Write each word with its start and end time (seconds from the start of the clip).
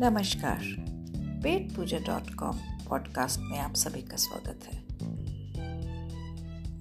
नमस्कार। 0.00 0.60
Pet 1.42 1.76
Pooja 1.76 1.98
dot 1.98 2.34
com 2.34 2.56
podcast 2.58 3.40
में 3.40 3.58
आप 3.58 3.74
सभी 3.74 4.02
का 4.02 4.16
स्वागत 4.16 4.60
है। 4.64 4.80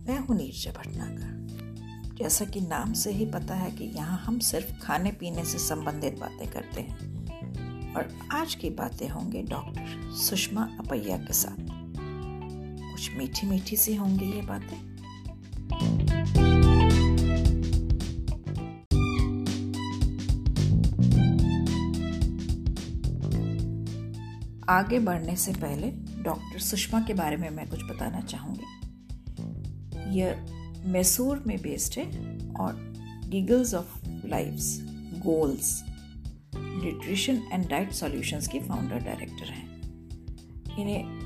मैं 0.08 0.20
हूँ 0.20 0.38
नीरजा 0.38 0.72
भटनागर। 0.72 1.48
जैसा 2.24 2.46
कि 2.46 2.62
नाम 2.62 2.94
से 2.94 3.12
ही 3.12 3.26
पता 3.26 3.56
है 3.56 3.72
कि 3.72 3.84
यहाँ 3.84 4.18
हम 4.18 4.40
सिर्फ़ 4.40 4.80
खाने 4.80 5.12
पीने 5.12 5.46
से 5.46 5.58
संबंधित 5.58 6.20
बातें 6.20 6.52
करते 6.52 6.82
हैं। 6.82 6.98
और 7.96 8.20
आज 8.32 8.56
की 8.56 8.70
बातें 8.70 9.10
होंगे 9.10 9.44
डॉक्टर 9.44 10.12
सुषमा 10.16 10.78
अपैया 10.80 11.18
के 11.18 11.34
साथ। 11.34 11.66
कुछ 12.92 13.16
मीठी 13.16 13.48
मीठी 13.48 13.78
सी 13.78 13.96
होंगी 13.96 14.26
ये 14.26 14.42
बातें? 14.42 14.89
आगे 24.70 25.00
बढ़ने 25.00 25.36
से 25.36 25.54
पहले 25.54 25.92
डॉक्टर 26.24 26.60
सुषमा 26.60 27.02
के 27.02 27.14
बारे 27.14 27.38
में 27.38 27.50
मैं 27.50 27.70
कुछ 27.70 27.84
बताना 27.84 28.22
चाहूँगी। 28.22 28.66
यह 30.20 30.46
मैसूर 30.86 31.44
में 31.48 31.62
बेस्ड 31.62 32.00
है 32.00 32.06
और 32.56 32.94
giggles 33.28 33.74
of 33.74 34.00
life's 34.26 34.80
goals 35.26 35.84
nutrition 36.56 37.42
and 37.54 37.70
diet 37.70 37.92
solutions 37.92 38.48
की 38.48 38.60
फाउंडर 38.60 39.00
डायरेक्टर 39.00 39.46
हैं। 39.46 39.82
इन्हें 40.80 41.20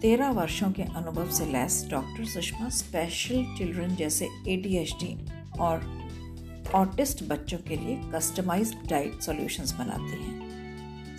तेरह 0.00 0.30
वर्षों 0.30 0.72
के 0.72 0.82
अनुभव 0.82 1.30
से 1.30 1.46
लैस 1.46 1.86
डॉक्टर 1.90 2.24
सुषमा 2.24 2.68
स्पेशल 2.68 3.54
चिल्ड्रन 3.58 3.96
जैसे 3.96 4.24
ए 4.24 4.86
और 5.60 6.00
ऑटिस्ट 6.74 7.24
बच्चों 7.24 7.58
के 7.58 7.76
लिए 7.76 8.00
कस्टमाइज्ड 8.14 8.88
डाइट 8.90 9.20
सॉल्यूशंस 9.20 9.72
बनाती 9.72 10.22
हैं। 10.22 10.39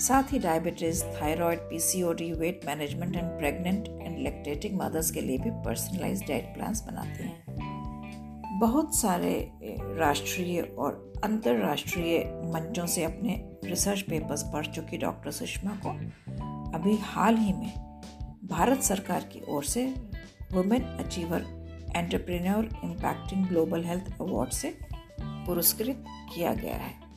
साथ 0.01 0.23
ही 0.33 0.39
diabetes 0.39 1.03
thyroid 1.03 1.59
PCOD 1.59 2.31
weight 2.33 2.61
management 2.65 3.15
and 3.15 3.29
pregnant 3.29 3.87
and 4.01 4.17
lactating 4.19 4.79
mothers 4.81 5.11
के 5.11 5.21
लिए 5.21 5.37
भी 5.37 5.49
पर्सनलाइज 5.49 6.23
डाइट 6.27 6.43
प्लान्स 6.43 6.83
बनाते 6.83 7.23
हैं। 7.23 8.59
बहुत 8.59 8.95
सारे 8.95 9.51
राष्ट्रीय 9.97 10.61
और 10.61 11.13
अंतर्राष्ट्रीय 11.23 12.19
मंचों 12.45 12.85
से 12.85 13.03
अपने 13.03 13.51
रिसर्च 13.63 14.01
पेपर्स 14.01 14.43
पढ़ 14.43 14.65
चुकी 14.65 14.97
डॉक्टर 14.97 15.31
सुषमा 15.31 15.79
को 15.85 15.89
अभी 16.77 16.97
हाल 17.01 17.35
ही 17.35 17.53
में 17.53 17.73
भारत 18.43 18.81
सरकार 18.81 19.21
की 19.21 19.41
ओर 19.49 19.63
से 19.63 19.85
women 20.53 20.81
achiever 20.81 21.45
entrepreneur 21.95 22.69
impacting 22.83 23.45
global 23.45 23.83
health 23.83 24.13
award 24.21 24.51
से 24.51 24.77
पुरस्कृत 25.21 26.05
किया 26.35 26.53
गया 26.53 26.75
है। 26.75 27.11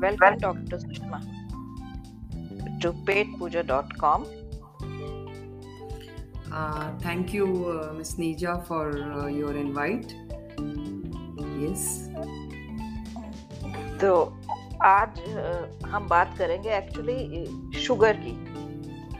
Welcome, 0.00 0.38
Dr. 0.38 0.78
Sushma, 0.78 1.20
to 2.80 2.92
petpuja.com. 3.04 4.26
Uh, 6.50 6.92
thank 7.00 7.34
you, 7.34 7.46
uh, 7.68 7.92
Ms. 7.92 8.14
Nija, 8.16 8.66
for 8.66 8.86
uh, 9.12 9.26
your 9.26 9.54
invite. 9.56 10.14
Yes. 11.60 12.08
तो 14.00 14.12
आज 14.82 15.20
uh, 15.36 15.86
हम 15.86 16.08
बात 16.08 16.34
करेंगे 16.38 16.70
एक्चुअली 16.76 17.80
शुगर 17.80 18.16
की 18.24 18.32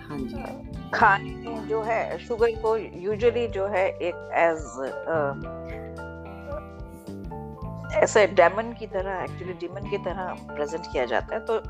हाँ 0.08 0.18
जी 0.18 0.90
खाने 0.94 1.32
में 1.32 1.68
जो 1.68 1.82
है 1.82 2.18
शुगर 2.26 2.54
को 2.62 2.76
यूजुअली 2.76 3.46
जो 3.56 3.66
है 3.74 3.86
एक 4.08 4.30
एज 4.46 4.64
ऐसे 8.00 8.26
डेमन 8.26 8.72
की 8.78 8.86
तरह 8.86 9.22
एक्चुअली 9.22 9.52
डिमन 9.52 9.90
की 9.90 9.98
तरह 9.98 10.34
प्रेजेंट 10.54 10.86
किया 10.92 11.04
जाता 11.04 11.34
है। 11.34 11.40
तो 11.40 11.60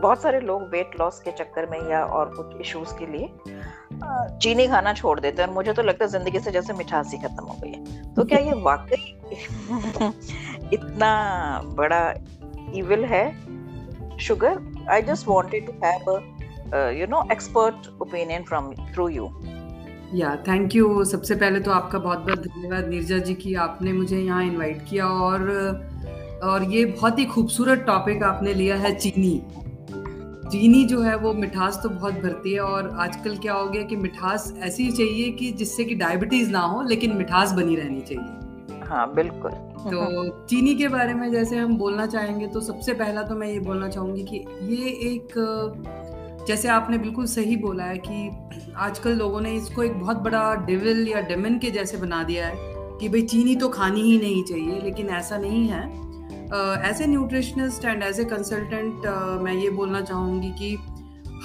बहुत 0.00 0.22
सारे 0.22 0.40
लोग 0.40 0.62
वेट 0.62 0.90
लॉस 1.00 1.20
के 1.20 1.30
चक्कर 1.30 1.66
में 1.70 1.78
या 1.90 2.04
और 2.04 2.34
कुछ 2.34 2.60
इश्यूज़ 2.60 2.94
के 2.98 3.06
लिए 3.06 3.28
चीनी 4.42 4.66
खाना 4.66 4.92
छोड़ 4.92 5.18
देते 5.20 5.42
हैं 5.42 5.48
मुझे 5.50 5.72
तो 5.72 5.82
लगता 5.82 6.04
है 6.04 6.10
ज़िंदगी 6.10 6.40
से 6.40 6.50
जैसे 6.50 6.72
मिठास 6.72 7.12
ही 7.12 7.18
खत्म 7.18 7.44
हो 7.44 7.56
गई 7.64 7.70
है। 7.70 8.14
तो 8.14 8.24
क्या 8.24 8.38
ये 8.38 8.52
वाकई 8.62 9.14
इतना 10.72 11.10
बड़ा 11.64 12.00
इविल 12.74 13.04
है? 13.04 13.24
Sugar 14.18 14.60
I 14.90 15.02
just 15.02 15.28
wanted 15.28 15.66
to 15.66 15.72
have 15.84 16.90
you 17.00 17.06
know 17.06 17.22
expert 17.32 17.88
opinion 18.02 18.42
from 18.42 18.72
through 18.94 19.08
you 19.08 19.28
या 20.14 20.34
थैंक 20.48 20.74
यू 20.74 21.04
सबसे 21.04 21.34
पहले 21.34 21.60
तो 21.60 21.70
आपका 21.70 21.98
बहुत 21.98 22.18
बहुत 22.18 22.38
धन्यवाद 22.38 22.88
नीरजा 22.88 23.18
जी 23.18 23.34
की 23.34 23.54
आपने 23.54 23.92
मुझे 23.92 24.18
यहाँ 24.18 24.44
इनवाइट 24.44 24.84
किया 24.90 25.06
और 25.06 25.50
और 26.44 26.62
ये 26.64 26.84
बहुत 26.84 27.18
ही 27.18 27.24
खूबसूरत 27.24 27.84
टॉपिक 27.86 28.22
आपने 28.22 28.54
लिया 28.54 28.76
है 28.76 28.94
चीनी। 28.94 29.40
चीनी 30.50 30.84
जो 30.84 31.00
है 31.00 31.16
वो 31.16 31.32
मिठास 31.34 31.80
तो 31.82 31.88
बहुत 31.88 32.14
भरती 32.14 32.52
है 32.52 32.60
और 32.60 32.88
आजकल 32.98 33.36
क्या 33.36 33.54
हो 33.54 33.66
गया 33.66 33.82
कि 33.82 33.96
मिठास 33.96 34.52
ऐसी 34.62 34.90
चाहिए 34.90 35.30
कि 35.30 35.50
जिससे 35.52 35.84
कि 35.84 35.94
डायबिटीज़ 35.94 36.50
ना 36.50 36.60
हो 36.60 36.82
लेकिन 36.82 37.16
मिठास 37.16 37.52
बनी 37.52 37.76
रहनी 37.76 38.00
चाहिए। 38.00 38.80
हाँ 38.88 39.14
बिल्कुल। 39.14 39.50
तो 39.84 40.46
चीनी 40.46 40.74
के 40.74 40.88
बारे 40.88 41.14
में 41.14 41.30
जैसे 41.30 41.56
हम 41.56 41.76
बोलना 41.76 42.06
चाहेंगे 42.06 42.46
तो 42.46 42.60
सबसे 42.60 42.94
पहला 42.94 43.22
तो 43.22 43.34
मैं 43.34 43.48
ये 43.48 43.58
बोलना 43.60 43.88
चाहूँगी 43.88 44.22
कि 44.22 44.44
ये 44.74 44.88
एक 45.12 45.34
जैसे 46.48 46.68
आपने 46.68 46.98
बिल्कुल 46.98 47.26
सही 47.26 47.56
बोला 47.56 47.84
है 47.84 47.96
कि 47.98 48.72
आजकल 48.78 49.16
लोगों 49.16 49.40
ने 49.40 49.52
इसको 49.54 49.82
एक 49.82 49.98
बहुत 50.00 50.16
बड़ा 50.16 50.54
डिविल 50.66 51.08
या 51.08 51.20
डेमन 51.22 51.58
के 51.58 51.70
जैसे 51.70 51.96
बना 51.96 52.22
दिया 52.22 52.46
है 52.46 52.56
कि 53.00 53.08
भाई 53.08 53.22
चीनी 53.22 53.56
तो 53.56 53.68
खानी 53.68 54.02
ही 54.02 54.18
नहीं 54.18 54.42
चाहिए, 54.44 54.80
लेकिन 54.80 55.08
ऐसा 55.08 55.38
नहीं 55.38 55.66
है। 55.68 55.82
As 56.90 57.02
a 57.02 57.06
nutritionist 57.06 57.84
and 57.84 58.02
as 58.02 58.20
a 58.20 58.24
consultant 58.24 59.06
मैं 59.42 59.52
ये 59.54 59.70
बोलना 59.70 60.00
चाहूँगी 60.00 60.50
कि 60.50 60.74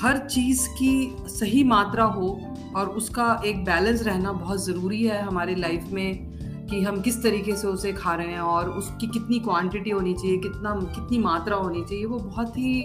हर 0.01 0.17
चीज़ 0.27 0.67
की 0.69 0.93
सही 1.29 1.63
मात्रा 1.63 2.03
हो 2.03 2.29
और 2.75 2.89
उसका 2.91 3.41
एक 3.45 3.63
बैलेंस 3.65 4.03
रहना 4.03 4.31
बहुत 4.33 4.63
ज़रूरी 4.65 5.03
है 5.03 5.21
हमारी 5.21 5.55
लाइफ 5.55 5.89
में 5.91 6.67
कि 6.69 6.81
हम 6.81 7.01
किस 7.01 7.21
तरीके 7.23 7.55
से 7.55 7.67
उसे 7.67 7.91
खा 7.93 8.13
रहे 8.15 8.27
हैं 8.27 8.39
और 8.51 8.69
उसकी 8.71 9.07
कितनी 9.07 9.39
क्वांटिटी 9.39 9.89
होनी 9.89 10.13
चाहिए, 10.13 10.37
कितना, 10.37 10.73
कितनी 10.95 11.17
मात्रा 11.17 11.55
होनी 11.55 11.83
चाहिए, 11.83 12.05
वो 12.05 12.19
बहुत 12.19 12.57
ही 12.57 12.83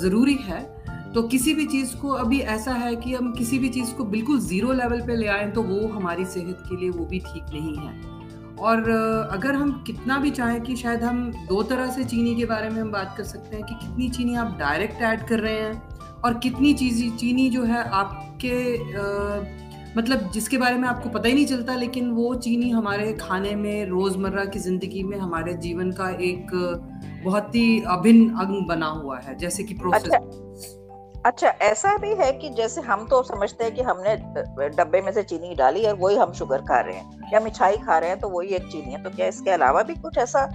ज़रूरी 0.00 0.34
है। 0.42 0.75
तो 1.16 1.22
किसी 1.22 1.54
भी 1.54 1.66
चीज़ 1.66 1.96
को 1.96 2.08
अभी 2.08 2.40
ऐसा 2.40 2.72
है 2.72 2.96
कि 2.96 3.14
हम 3.14 3.32
किसी 3.32 3.58
भी 3.58 3.68
चीज़ 3.68 3.92
को 3.94 4.04
बिल्कुल 4.04 4.40
ज़ीरो 4.40 4.72
लेवल 4.72 5.00
पे 5.00 5.16
ले 5.16 5.26
आए 5.26 5.50
तो 5.50 5.62
वो 5.62 5.88
हमारी 5.88 6.24
सेहत 6.24 6.62
के 6.68 6.76
लिए 6.76 6.90
वो 6.90 7.04
भी 7.04 7.18
ठीक 7.18 7.42
नहीं 7.52 7.76
है। 7.76 8.00
और 8.56 8.90
अगर 9.32 9.54
हम 9.54 9.84
कितना 9.86 10.18
भी 10.18 10.30
चाहें 10.30 10.60
कि 10.60 10.76
शायद 10.76 11.02
हम 11.02 11.32
दो 11.48 11.62
तरह 11.62 11.90
से 11.90 12.04
चीनी 12.04 12.34
के 12.34 12.44
बारे 12.44 12.68
में 12.70 12.80
हम 12.82 12.90
बात 12.92 13.14
कर 13.18 13.24
सकते 13.24 13.56
हैं 13.56 13.66
कि 13.66 13.74
कितनी 13.74 14.08
चीनी 14.08 14.34
आप 14.34 14.56
डायरेक्ट 14.58 15.02
ऐड 15.02 15.26
कर 15.26 15.40
रहे 15.40 15.60
हैं 15.60 15.82
और 16.24 16.38
कितनी 16.38 16.74
चीज़ 16.74 17.16
चीनी 17.16 17.50
जो 17.50 17.64
है 17.64 17.82
आपके 17.82 18.76
आ, 18.76 19.40
मतलब 19.98 20.30
जिसके 20.30 20.58
बारे 20.58 20.76
में 20.76 20.88
आपको 20.88 21.08
पता 21.08 21.28
ही 21.28 21.34
नहीं 21.34 21.46
चलता 21.46 21.74
लेकिन 21.74 22.10
वो 22.10 22.34
चीनी 22.34 22.70
हमारे 22.70 23.12
खाने 23.12 23.54
में 23.54 23.86
रोज़मर्रा 23.86 24.44
की 24.44 24.58
ज़िंदगी 24.58 25.02
में 25.02 25.18
हमारे 25.18 25.54
जीवन 25.54 25.92
का 25.92 26.10
एक 26.10 26.46
बहुत 27.24 27.54
ही 27.54 27.80
अभिन्न 27.80 28.30
अंग 28.30 28.66
बना 28.68 28.86
हुआ 28.86 29.18
है 29.18 29.38
जैसे 29.38 29.62
कि 29.62 29.74
प्रोसेस 29.74 30.02
अच्छा, 30.02 30.18
अच्छा 31.24 31.48
ऐसा 31.62 31.96
भी 31.96 32.14
है 32.14 32.32
कि 32.32 32.48
जैसे 32.50 32.80
हम 32.80 33.06
तो 33.06 33.22
समझते 33.22 33.64
हैं 33.64 33.74
कि 33.74 33.82
हमने 33.82 34.16
डब्बे 34.68 35.00
में 35.00 35.12
से 35.12 35.22
चीनी 35.22 35.54
डाली 35.54 35.84
और 35.86 35.94
वही 35.94 36.16
हम 36.16 36.32
शुगर 36.32 36.62
खा 36.62 36.80
रहे 36.80 36.96
हैं 36.96 37.30
या 37.32 37.40
मिठाई 37.40 37.76
खा 37.76 37.98
रहे 37.98 38.10
हैं 38.10 38.18
तो 38.20 38.28
वही 38.28 38.54
एक 38.54 38.66
चीनी 38.68 38.92
है 38.92 39.02
तो 39.02 39.10
क्या 39.10 39.26
इसके 39.26 39.50
अलावा 39.50 39.82
भी 39.82 39.94
कुछ 39.94 40.18
ऐसा 40.18 40.46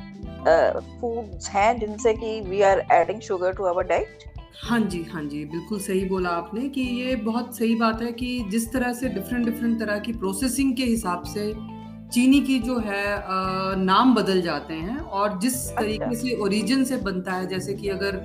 फूड्स 1.01 1.49
हैं 1.49 1.79
जिनसे 1.79 2.13
कि 2.13 2.39
we 2.41 2.61
are 2.61 2.85
adding 2.91 3.21
sugar 3.21 3.53
to 3.53 3.63
our 3.63 3.83
diet 3.83 4.29
हाँ 4.61 4.79
जी 4.81 5.01
हाँ 5.03 5.23
जी 5.23 5.43
बिल्कुल 5.45 5.79
सही 5.79 6.03
बोला 6.05 6.29
आपने 6.29 6.67
कि 6.69 6.81
ये 6.81 7.15
बहुत 7.21 7.57
सही 7.57 7.75
बात 7.75 8.01
है 8.01 8.11
कि 8.11 8.27
जिस 8.51 8.71
तरह 8.73 8.93
से 8.93 9.09
डिफरेंट 9.09 9.45
डिफरेंट 9.45 9.79
तरह 9.79 9.99
की 9.99 10.13
प्रोसेसिंग 10.13 10.75
के 10.77 10.83
हिसाब 10.83 11.23
से 11.25 11.53
चीनी 12.13 12.39
की 12.41 12.59
जो 12.59 12.77
है 12.79 13.03
नाम 13.77 14.13
बदल 14.15 14.41
जाते 14.41 14.73
हैं 14.73 14.97
और 14.99 15.37
जिस 15.39 15.55
अच्छा। 15.61 15.81
तरीके 15.81 16.15
से 16.15 16.35
ओरिजिन 16.35 16.83
से 16.83 16.97
बनता 16.99 17.33
है 17.33 17.47
जैसे 17.47 17.73
कि 17.73 17.89
अगर 17.89 18.19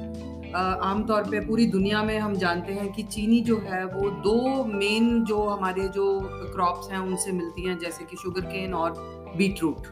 आमतौर 0.55 1.23
पे 1.23 1.41
पूरी 1.41 1.67
दुनिया 1.67 2.03
में 2.03 2.19
हम 2.19 2.35
जानते 2.37 2.73
हैं 2.73 2.93
कि 2.93 3.03
चीनी 3.03 3.41
जो 3.41 3.59
है 3.59 3.85
वो 3.85 4.11
दो 4.11 4.65
मेन 4.65 5.25
जो 5.25 5.43
हमारे 5.43 5.89
जो 5.89 6.21
क्रॉप्स 6.55 6.91
हैं 6.93 6.99
उनसे 6.99 7.33
मिलती 7.33 7.63
हैं 7.63 7.79
जैसे 7.79 8.05
कि 8.05 8.17
शुगर 8.17 8.41
केन 8.41 8.75
और 8.75 8.93
बीट 9.37 9.63
रूट 9.63 9.87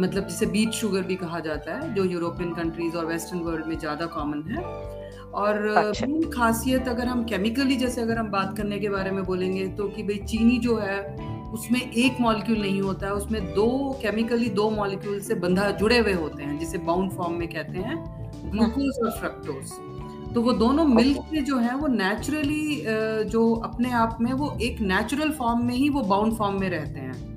मतलब 0.00 0.26
जिसे 0.28 0.46
बीट 0.46 0.70
शुगर 0.70 1.02
भी 1.02 1.16
कहा 1.16 1.40
जाता 1.40 1.74
है 1.74 1.94
जो 1.94 2.04
यूरोपियन 2.04 2.54
कंट्रीज़ 2.54 2.96
और 2.96 3.06
वेस्टर्न 3.06 3.40
वर्ल्ड 3.40 3.66
में 3.66 3.78
ज़्यादा 3.78 4.06
कॉमन 4.06 4.42
है। 4.42 4.64
और 5.32 5.66
अच्छा। 5.66 6.06
खासियत 6.30 6.88
अगर 6.88 7.06
हम 7.06 7.24
केमिकली 7.24 7.76
जैसे 7.76 8.00
अगर 8.00 8.18
हम 8.18 8.30
बात 8.30 8.56
करने 8.56 8.78
के 8.78 8.88
बारे 8.88 9.10
में 9.10 9.24
बोलेंगे 9.24 9.66
तो 9.68 9.88
कि 9.88 10.02
भाई 10.02 10.16
चीनी 10.26 10.58
जो 10.58 10.76
है 10.76 11.00
उसमें 11.52 11.80
एक 11.80 12.20
मॉलिक्यूल 12.20 12.58
नहीं 12.58 12.80
होता 12.80 13.06
है 13.06 13.12
उसमें 13.12 13.44
दो 13.54 13.98
केमिकली 14.02 14.48
दो 14.50 14.70
मॉलिक्यूल 14.70 15.20
से 15.20 15.34
बंधा 15.34 15.70
जुड़े 15.70 15.98
हुए 15.98 16.12
होते 16.12 16.42
हैं 16.42 16.58
जिसे 16.58 16.78
बाउंड 16.78 17.12
फॉर्म 17.12 17.34
में 17.34 17.48
कहते 17.48 17.78
हैं 17.78 17.96
ग्लूकोज 18.50 18.98
और 19.04 19.10
फ्रक्टोज 19.10 19.72
तो 20.34 20.42
वो 20.42 20.52
दोनों 20.52 20.84
मिलके 20.84 21.40
जो 21.42 21.58
है 21.58 21.74
वो 21.76 21.86
नेचुरली 21.86 22.84
जो 23.30 23.54
अपने 23.64 23.90
आप 23.92 24.18
में 24.20 24.32
वो 24.32 24.56
एक 24.62 24.80
नेचुरल 24.82 25.30
फॉर्म 25.30 25.64
में 25.64 25.74
ही 25.74 25.88
वो 25.88 26.02
बाउंड 26.02 26.36
फॉर्म 26.36 26.60
में 26.60 26.68
रहते 26.70 27.00
हैं। 27.00 27.30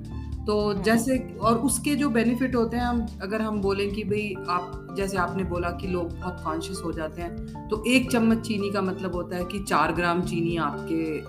तो 0.46 0.56
हाँ। 0.66 0.82
जैसे 0.82 1.18
और 1.40 1.56
उसके 1.58 1.94
जो 1.94 2.08
बेनिफिट 2.10 2.54
होते 2.56 2.76
हैं 2.76 2.84
हम 2.84 3.06
अगर 3.22 3.42
हम 3.42 3.60
बोलें 3.60 3.90
कि 3.92 4.04
भाई 4.04 4.34
आप 4.48 4.94
जैसे 4.96 5.16
आपने 5.18 5.44
बोला 5.44 5.70
कि 5.70 5.86
लोग 5.86 6.12
बहुत 6.12 6.40
कॉन्शियस 6.44 6.80
हो 6.84 6.92
जाते 6.92 7.22
हैं 7.22 7.68
तो 7.68 7.82
एक 7.86 8.10
चम्मच 8.12 8.46
चीनी 8.46 8.70
का 8.70 8.82
मतलब 8.82 9.14
होता 9.14 9.36
है 9.36 9.44
कि 9.44 9.64
चार 9.64 9.92
ग्राम 9.92 10.22
चीनी 10.22 10.56
आपके 10.56 11.20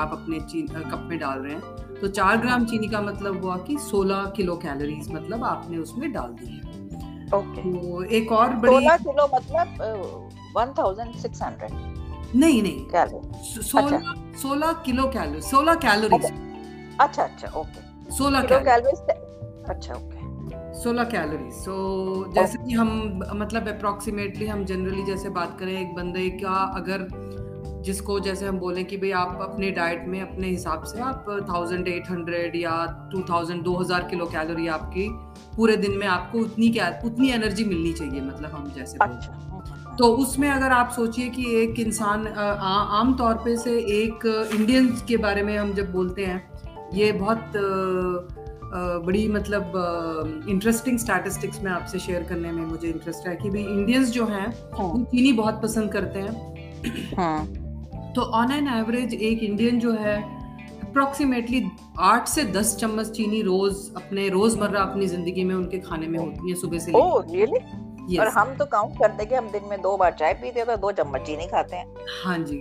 आप 0.00 0.10
अपने 0.12 0.38
कप 0.80 1.06
में 1.10 1.18
डाल 1.18 1.38
रहे 1.38 1.54
हैं। 1.54 1.98
तो 2.00 2.08
चार 2.08 2.36
ग्राम 2.36 2.64
चीनी 2.64 2.88
का 2.88 3.00
मतलब 3.02 3.42
हुआ 3.44 3.56
कि 3.56 3.76
सोलह 3.80 4.32
किलो 4.36 4.56
कैलोरीज 4.56 5.10
मतलब 5.12 5.44
आपने 5.44 5.78
उसमें 5.78 6.12
डाल 6.12 6.36
दी 6.40 6.46
है 6.46 6.60
ओके। 7.34 7.62
तो 7.62 8.02
एक 8.02 8.32
और 8.32 8.54
बड़ी 8.56 8.74
सोलह 8.74 8.96
किलो 8.96 9.28
मतलब 9.34 9.66
वन 10.56 10.72
थाउज़ेंड 10.78 11.14
सिक्स 11.16 11.42
हंड्रेड 11.42 11.72
नहीं 12.34 12.62
नहीं। 12.62 13.60
सोलह 13.62 14.14
सोलह 14.42 14.72
किलो 14.86 15.06
कैलोरी 15.14 15.40
सोलह 15.42 15.74
कैलोरीज 15.84 16.30
अच्छा 17.00 17.22
अच्छा 17.22 17.48
ओके 17.60 18.12
सोलह 18.16 18.42
कैलोरीज 18.42 19.00
अच्छा 19.70 19.94
ओके 19.94 20.18
सोलह 20.82 21.04
कैलोरी 21.04 21.50
सो 21.54 21.74
जैसे 22.34 22.58
कि 22.58 22.72
हम 22.72 22.90
मतलब 23.34 23.68
अप्रोक्सीमेटली 23.68 24.46
हम 24.46 24.64
जनरली 24.64 25.02
जैसे 25.04 25.28
बात 25.30 25.56
करें 25.60 25.72
एक 25.80 25.94
बंदे 25.94 26.28
का 26.42 26.54
अगर 26.76 27.08
जिसको 27.84 28.18
जैसे 28.20 28.46
हम 28.46 28.58
बोलें 28.58 28.84
कि 28.84 28.96
भाई 28.96 29.10
आप 29.18 29.38
अपने 29.42 29.70
डाइट 29.70 30.06
में 30.08 30.20
अपने 30.20 30.48
हिसाब 30.48 30.84
से 30.84 31.00
आप 31.02 31.24
थाउज़ेंड 31.50 31.88
एट 31.88 32.10
हंड्रेड 32.10 32.56
या 32.56 32.74
टू 33.12 33.22
थाउज़ेंड 33.30 33.62
दो 33.64 33.76
हज़ार 33.76 34.08
किलो 34.10 34.26
कैलोरी 34.32 34.66
आपकी 34.78 35.08
पूरे 35.56 35.76
दिन 35.76 35.96
में 35.98 36.06
आपको 36.06 36.38
उतनी 36.38 36.68
क्या 36.70 36.88
उतनी 37.04 37.30
एनर्जी 37.30 37.64
मिलनी 37.64 37.92
चाहिए 37.92 38.20
मतलब 38.20 38.50
हम 38.50 38.72
जैसे 38.76 38.98
अच्छा। 39.02 39.49
तो 40.00 40.06
उसमें 40.16 40.48
अगर 40.50 40.72
आप 40.72 40.90
सोचिए 40.90 41.28
कि 41.28 41.44
एक 41.54 41.80
इंसान 41.80 42.26
आम 42.26 43.12
तौर 43.14 43.34
पे 43.34 43.56
से 43.56 43.70
एक 43.94 44.24
इंडियंस 44.54 45.02
के 45.08 45.16
बारे 45.16 45.42
में 45.42 45.56
हम 45.58 45.72
जब 45.72 45.90
बोलते 45.92 46.24
हैं 46.24 46.90
ये 46.94 47.10
बहुत 47.12 47.52
बड़ी 49.06 49.26
मतलब 49.28 49.72
इंटरेस्टिंग 50.48 50.98
स्टैटिस्टिक्स 50.98 51.62
में 51.62 51.70
आपसे 51.72 51.98
शेयर 51.98 52.22
करने 52.22 52.52
में 52.52 52.64
मुझे 52.66 52.88
इंटरेस्ट 52.88 53.28
है 53.28 53.36
कि 53.36 53.50
भाई 53.50 53.62
इंडियंस 53.62 54.10
जो 54.10 54.26
हैं 54.26 54.46
हाँ। 54.46 54.88
वो 54.88 55.02
चीनी 55.04 55.32
बहुत 55.32 55.60
पसंद 55.62 55.92
करते 55.92 56.18
हैं 56.18 57.14
हाँ. 57.16 57.46
तो 58.14 58.22
ऑन 58.40 58.52
एन 58.52 58.68
एवरेज 58.78 59.14
एक 59.14 59.42
इंडियन 59.42 59.80
जो 59.80 59.92
है 59.92 60.16
अप्रोक्सीमेटली 60.82 61.62
आठ 62.06 62.28
से 62.28 62.44
दस 62.52 62.76
चम्मच 62.76 63.10
चीनी 63.10 63.42
रोज 63.42 63.86
अपने 63.96 64.28
रोज़मर्रा 64.28 64.80
अपनी 64.82 65.06
ज़िंदगी 65.06 65.44
में 65.44 65.54
उनके 65.54 65.78
खाने 65.80 66.06
में 66.06 66.18
होती 66.18 66.50
है 66.50 66.56
सुबह 66.56 66.78
से 66.78 66.92
oh, 66.92 67.14
really? 67.28 67.64
Yes. 68.10 68.20
और 68.20 68.28
हम 68.28 68.54
तो 68.56 68.64
काउंट 68.66 68.98
करते 68.98 69.24
कि 69.26 69.34
हम 69.34 69.48
दिन 69.50 69.68
में 69.70 69.80
दो 69.82 69.96
बार 69.96 70.16
चाय 70.18 70.34
पीते 70.34 70.60
हैं 70.60 70.68
तो 70.68 70.76
दो 70.76 70.92
चम्मच 70.92 71.20
चीनी 71.20 71.46
खाते 71.46 71.76
हैं। 71.76 71.86
हाँ 72.24 72.38
जी। 72.40 72.58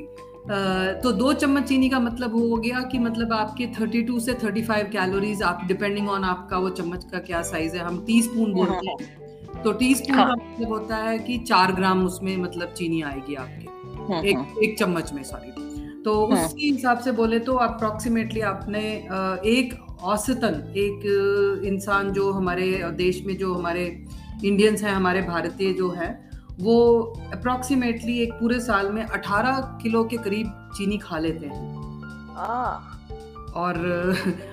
तो 1.04 1.12
दो 1.12 1.32
चम्मच 1.34 1.64
चीनी 1.64 1.90
का 1.90 2.00
मतलब 2.00 2.36
हो 2.36 2.56
गया 2.58 2.82
कि 2.82 3.00
मतलब 3.00 3.34
आपके 3.34 3.66
32 3.74 4.20
से 4.20 4.34
35 4.36 4.92
कैलोरीज 4.92 5.42
आप 5.44 5.64
डिपेंडिंग 5.68 6.10
ऑन 6.10 6.24
आपका 6.24 6.58
वो 6.58 6.70
चम्मच 6.70 7.06
का 7.12 7.20
क्या 7.20 7.42
साइज़ 7.42 7.76
है 7.78 7.84
हम 7.84 8.04
टी 8.06 8.22
स्पून 8.22 8.54
बोलते 8.54 8.88
हैं। 8.88 9.62
तो 9.64 9.72
टी 9.72 9.94
स्पून 9.96 10.16
हाँ. 10.16 10.28
का 10.28 10.34
मतलब 10.36 10.72
होता 10.72 10.96
है 10.98 11.18
कि 11.20 11.38
चार 11.40 11.72
ग्राम 11.72 12.06
उसमें 12.06 12.36
मतलब 12.38 12.74
चीनी 12.78 13.02
आएगी 13.02 13.36
आपके। 13.36 13.78
हाँ, 14.04 14.22
एक 14.24 14.38
हाँ। 14.38 14.56
एक 14.64 14.78
चम्मच 14.80 15.14
में 15.14 15.24
सॉरी 15.24 15.52
तो 16.02 16.14
उसके 16.26 16.66
हिसाब 16.66 17.00
से 17.00 17.12
बोले 17.12 17.40
तो 17.40 17.56
अप्रोक्सीमेटली 17.56 18.42
आपने 18.42 18.82
एक 19.48 19.74
औसतन 20.04 20.74
एक 20.78 21.02
इंसान 21.66 22.12
जो 22.12 22.32
हमारे 22.32 22.68
देश 22.98 23.22
में 23.26 23.36
जो 23.38 23.54
हमारे 23.54 23.84
इंडियंस 24.46 24.84
हैं 24.84 24.92
हमारे 24.92 25.22
भारतीय 25.22 25.74
जो 25.74 25.90
है 25.90 26.30
वो 26.60 27.02
अप्रोक्सीमेटली 27.34 28.20
एक 28.20 28.34
पूरे 28.34 28.60
साल 28.60 28.90
में 28.90 29.06
18 29.06 29.60
किलो 29.82 30.04
के 30.04 30.18
करीब 30.18 30.72
चीनी 30.78 30.98
खा 30.98 31.18
लेते 31.20 31.46
हैं। 31.46 31.78
और 33.54 33.78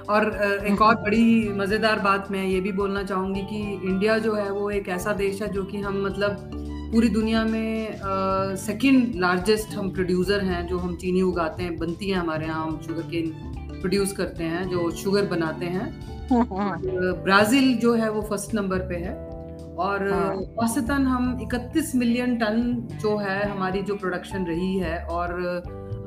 और 0.09 0.25
एक 0.67 0.83
और 0.83 0.95
बड़ी 0.95 1.49
मज़ेदार 1.49 1.99
बात 1.99 2.31
मैं 2.31 2.45
ये 2.45 2.61
भी 2.61 2.73
बोलना 2.73 3.03
चाहूँगी 3.03 3.41
कि 3.41 3.89
इंडिया 3.89 4.19
जो 4.19 4.35
है 4.35 4.51
वो 4.51 4.71
एक 4.71 4.89
ऐसा 4.89 5.13
देश 5.13 5.43
है 5.43 5.49
जो 5.49 5.65
कि 5.65 5.81
हम 5.81 6.07
मतलब 6.07 6.51
पूरी 6.93 7.09
दुनिया 7.09 7.45
में 7.45 7.97
सेकंड 8.57 9.13
लार्जेस्ट 9.17 9.75
हम 9.75 9.91
प्रोड्यूसर 9.91 10.41
हैं 10.41 10.67
जो 10.67 10.79
हम 10.79 10.97
चीनी 10.97 11.23
उगाते 11.23 11.63
हैं 11.63 11.77
बनती 11.77 12.11
है 12.11 12.19
हमारे 12.19 12.47
यहाँ 12.47 12.67
हम 12.67 12.81
शुगर 12.87 13.03
केन 13.03 13.31
प्रोड्यूस 13.81 14.13
करते 14.13 14.45
हैं 14.45 14.69
जो 14.69 14.91
शुगर 14.91 15.27
बनाते 15.27 15.67
हैं। 15.67 16.17
ब्राज़ील 17.25 17.77
जो 17.77 17.95
है 17.95 18.11
वो 18.11 18.23
फ़र्स्ट 18.23 18.55
नंबर 18.55 18.79
पे 18.79 18.95
है। 18.95 19.36
और 19.79 20.13
हाँ। 20.13 20.35
औसतन 20.59 21.07
हम 21.07 21.39
31 21.43 21.95
मिलियन 21.95 22.37
टन 22.37 22.89
जो 23.01 23.17
है 23.17 23.51
हमारी 23.51 23.83
जो 23.83 23.97
प्रोडक्शन 23.97 24.45
रही 24.45 24.79
है 24.79 24.99
और 25.05 25.33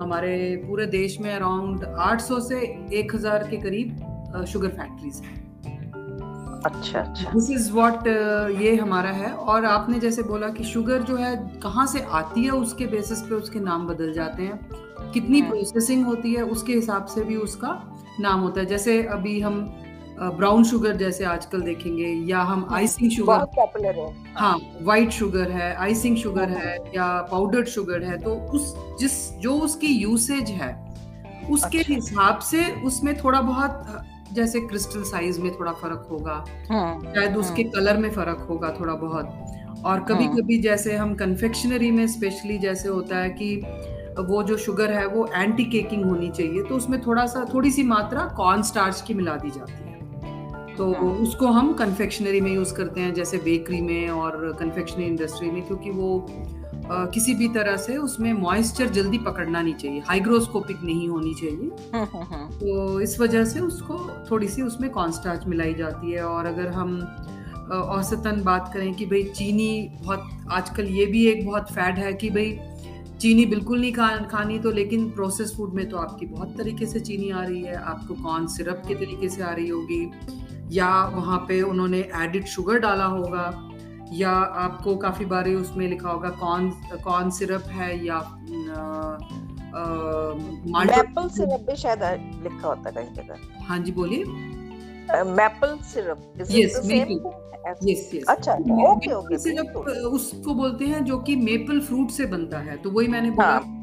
हमारे 0.02 0.64
पूरे 0.68 0.86
देश 0.86 1.20
में 1.20 1.34
अराउंड 1.36 1.84
800 2.00 2.40
से 2.40 2.60
1000 2.94 3.48
के 3.50 3.58
करीब 3.58 4.46
शुगर 4.48 4.70
फैक्ट्रीज 4.70 5.16
हैं। 5.16 5.38
अच्छा 6.66 7.00
अच्छा। 7.00 7.32
दिस 7.32 7.50
इज़ 7.52 7.72
व्हाट 7.74 8.08
ये 8.62 8.76
हमारा 8.76 9.10
है। 9.10 9.32
और 9.34 9.66
आपने 9.66 10.00
जैसे 10.00 10.24
बोला 10.24 10.48
कि 10.50 10.64
शुगर 10.64 11.02
जो 11.02 11.16
है 11.16 11.36
कहाँ 11.64 11.86
से 11.88 12.00
आती 12.12 12.44
है 12.44 12.52
उसके 12.52 12.86
बेसिस 12.86 13.22
पे 13.22 13.36
उसके 13.36 13.60
नाम 13.60 13.88
बदल 13.88 14.14
जाते 14.14 14.44
हैं। 14.44 15.12
कितनी 15.14 15.42
प्रोसेसिंग 15.42 16.02
हाँ। 16.02 16.10
होती 16.10 16.34
है 16.34 16.44
उसके 16.44 16.74
हिसाब 16.74 17.06
से 17.06 17.22
भी 17.22 17.36
उसका 17.36 17.98
नाम 18.20 18.40
होता 18.40 18.60
है। 18.62 18.66
जैसे 18.66 19.04
अभी 19.04 19.40
हम 19.40 19.62
ब्राउन 20.22 20.64
शुगर 20.64 20.96
जैसे 20.96 21.24
आजकल 21.24 21.62
देखेंगे 21.62 22.08
या 22.30 22.40
हम 22.42 22.68
आइसिंग 22.72 23.12
शुगर 23.12 23.46
पॉपुलर 23.56 23.96
है 23.96 24.34
हाँ 24.36 24.58
व्हाइट 24.82 25.12
शुगर 25.12 25.52
है 25.52 25.74
आइसिंग 25.76 26.18
शुगर 26.18 26.50
है 26.50 26.76
या 26.96 27.08
पाउडर्ड 27.22 27.68
शुगर 27.68 28.04
है 28.04 28.18
तो 28.18 28.36
उस 28.54 28.74
जिस 29.00 29.18
जो 29.40 29.54
उसकी 29.60 29.88
यूसेज 29.88 30.50
है 30.52 30.72
उसके 31.50 31.78
अच्छा। 31.78 31.94
हिसाब 31.94 32.40
से 32.40 32.66
उसमें 32.82 33.18
थोड़ा 33.18 33.42
बहुत 33.42 34.04
जैसे 34.34 34.60
क्रिस्टल 34.62 35.04
साइज़ 35.04 35.40
में 35.42 35.52
थोड़ा 35.52 35.72
फ़र्क 35.72 36.08
होगा 36.12 36.44
हाँ, 36.72 37.02
शायद 37.06 37.38
उसके 37.38 37.64
कलर 37.66 37.94
हाँ। 37.94 38.02
में 38.02 38.10
फ़र्क 38.12 38.46
होगा 38.50 38.76
थोड़ा 38.80 38.94
बहुत 38.96 39.84
और 39.86 40.00
कभी 40.00 40.26
हाँ। 40.26 40.36
कभी 40.36 40.58
जैसे 40.58 40.96
हम 40.96 41.16
कन्फेक्शनरी 41.16 41.92
में 41.92 42.06
स्पेशली 42.08 42.58
जैसे 42.58 42.90
होता 42.90 43.18
है 43.18 43.30
कि 43.30 43.56
वो 44.20 44.42
जो 44.44 44.58
शुगर 44.58 44.92
है 44.92 45.06
वो 45.08 45.28
एंटी 45.36 45.66
केकिंग 45.66 46.04
होनी 46.06 46.30
चाहिए 46.30 46.64
तो 46.64 46.76
उसमें 46.76 47.02
थोड़ा 47.02 47.26
सा 47.26 47.46
थोड़ी 47.54 47.72
सी 47.72 47.84
मात्रा 47.84 48.26
कॉर्न 48.38 48.64
स्टार्च 48.64 49.02
की 49.02 49.14
मिला 49.14 49.36
दी 49.36 49.50
जाती 49.50 49.84
है 49.84 49.89
तो 50.80 50.94
उसको 51.24 51.48
हम 51.48 51.74
कन्फेक्शनरी 51.74 52.42
में 52.42 52.54
यूज़ 52.54 52.74
करते 52.74 53.02
हैं 53.02 53.14
जैसे 53.14 53.38
बेकरी 53.38 53.82
में 53.82 54.10
और 54.10 54.58
कन्फेक्शनरी 54.60 55.06
इंडस्ट्री 55.06 55.52
में 55.52 55.68
क्योंकि 55.68 55.90
वो 55.90 56.28
आ, 56.92 57.06
किसी 57.06 57.34
भी 57.34 57.48
तरह 57.48 57.78
से 57.78 57.98
उसमें 57.98 58.34
मॉइस्चर 58.34 58.90
जल्दी 58.90 59.18
पकड़ना 59.18 59.62
नहीं 59.62 59.74
चाहिए 59.74 60.00
हाइग्रोस्कोपिक 60.00 60.78
नहीं 60.84 61.10
होनी 61.10 61.34
चाहिए। 61.34 61.70
तो 62.60 63.02
इस 63.02 63.20
वजह 63.20 63.46
से 63.46 63.60
उसको 63.60 64.26
थोड़ी 64.32 64.48
सी 64.48 64.62
उसमें 64.62 64.90
कॉन्स्टार्च 64.90 65.48
मिलाई 65.48 65.74
जाती 65.74 66.12
है 66.12 66.24
और 66.24 66.46
अगर 66.46 66.68
हम 66.68 67.00
औसतन 67.72 68.42
बात 68.44 68.72
करें 68.74 68.94
कि 68.94 69.06
भाई 69.06 69.24
चीनी 69.24 69.90
बहुत 70.04 70.30
आजकल 70.52 70.86
ये 70.86 71.06
भी 71.06 71.28
एक 71.28 71.46
बहुत 71.46 71.72
फैड 71.72 71.98
है 71.98 72.14
कि 72.14 72.30
भाई 72.30 72.60
चीनी 73.20 73.46
बिल्कुल 73.46 73.82
नहीं 73.82 73.94
खा 73.94 74.08
खानी 74.18 74.60
तो 74.60 74.72
लेकिन 74.72 75.10
प्रोसेस 75.10 75.54
फ़ूड 75.58 75.74
में 75.74 75.90
तो 75.90 75.98
आपकी 75.98 76.26
बहुत 76.26 76.58
तरीके 76.58 76.86
से 76.86 77.00
चीनी 77.00 77.30
आ 77.30 77.44
रही 77.44 77.62
है 77.62 77.76
आपको 77.76 78.14
कॉर्न 78.14 78.48
सिरप 78.48 78.84
के 78.88 78.96
तरीके 78.96 79.30
से 79.30 79.42
आ 79.42 79.52
रही 79.52 79.68
होगी 79.68 80.12
या 80.72 81.06
वहाँ 81.06 81.38
पे 81.48 81.62
उन्होंने 81.62 82.00
एडिड 82.16 82.46
शुगर 82.46 82.80
डाला 82.80 83.06
होगा 83.06 83.70
या 84.14 84.32
आपको 84.32 84.96
काफ़ी 84.96 85.26
बार 85.26 85.50
उसमें 85.50 85.88
लिखा 85.88 86.10
होगा 86.10 86.30
कॉर्न 86.30 86.70
कौन 87.04 87.30
सिरप 87.30 87.64
है 87.68 88.06
या 88.06 88.18
मैपल 90.86 91.28
सिरप 91.30 91.66
भी 91.70 91.76
शायद 91.76 92.04
लिखा 92.44 92.68
होता 92.68 92.90
है 92.90 92.96
कहीं 92.96 93.14
जगह। 93.16 93.66
हाँ 93.66 93.80
जी 93.80 93.92
बोलिए। 93.92 94.24
Maple 95.24 95.78
syrup 95.84 96.34
yes 96.42 96.92
yes 97.86 98.10
yes 98.14 98.26
अच्छा 98.30 98.54
ओके 98.92 99.12
ओके 99.14 99.38
सिरप 99.38 99.78
उसको 100.14 100.54
बोलते 100.54 100.86
हैं 100.86 101.04
जो 101.06 101.18
कि 101.20 101.36
मेपल 101.36 101.80
फ्रूट 101.80 102.10
से 102.10 102.26
बनता 102.26 102.60
है 102.60 102.78
तो 102.78 102.92
वही 102.92 103.08
मैंने 103.08 103.32
बोला 103.32 103.48
हाँ. 103.48 103.79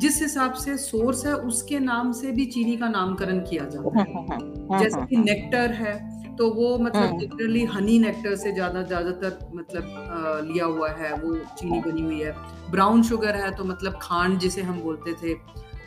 जिस 0.00 0.20
हिसाब 0.22 0.52
से 0.54 0.76
सोर्स 0.78 1.24
है 1.26 1.34
उसके 1.34 1.78
नाम 1.80 2.12
से 2.12 2.30
भी 2.32 2.44
चीनी 2.46 2.76
का 2.76 2.88
नामकरण 2.88 3.38
किया 3.40 3.64
जाता 3.66 4.00
है। 4.00 4.78
जैसे 4.78 5.04
कि 5.06 5.16
नेक्टर 5.18 5.72
है 5.74 5.98
तो 6.36 6.50
वो 6.50 6.76
मतलब 6.78 7.18
जनरली 7.20 7.64
हनी 7.66 7.98
नेक्टर 7.98 8.36
से 8.36 8.52
ज़्यादा 8.52 8.82
ज़्यादातर 8.82 9.38
मतलब 9.54 10.44
लिया 10.44 10.64
हुआ 10.66 10.88
है 10.90 11.12
वो 11.14 11.34
चीनी 11.58 11.80
बनी 11.80 12.02
हुई 12.02 12.20
है। 12.20 12.34
ब्राउन 12.70 13.02
शुगर 13.02 13.36
है 13.36 13.50
तो 13.56 13.64
मतलब 13.64 13.98
खांड 14.02 14.38
जिसे 14.38 14.62
हम 14.62 14.80
बोलते 14.80 15.12
थे 15.22 15.34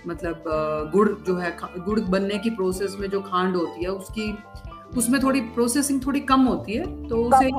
मतलब 0.08 0.44
गुड़ 0.94 1.10
जो 1.28 1.36
है 1.38 1.56
गुड़ 1.62 2.00
बनने 2.00 2.38
की 2.38 2.50
प्रोसेस 2.50 2.96
में 3.00 3.10
जो 3.10 3.22
खांड 3.22 3.56
होती 3.56 3.84
है 3.84 3.90
उसकी 3.90 4.32
उसमें 4.98 5.22
थोड़ी 5.24 5.42
प्रोसेसिंग 5.56 6.02
थोड़ी 6.06 6.20
कम 6.30 6.42
होती 6.42 6.74
है 6.74 6.86
तो 7.08 7.24
उसे 7.24 7.50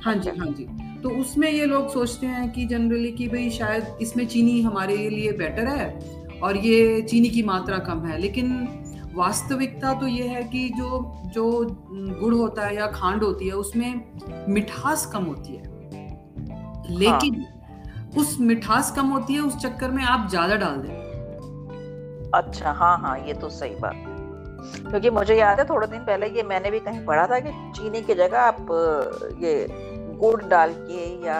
हाँ। 0.00 0.14
जी 0.16 0.30
हाँ 0.38 0.46
जी। 0.48 0.66
तो 1.06 1.10
उसमें 1.10 1.50
ये 1.50 1.66
लोग 1.66 1.88
सोचते 1.88 2.26
हैं 2.26 2.50
कि 2.52 2.64
जनरली 2.66 3.10
कि 3.12 3.26
भाई 3.28 3.50
शायद 3.50 3.98
इसमें 4.02 4.26
चीनी 4.26 4.60
हमारे 4.62 4.96
लिए 4.96 5.32
बेटर 5.32 5.66
है 5.66 6.40
और 6.42 6.56
ये 6.56 7.02
चीनी 7.02 7.28
की 7.28 7.42
मात्रा 7.42 7.78
कम 7.78 8.04
है। 8.06 8.18
लेकिन 8.18 8.48
वास्तविकता 9.14 9.92
तो 10.00 10.06
ये 10.06 10.26
है 10.28 10.42
कि 10.44 10.68
जो 10.68 10.88
जो 11.34 11.44
गुड़ 12.20 12.34
होता 12.34 12.66
है 12.66 12.74
या 12.76 12.86
खांड 12.86 13.22
होती 13.22 13.48
है 13.48 13.54
उसमें 13.54 14.02
मिठास 14.48 15.06
कम 15.06 15.24
होती 15.24 15.54
है। 15.54 15.62
लेकिन 16.98 17.40
हाँ. 17.40 18.10
उस 18.18 18.36
मिठास 18.40 18.90
कम 18.96 19.06
होती 19.06 19.34
है 19.34 19.40
उस 19.40 19.56
चक्कर 19.56 19.90
में 19.90 20.04
आप 20.04 20.28
ज़्यादा 20.30 20.56
डाल 20.56 20.76
दें। 20.76 22.30
अच्छा 22.34 22.72
हाँ 22.72 22.96
हाँ 22.98 23.18
ये 23.18 23.34
तो 23.34 23.48
सही 23.52 23.74
बात 23.80 24.04
क्योंकि 24.90 25.10
मुझे 25.10 25.34
याद 25.34 25.58
है 25.60 25.64
थोड़े 25.64 25.86
दिन 25.86 26.00
पहले 26.00 26.26
ये 26.26 26.42
मैंने 26.42 26.70
भी 26.70 26.78
कहीं 26.80 27.04
पढ़ा 27.04 27.26
था 27.26 27.38
कि 27.40 27.50
चीनी 27.76 28.02
की 28.02 28.14
जगह 28.14 28.38
आप 28.40 28.66
ये 29.42 29.54
गुड़ 30.18 30.42
डाल 30.44 30.72
के 30.80 31.04
या 31.26 31.38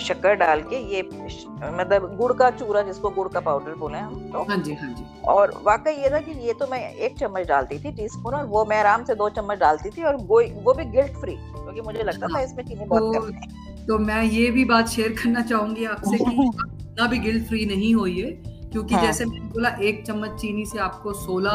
शक्कर 0.00 0.34
डाल 0.34 0.60
के 0.62 0.78
ये 0.94 1.02
मतलब 1.02 2.14
गुड़ 2.16 2.32
का 2.32 2.50
चूरा 2.50 2.82
जिसको 2.82 3.10
गुड़ 3.10 3.28
का 3.28 3.40
पाउडर 3.40 3.74
बोले 3.74 3.98
हम 3.98 4.14
तो 4.32 4.42
हाँ 4.48 4.56
जी 4.56 4.74
हाँ 4.74 4.92
जी 4.94 5.04
और 5.28 5.52
वाकई 5.64 5.92
ये 5.92 6.10
था 6.10 6.20
कि 6.20 6.32
ये 6.46 6.52
तो 6.60 6.66
मैं 6.70 6.80
एक 6.90 7.18
चम्मच 7.18 7.46
डालती 7.48 7.78
थी 7.78 7.92
टी 7.92 8.08
स्पून 8.08 8.34
और 8.34 8.44
वो 8.46 8.64
मैं 8.64 8.78
आराम 8.78 9.04
से 9.04 9.14
दो 9.14 9.28
चम्मच 9.38 9.58
डालती 9.58 9.90
थी 9.90 10.02
और 10.02 10.16
वो 10.22 10.42
वो 10.64 10.74
भी 10.74 10.84
गिल्ट 10.92 11.16
फ्री 11.20 11.34
क्योंकि 11.34 11.80
मुझे 11.80 12.02
लगता 12.02 12.26
हाँ, 12.26 12.34
था। 12.34 12.44
इसमें 12.44 12.64
चीनी 12.64 12.84
बहुत 12.84 13.14
कम 13.16 13.32
है 13.32 13.86
तो 13.86 13.98
मैं 13.98 14.22
ये 14.22 14.50
भी 14.50 14.64
बात 14.64 14.88
शेयर 14.88 15.12
करना 15.22 15.42
चाहूँगी 15.42 15.84
आपसे 15.84 16.18
कि 16.18 16.50
ना 16.98 17.06
भी 17.06 17.18
गिल्ट 17.18 17.46
फ्री 17.48 17.64
नहीं 17.66 17.94
हुई 17.94 18.20
है 18.20 18.30
क्योंकि 18.70 18.94
हाँ। 18.94 19.02
जैसे 19.02 19.24
मैंने 19.24 19.46
बोला 19.48 19.68
एक 19.82 20.04
चम्मच 20.06 20.40
चीनी 20.40 20.64
से 20.66 20.78
आपको 20.78 21.12
सोलह 21.12 21.52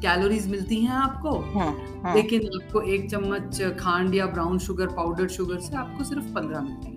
कैलोरीज 0.00 0.50
मिलती 0.50 0.80
हैं 0.80 0.94
आपको। 0.94 1.30
हाँ, 1.54 1.72
हाँ. 2.04 2.14
लेकिन 2.14 2.46
आपको 2.56 2.80
एक 2.80 3.10
चम्मच 3.10 3.60
खांड 3.80 4.14
या 4.14 4.26
ब्राउन 4.26 4.58
शुगर 4.58 4.86
पाउडर 4.86 5.28
शुगर 5.28 5.60
से 5.60 5.76
आपको 5.76 6.04
सिर्फ़ 6.04 6.32
पंद्रह 6.34 6.60
मिलती 6.60 6.86
है। 6.86 6.96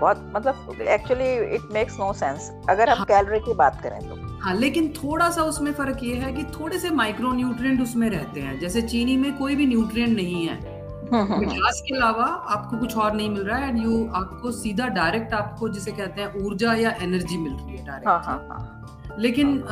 बहुत 0.00 0.30
मतलब 0.36 0.80
actually 0.82 1.32
it 1.54 1.68
makes 1.72 1.98
no 2.00 2.12
sense 2.12 2.50
अगर 2.70 2.90
हम 2.90 2.96
हाँ, 2.96 3.06
कैलोरी 3.06 3.38
की 3.40 3.54
बात 3.54 3.80
करें 3.82 4.00
तो। 4.08 4.38
हाँ 4.38 4.54
लेकिन 4.54 4.88
थोड़ा 4.88 5.28
सा 5.30 5.42
उसमें 5.42 5.72
फ़र्क 5.72 5.98
ये 6.02 6.14
है 6.14 6.32
कि 6.32 6.44
थोड़े 6.44 6.78
से 6.78 6.90
माइक्रो 6.90 7.32
न्यूट्रिएंट 7.32 7.80
उसमें 7.82 8.08
रहते 8.10 8.40
हैं। 8.40 8.58
जैसे 8.60 8.82
चीनी 8.82 9.16
में 9.16 9.36
कोई 9.36 9.56
भी 9.56 9.66
न्यूट्रिएंट 9.66 10.16
नहीं 10.16 10.46
है। 10.46 10.74
मिठास 11.12 11.80
के 11.88 11.94
अलावा 11.96 12.24
आपको 12.24 12.76
कुछ 12.76 12.96
और 12.96 13.12
नहीं 13.12 13.28
मिल 13.30 13.42
रहा 13.42 13.58
है 13.58 13.68
एंड 13.68 13.78
यू 13.82 14.06
आपको 14.14 14.50
सीधा 14.52 14.86
डायरेक्ट 14.88 15.34
आपको 15.34 15.68
जिसे 15.68 15.92
कहते 15.92 16.20
हैं 16.20 16.44
ऊर्जा 16.44 16.74
या 16.74 16.90
एनर्जी 17.02 17.36
मिल 17.38 17.52
रही 17.52 17.76
है 17.76 17.84
डायरेक्ट 17.86 18.08
हाँ, 18.08 18.22
हाँ, 18.24 18.38
हाँ. 18.50 18.95
लेकिन 19.18 19.62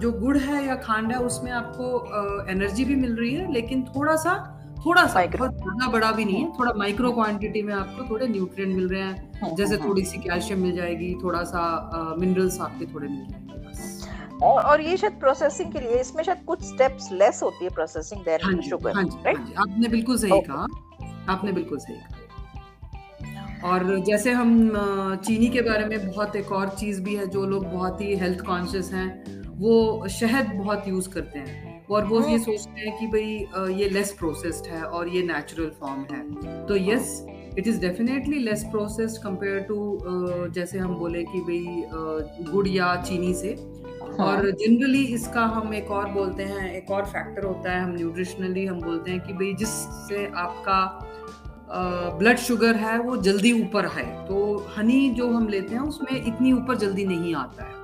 जो 0.00 0.12
गुड़ 0.12 0.36
है 0.38 0.66
या 0.66 0.74
खांड 0.74 1.12
है 1.12 1.18
उसमें 1.18 1.52
आपको 1.52 2.46
एनर्जी 2.50 2.84
भी 2.84 2.96
मिल 2.96 3.16
रही 3.16 3.34
है 3.34 3.52
लेकिन 3.52 3.82
थोड़ा 3.84 4.16
सा 4.16 4.34
थोड़ा 4.86 5.06
सा 5.06 5.24
बहुत 5.26 5.54
ज़्यादा 5.56 5.88
बड़ा 5.88 6.12
भी 6.12 6.24
नहीं 6.24 6.44
है 6.44 6.50
थोड़ा 6.58 6.72
माइक्रो 6.72 7.12
क्वांटिटी 7.12 7.62
में 7.62 7.74
आपको 7.74 8.08
थोड़े 8.10 8.28
न्यूट्रिएंट 8.28 8.74
मिल 8.76 8.88
रहे 8.88 9.02
हैं 9.02 9.54
जैसे 9.54 9.76
थोड़ी 9.76 10.04
सी 10.04 10.18
कैल्शियम 10.18 10.62
मिल 10.62 10.76
जाएगी 10.76 11.14
थोड़ा 11.24 11.42
सा 11.44 12.16
मिनरल्स 12.18 12.60
आपके 12.60 12.86
थोड़े 12.94 13.08
मिल 13.08 13.26
जाएँगे 13.28 14.46
और 14.46 14.62
और 14.62 14.80
ये 14.80 14.96
शायद 14.96 15.12
प्रोसेसिंग 15.12 15.72
के 15.72 15.80
लिए 15.80 16.00
इसमें 16.00 16.22
शायद 16.24 16.38
कुछ 16.46 16.62
स्टेप्स 16.62 17.08
लेस 17.12 17.42
होती 17.42 17.64
है 17.64 17.70
प्रोसेसिंग 17.70 18.20
देन 18.20 18.60
शुगर 18.60 18.94
राइट 18.96 19.54
आपने 19.58 19.88
बिल्कुल 19.88 20.18
सही 20.18 20.40
कहा 20.40 20.66
आपने 21.28 21.52
बिल्कुल 21.52 21.78
सही 21.78 21.94
कहा। 21.94 22.21
और 23.64 23.98
जैसे 24.00 24.30
हम 24.32 24.72
चीनी 25.24 25.48
के 25.48 25.60
बारे 25.60 25.84
में 25.84 26.06
बहुत 26.06 26.36
एक 26.36 26.52
और 26.52 26.68
चीज़ 26.78 27.00
भी 27.02 27.14
है 27.14 27.26
जो 27.26 27.44
लोग 27.46 27.66
बहुत 27.66 28.00
ही 28.00 28.14
हेल्थ 28.16 28.40
कॉन्शियस 28.40 28.92
हैं 28.92 29.10
वो 29.58 30.08
शहद 30.10 30.46
बहुत 30.54 30.88
यूज़ 30.88 31.08
करते 31.08 31.38
हैं 31.38 31.70
और 31.86 32.04
वो 32.04 32.20
ये 32.20 32.28
हाँ। 32.28 32.38
सोचते 32.38 32.80
हैं 32.80 32.98
कि 32.98 33.06
भाई 33.06 33.74
ये 33.74 33.88
लेस 33.88 34.12
प्रोसेस्ड 34.18 34.66
है 34.66 34.82
और 34.82 35.08
ये 35.08 35.22
नेचुरल 35.22 35.70
फॉर्म 35.80 36.04
है 36.10 36.66
तो 36.66 36.76
yes 36.76 37.24
it 37.58 37.66
is 37.66 37.80
definitely 37.80 38.38
less 38.38 38.64
processed 38.70 39.22
compare 39.22 39.60
to 39.62 40.48
जैसे 40.54 40.78
हम 40.78 40.94
बोले 40.94 41.22
कि 41.24 41.40
भाई 41.40 42.50
गुड़ 42.50 42.66
या 42.68 42.94
चीनी 43.02 43.34
से 43.34 43.54
हाँ. 44.18 44.26
और 44.26 44.50
जनरली 44.52 45.04
इसका 45.14 45.44
हम 45.48 45.74
एक 45.74 45.90
और 45.90 46.10
बोलते 46.12 46.42
हैं 46.44 46.72
एक 46.72 46.90
और 46.90 47.04
फैक्टर 47.06 47.44
होता 47.44 47.72
है 47.72 47.82
हम 47.82 47.94
न्यूट्रिशनली 47.94 48.64
हम 48.66 48.80
बोलते 48.80 49.10
हैं 49.10 49.20
कि 49.20 49.32
भाई 49.32 49.52
जिससे 49.54 50.26
आपका 50.36 50.80
ब्लड 51.74 52.38
शुगर 52.38 52.76
है 52.76 52.98
वो 52.98 53.16
जल्दी 53.16 53.52
ऊपर 53.52 53.86
है 53.86 54.04
तो 54.26 54.40
हनी 54.76 55.08
जो 55.10 55.30
हम 55.30 55.48
लेते 55.48 55.74
हैं 55.74 55.80
उसमें 55.82 56.10
इतनी 56.16 56.52
ऊपर 56.52 56.76
जल्दी 56.76 57.04
नहीं 57.04 57.34
आता 57.34 57.64
है 57.64 57.80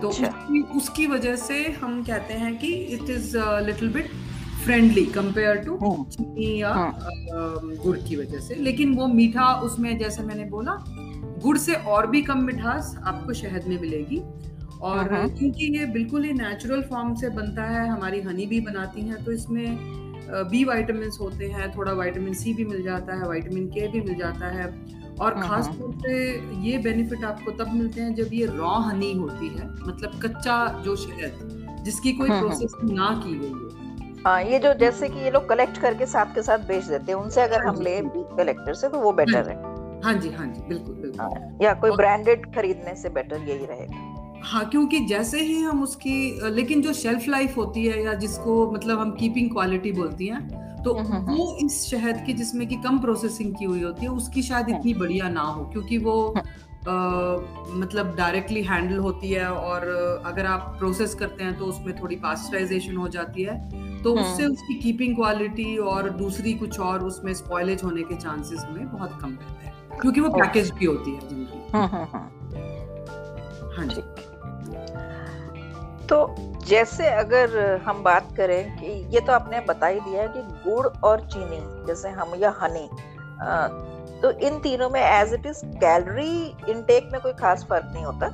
तो 0.00 0.08
अच्छा। 0.08 0.26
तो 0.26 0.28
उसकी 0.28 0.60
उसकी 0.76 1.06
वजह 1.06 1.36
से 1.36 1.62
हम 1.82 2.02
कहते 2.02 2.34
हैं 2.34 2.56
कि 2.58 2.72
it 2.94 3.10
is 3.10 3.36
little 3.66 3.92
bit 3.92 4.10
friendly 4.64 5.04
compare 5.04 5.56
to 5.56 5.78
चीनी 6.10 6.60
या 6.60 6.72
हाँ। 6.72 6.92
गुड़ 7.84 7.96
की 7.98 8.16
वजह 8.16 8.40
से 8.40 8.54
लेकिन 8.54 8.94
वो 8.94 9.06
मीठा 9.06 9.52
उसमें 9.60 9.96
जैसे 9.98 10.22
मैंने 10.22 10.44
बोला 10.44 10.76
गुड़ 11.42 11.56
से 11.58 11.74
और 11.74 12.06
भी 12.06 12.22
कम 12.22 12.42
मिठास 12.44 12.94
आपको 13.04 13.32
शहद 13.32 13.66
में 13.66 13.80
मिलेगी 13.80 14.18
और 14.80 14.98
हाँ, 14.98 15.08
हाँ। 15.10 15.28
क्योंकि 15.28 15.66
ये 15.78 15.86
बिल्कुल 15.86 16.24
ही 16.24 16.32
नेचुरल 16.32 16.82
फॉर्म 16.82 17.14
से 17.14 17.28
बनता 17.30 17.64
है 17.64 17.86
हमारी 17.88 18.20
हनी 18.20 18.46
भी 18.46 18.60
बनाती 18.60 19.00
है 19.00 19.22
तो 19.24 19.32
इसमें 19.32 20.03
बी 20.30 20.64
वाइटामिन 20.64 21.10
होते 21.20 21.46
हैं 21.46 21.70
थोड़ा 21.76 21.92
वाइटामिन 21.92 22.34
सी 22.34 22.54
भी 22.54 22.64
मिल 22.64 22.82
जाता 22.82 23.14
है 23.14 23.28
वाइटामिन 23.28 23.66
के 23.68 23.88
भी 23.88 24.00
मिल 24.00 24.18
जाता 24.18 24.46
है। 24.46 24.66
और 25.20 25.34
हाँ, 25.34 25.48
खास 25.48 25.68
तौर 25.68 25.90
पे 26.02 26.14
ये 26.60 26.78
बेनिफिट 26.78 27.24
आपको 27.24 27.50
तब 27.50 27.72
मिलते 27.74 28.00
हैं 28.00 28.14
जब 28.14 28.30
ये 28.32 28.46
रॉ 28.46 28.74
हनी 28.80 29.12
होती 29.12 29.48
है 29.48 29.68
मतलब 29.68 30.20
कच्चा 30.22 30.82
जो 30.84 30.96
शहद 30.96 31.82
जिसकी 31.84 32.12
कोई 32.12 32.30
प्रोसेस 32.30 32.72
ना 32.84 33.10
की 33.24 33.38
गई 33.38 33.50
हो। 33.50 33.70
हाँ 34.26 34.42
ये 34.42 34.58
जो 34.58 34.72
जैसे 34.74 35.08
कि 35.08 35.18
ये 35.18 35.30
लोग 35.30 35.48
कलेक्ट 35.48 35.78
करके 35.78 36.06
साथ 36.06 36.34
के 36.34 36.42
साथ 36.42 36.58
बेच 36.58 36.84
देते 36.84 37.12
हैं 37.12 37.18
उनसे 37.18 37.40
अगर 37.40 37.66
हम 37.66 37.80
ले 37.80 38.00
कलेक्टर 38.36 38.74
से 38.74 38.88
तो 38.88 38.98
वो 38.98 39.12
बेटर 39.12 39.48
है 39.48 39.56
हाँ। 40.04 40.14
जी 40.14 40.30
हाँ 40.30 40.46
जी 40.46 40.62
बिल्कुल 40.68 40.94
बिल्कुल। 40.94 41.20
हाँ, 41.20 41.58
या 41.62 41.72
कोई 41.74 41.90
ब्रांडेड 41.90 42.54
खरीदने 42.54 42.94
से 42.94 43.08
बेटर 43.08 43.36
यही 43.36 43.66
रहेगा। 43.66 44.13
हाँ 44.44 44.64
क्योंकि 44.70 44.98
जैसे 45.00 45.40
ही 45.40 45.60
हम 45.60 45.82
उसकी 45.82 46.50
लेकिन 46.50 46.82
जो 46.82 46.92
शेल्फ 46.92 47.28
लाइफ 47.28 47.56
होती 47.56 47.84
है 47.86 48.02
या 48.04 48.14
जिसको 48.14 48.70
मतलब 48.70 48.98
हम 48.98 49.10
कीपिंग 49.10 49.50
क्वालिटी 49.50 49.92
बोलती 49.92 50.26
हैं 50.26 50.82
तो 50.82 50.92
हम्म, 50.94 51.12
हम्म, 51.12 51.34
वो 51.34 51.44
हम्म। 51.46 51.66
इस 51.66 51.84
शहद 51.90 52.22
की 52.26 52.32
जिसमें 52.32 52.66
कि 52.68 52.76
कम 52.76 52.98
प्रोसेसिंग 52.98 53.54
की 53.54 53.64
हुई 53.64 53.82
होती 53.82 54.04
है 54.04 54.10
उसकी 54.12 54.42
शायद 54.42 54.68
इतनी 54.68 54.94
बढ़िया 54.94 55.28
ना 55.28 55.40
हो 55.40 55.64
क्योंकि 55.64 55.98
वो 55.98 56.16
आ, 56.88 56.94
मतलब 57.74 58.14
डायरेक्टली 58.16 58.62
हैंडल 58.62 58.98
होती 58.98 59.28
है 59.28 59.46
और 59.50 59.86
अगर 60.26 60.46
आप 60.46 60.74
प्रोसेस 60.78 61.14
करते 61.14 61.44
हैं 61.44 61.56
तो 61.58 61.64
उसमें 61.64 61.94
थोड़ी 62.00 62.16
पास्चराइजेशन 62.16 62.96
हो 62.96 63.08
जाती 63.08 63.42
है 63.42 64.02
तो 64.02 64.14
उससे 64.14 64.46
उसकी 64.46 64.74
कीपिंग 64.74 65.14
क्वालिटी 65.16 65.76
और 65.86 66.10
दूसरी 66.10 66.52
कुछ 66.54 66.78
और 66.80 67.04
उसमें 67.04 67.32
स्पॉयलेज 67.34 67.84
होने 67.84 68.02
के 68.02 68.16
चांसेस 68.16 68.66
में 68.70 68.86
बहुत 68.92 69.18
कम 69.22 69.36
रहते 69.40 69.66
हैं 69.66 70.00
क्योंकि 70.00 70.20
वो 70.20 70.28
पैकेज 70.30 70.70
भी 70.70 70.86
होती 70.86 71.10
है 71.10 71.20
हाँ 73.76 73.86
जी। 73.86 74.02
तो 76.10 76.34
जैसे 76.66 77.08
अगर 77.10 77.56
हम 77.86 78.02
बात 78.02 78.28
करें 78.36 78.76
कि 78.76 78.92
ये 79.14 79.20
तो 79.20 79.32
आपने 79.32 79.60
बता 79.68 79.86
ही 79.86 80.00
दिया 80.00 80.22
है 80.22 80.28
कि 80.28 80.40
गुड़ 80.64 80.86
और 80.86 81.20
चीनी, 81.28 81.58
जैसे 81.86 82.08
हम 82.10 82.34
या 82.42 82.54
हनी 82.60 82.88
तो 84.22 84.30
इन 84.46 84.58
तीनों 84.60 84.88
में 84.90 85.00
as 85.00 85.32
it 85.34 85.46
is 85.46 85.64
calorie 85.80 86.44
intake 86.70 87.08
में 87.12 87.20
कोई 87.20 87.32
खास 87.40 87.64
फ़र्क 87.70 87.90
नहीं 87.94 88.04
होता। 88.04 88.28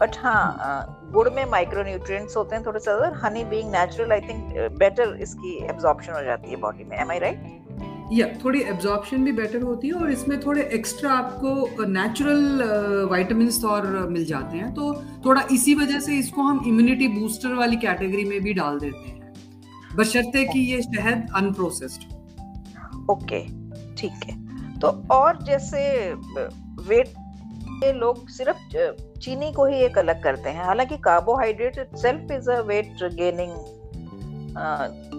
बट 0.00 0.16
हाँ 0.18 1.10
गुड़ 1.12 1.28
में 1.30 1.44
माइक्रो 1.50 1.82
न्यूट्रिएंट्स 1.82 2.36
होते 2.36 2.56
हैं 2.56 2.64
थोड़े 2.66 2.80
से 2.80 2.90
honey 3.22 3.44
being 3.44 3.70
natural 3.72 4.12
I 4.12 4.20
think 4.20 4.54
better 4.78 5.16
इसकी 5.22 5.56
एब्जॉर्प्शन 5.64 6.12
हो 6.12 6.22
जाती 6.22 6.50
है 6.50 6.56
बॉडी 6.60 6.84
में 6.84 6.96
एम 6.98 7.10
आई 7.10 7.18
राइट 7.18 7.69
या 8.12 8.26
थोड़ी 8.44 8.60
एब्जॉर्प्शन 8.62 9.24
भी 9.24 9.32
बेटर 9.32 9.62
होती 9.62 9.88
है 9.88 9.94
और 9.94 10.10
इसमें 10.12 10.38
थोड़े 10.40 10.62
एक्स्ट्रा 10.74 11.10
आपको 11.12 11.84
नेचुरल 11.86 12.62
वाइटामिन 13.10 13.50
और 13.66 13.86
मिल 14.08 14.24
जाते 14.24 14.56
हैं। 14.56 14.72
तो 14.74 14.92
थोड़ा 15.26 15.42
इसी 15.52 15.74
वजह 15.74 16.00
से 16.00 16.18
इसको 16.18 16.42
हम 16.42 16.62
इम्यूनिटी 16.66 17.08
बूस्टर 17.10 17.54
वाली 17.54 17.76
कैटेगरी 17.76 18.24
में 18.24 18.40
भी 18.40 18.52
डाल 18.54 18.78
देते 18.78 19.08
हैं। 19.08 19.96
बशर्ते 19.96 20.44
कि 20.44 20.60
ये 20.72 20.82
शहद 20.82 21.28
अनप्रोसेस्ड 21.36 22.02
ओके, 23.10 23.40
ठीक 23.96 24.24
है। 24.24 24.38
तो 24.80 24.88
और 25.12 25.42
जैसे 25.44 26.12
वेट 26.88 27.08
ये 27.84 27.92
लोग 27.92 28.28
सिर्फ़ 28.28 28.58
चीनी 29.20 29.52
को 29.52 29.64
ही 29.66 29.76
एक 29.76 29.98
अलग 29.98 30.22
करते 30.22 30.50
हैं। 30.50 30.64
हालाँकि 30.64 30.96
carbohydrate 31.04 31.78
itself 31.78 32.30
is 32.32 32.50
a 32.50 32.60
weight 32.62 33.02
gaining 33.14 33.52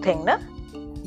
thing 0.04 0.24
ना? 0.24 0.38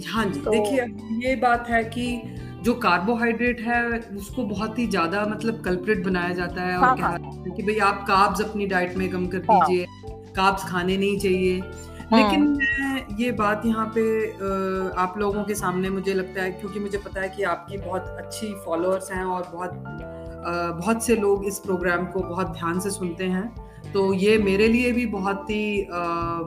हाँ 0.03 0.25
जी 0.25 0.39
तो... 0.41 0.51
देखिए 0.51 1.29
ये 1.29 1.35
बात 1.35 1.69
है 1.69 1.83
कि 1.83 2.21
जो 2.63 2.73
कार्बोहाइड्रेट 2.73 3.59
है 3.61 3.81
उसको 4.17 4.43
बहुत 4.43 4.79
ही 4.79 4.87
ज़्यादा 4.87 5.25
मतलब 5.25 5.61
कल्प्रिट 5.61 6.03
बनाया 6.05 6.33
जाता 6.33 6.61
है 6.61 6.77
और 6.77 6.83
हाँ, 6.83 6.97
हाँ. 6.97 7.17
कि 7.47 7.63
भाई 7.63 7.77
आप 7.79 8.05
काब्स 8.07 8.41
अपनी 8.41 8.65
डाइट 8.65 8.95
में 8.97 9.09
कम 9.09 9.27
कर 9.27 9.39
दीजिए 9.39 9.85
हाँ. 9.85 10.23
कार्ब्स 10.35 10.63
खाने 10.69 10.97
नहीं 10.97 11.19
चाहिए 11.19 11.59
हाँ. 11.59 12.21
लेकिन 12.21 12.47
मैं 12.49 13.17
ये 13.17 13.31
बात 13.31 13.65
यहाँ 13.65 13.91
पे 13.97 14.31
आप 14.97 15.17
लोगों 15.17 15.43
के 15.43 15.55
सामने 15.55 15.89
मुझे 15.89 16.13
लगता 16.13 16.41
है 16.41 16.51
क्योंकि 16.51 16.79
मुझे 16.79 16.97
पता 16.97 17.21
है 17.21 17.29
कि 17.29 17.43
आपकी 17.43 17.77
बहुत 17.77 18.15
अच्छी 18.19 18.53
फॉलोअर्स 18.65 19.11
हैं 19.11 19.23
और 19.25 19.49
बहुत 19.53 19.83
बहुत 20.79 21.05
से 21.05 21.15
लोग 21.15 21.45
इस 21.45 21.59
प्रोग्राम 21.59 22.05
को 22.05 22.19
बहुत 22.19 22.47
ध्यान 22.47 22.79
से 22.79 22.89
सुनते 22.89 23.23
हैं 23.23 23.64
तो 23.95 24.13
ये 24.13 24.37
मेरे 24.37 24.67
लिए 24.67 24.91
भी 24.91 25.05
बहुत 25.05 25.49
ही 25.49 25.81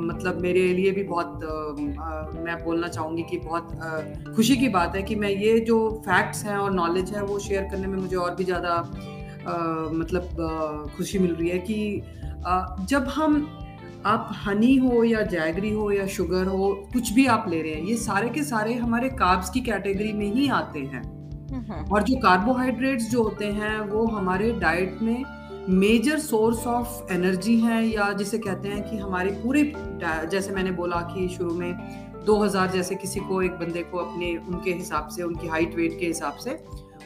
मतलब 0.01 0.39
मेरे 0.41 0.73
लिए 0.73 0.91
भी 0.91 1.03
बहुत 1.03 1.45
आ, 1.45 2.43
मैं 2.43 2.65
बोलना 2.65 2.89
चाहूँगी 2.89 3.23
कि 3.23 3.39
बहुत 3.39 3.69
आ, 3.83 3.99
खुशी 4.33 4.57
की 4.57 4.69
बात 4.69 4.97
है 4.97 5.03
कि 5.03 5.15
मैं 5.15 5.31
ये 5.31 5.61
जो 5.61 6.03
फैक्ट्स 6.07 6.45
हैं 6.45 6.57
और 6.57 6.73
नॉलेज 6.73 7.11
है 7.11 7.23
वो 7.23 7.39
शेयर 7.39 7.63
करने 7.63 7.87
में 7.87 7.99
मुझे 7.99 8.17
और 8.17 8.35
भी 8.35 8.45
ज़्यादा 8.45 8.77
मतलब 9.95 10.23
आ, 10.23 10.97
खुशी 10.97 11.19
मिल 11.19 11.35
रही 11.35 11.49
है 11.49 11.59
कि 11.59 12.03
आ, 12.47 12.77
जब 12.85 13.09
हम 13.09 13.59
आप 14.07 14.31
हनी 14.47 14.77
हो 14.77 15.05
या 15.05 15.23
जैगरी 15.23 15.71
हो 15.71 15.91
या 15.91 16.07
शुगर 16.07 16.47
हो 16.47 16.75
कुछ 16.93 17.13
भी 17.13 17.27
आप 17.27 17.47
ले 17.49 17.63
रहे 17.63 17.73
हैं 17.75 17.83
ये 17.83 17.97
सारे 17.97 18.29
के 18.29 18.43
सारे 18.43 18.75
हमारे 18.75 19.09
कार्ब्स 19.09 19.51
की 19.51 19.61
कैटेगरी 19.61 20.13
में 20.13 20.33
ही 20.35 20.49
आते 20.49 20.79
हैं। 20.79 21.03
और 21.93 22.03
जो 22.03 22.17
कार्बोहाइड्रेट्स 22.17 23.11
जो 23.11 23.23
होते 23.23 23.45
हैं 23.45 23.81
वो 23.81 24.07
हमारे 24.07 24.53
डाइट 24.53 24.99
में 25.03 25.25
मेजर 25.69 26.19
सोर्स 26.19 26.67
ऑफ़ 26.67 27.13
एनर्जी 27.13 27.59
है 27.61 27.83
या 27.87 28.13
जिसे 28.13 28.39
कहते 28.39 28.69
हैं 28.69 28.83
कि 28.91 28.97
हमारे 28.97 29.31
पूरे, 29.43 29.63
जैसे 30.31 30.53
मैंने 30.53 30.71
बोला 30.71 31.01
कि 31.11 31.29
शुरू 31.29 31.55
में 31.55 32.25
2000 32.27 32.71
जैसे 32.73 32.95
किसी 32.95 33.21
को, 33.21 33.41
एक 33.43 33.53
बंदे 33.53 33.83
को 33.83 33.99
अपने, 33.99 34.37
उनके 34.39 34.73
हिसाब 34.73 35.09
से, 35.09 35.23
उनकी 35.23 35.49
हाइट 35.49 35.75
वेट 35.77 35.99
के 36.01 36.07
हिसाब 36.07 36.37
से 36.37 36.59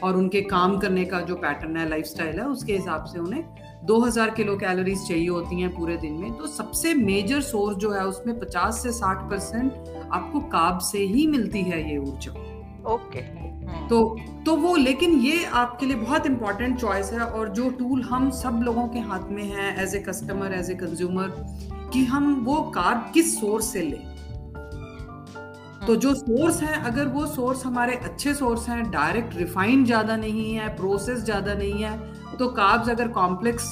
और 0.03 0.17
उनके 0.17 0.41
काम 0.43 0.77
करने 0.79 1.05
का 1.05 1.21
जो 1.21 1.35
पैटर्न 1.35 1.77
है 1.77 1.87
लाइफस्टाइल 1.89 2.39
है, 2.39 2.45
उसके 2.45 2.73
हिसाब 2.73 3.05
से 3.05 3.19
उन्हें 3.19 3.43
2000 3.85 4.33
किलो 4.35 4.55
कैलोरीज 4.57 5.07
चाहिए 5.07 5.27
होती 5.27 5.61
हैं 5.61 5.75
पूरे 5.75 5.97
दिन 5.97 6.13
में 6.13 6.37
तो 6.37 6.47
सबसे 6.47 6.93
मेजर 6.93 7.41
सोर्स 7.41 7.77
जो 7.77 7.91
है, 7.91 8.05
उसमें 8.07 8.39
50 8.39 8.81
से 8.83 8.91
60 8.93 9.29
परसेंट 9.29 10.09
आपको 10.13 10.39
काब 10.49 10.79
से 10.91 11.05
ही 11.05 11.27
मिलती 11.27 11.61
है 11.63 11.89
ये 11.91 11.97
ऊर्जा 11.97 12.31
ओके 12.93 13.19
हम्म। 13.19 13.42
तो 13.89 13.99
तो 14.45 14.55
वो 14.55 14.75
लेकिन 14.75 15.11
ये 15.19 15.43
आपके 15.45 15.85
लिए 15.85 15.95
बहुत 15.95 16.25
इंपॉर्टेंट 16.25 16.79
चॉइस 16.79 17.11
है 17.13 17.19
और 17.19 17.49
जो 17.49 17.69
टूल 17.69 18.01
हम 18.03 18.29
सब 18.31 18.61
लोगों 18.63 18.87
के 18.87 18.99
हाथ 19.01 19.29
में 19.31 19.43
है 19.43 19.83
as 19.83 19.95
a 19.95 19.99
customer 19.99 20.53
as 20.53 20.71
a 20.71 20.75
consumer 20.75 21.27
कि 21.93 22.03
हम 22.05 22.33
वो 22.45 22.61
कार्ब 22.75 23.11
किस 23.13 23.39
सोर्स 23.39 23.71
से 23.73 23.81
लें। 23.81 24.11
तो 25.87 25.95
जो 25.95 26.13
सोर्स 26.15 26.61
है 26.63 26.83
अगर 26.83 27.07
वो 27.07 27.25
सोर्स 27.27 27.65
हमारे 27.65 27.95
अच्छे 27.95 28.33
सोर्स 28.33 28.67
हैं 28.69 28.83
डायरेक्ट 28.91 29.35
रिफाइंड 29.35 29.85
ज़्यादा 29.85 30.15
नहीं 30.15 30.53
है 30.53 30.67
प्रोसेस 30.75 31.19
ज़्यादा 31.19 31.53
नहीं 31.53 31.83
है 31.83 31.97
तो 32.37 32.47
कार्ब्स 32.51 32.89
अगर 32.89 33.07
कॉम्प्लेक्स 33.07 33.63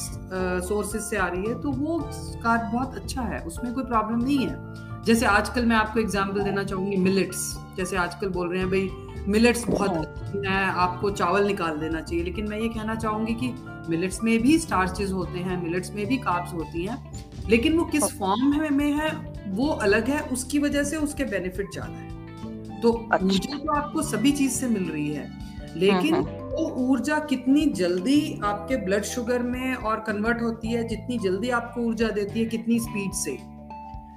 सोर्सेज 0.68 1.02
से 1.02 1.18
आ 1.18 1.28
रही 1.28 1.46
है 1.46 1.62
तो 1.62 1.72
वो 1.72 2.00
कार्ब 2.44 2.70
बहुत 2.74 2.96
अच्छा 2.96 3.22
है 3.22 3.40
उसमें 3.44 3.74
कोई 3.74 3.84
प्रॉब्लम 3.84 4.24
नहीं 4.24 4.48
है। 4.48 5.04
जैसे 5.06 5.26
आजकल 5.26 5.66
मैं 5.66 5.76
आपको 5.76 6.00
एग्जांपल 6.00 6.44
देना 6.44 6.64
चाहूँगी 6.64 6.98
मिलेट्स 6.98 7.40
जैसे 7.78 7.98
आजकल 7.98 8.30
बोल 8.30 8.50
रहे 8.50 8.60
हैं 8.60 8.70
भाई 8.70 8.90
मिलेट्स 9.28 9.68
बहुत 9.68 9.90
हाँ। 9.90 10.04
अच्छी 10.04 10.48
है 10.48 10.64
आपको 10.76 11.10
चावल 11.12 11.48
निकाल 11.48 11.78
देना 11.78 12.02
चाहिए 12.02 12.24
लेकिन 12.24 12.48
मैं 12.50 12.60
ये 12.60 12.70
कहना 12.70 12.96
चाहूँगी 12.96 13.34
कि 13.34 13.54
मिलेट्स 13.90 14.24
में 14.24 14.38
भी 14.40 14.58
स्टार्चेज 14.60 15.12
होते 15.12 15.40
हैं 15.40 15.62
मिलेट्स 15.64 15.92
में 15.92 16.06
भी 16.06 16.18
कार्ब्स 16.18 16.54
होती 16.54 16.86
हैं 16.86 17.48
लेकिन 17.50 17.78
वो 17.78 17.86
किस 17.86 18.04
फॉर्म 18.04 18.54
हाँ। 18.54 18.70
में 18.70 18.92
है 18.92 19.12
वो 19.48 19.68
अलग 19.68 20.10
है 20.10 20.20
उसकी 20.30 20.60
वजह 20.60 20.84
से 20.84 20.98
उसके 20.98 21.24
बेनिफिट 21.24 21.72
ज़्यादा 21.74 21.98
है 21.98 22.80
तो 22.82 22.92
अच्छा। 22.92 23.26
ऊर्जा 23.26 23.58
तो 23.58 23.72
आपको 23.72 24.02
सभी 24.02 24.32
चीज़ 24.32 24.52
से 24.52 24.68
मिल 24.68 24.84
रही 24.84 25.10
है 25.10 25.30
लेकिन 25.76 26.14
हाँ। 26.14 26.22
वो 26.22 26.70
ऊर्जा 26.88 27.20
कितनी 27.20 27.66
जल्दी 27.66 28.40
आपके 28.44 28.76
ब्लड 28.76 29.04
शुगर 29.04 29.44
में 29.44 29.74
और 29.74 30.00
कन्वर्ट 30.00 30.42
होती 30.42 30.68
है 30.68 30.88
जितनी 30.88 31.18
जल्दी 31.18 31.50
आपको 31.50 31.82
ऊर्जा 31.82 32.08
देती 32.08 32.40
है 32.40 32.46
कितनी 32.46 32.80
स्पीड 32.80 33.12
से 33.14 33.38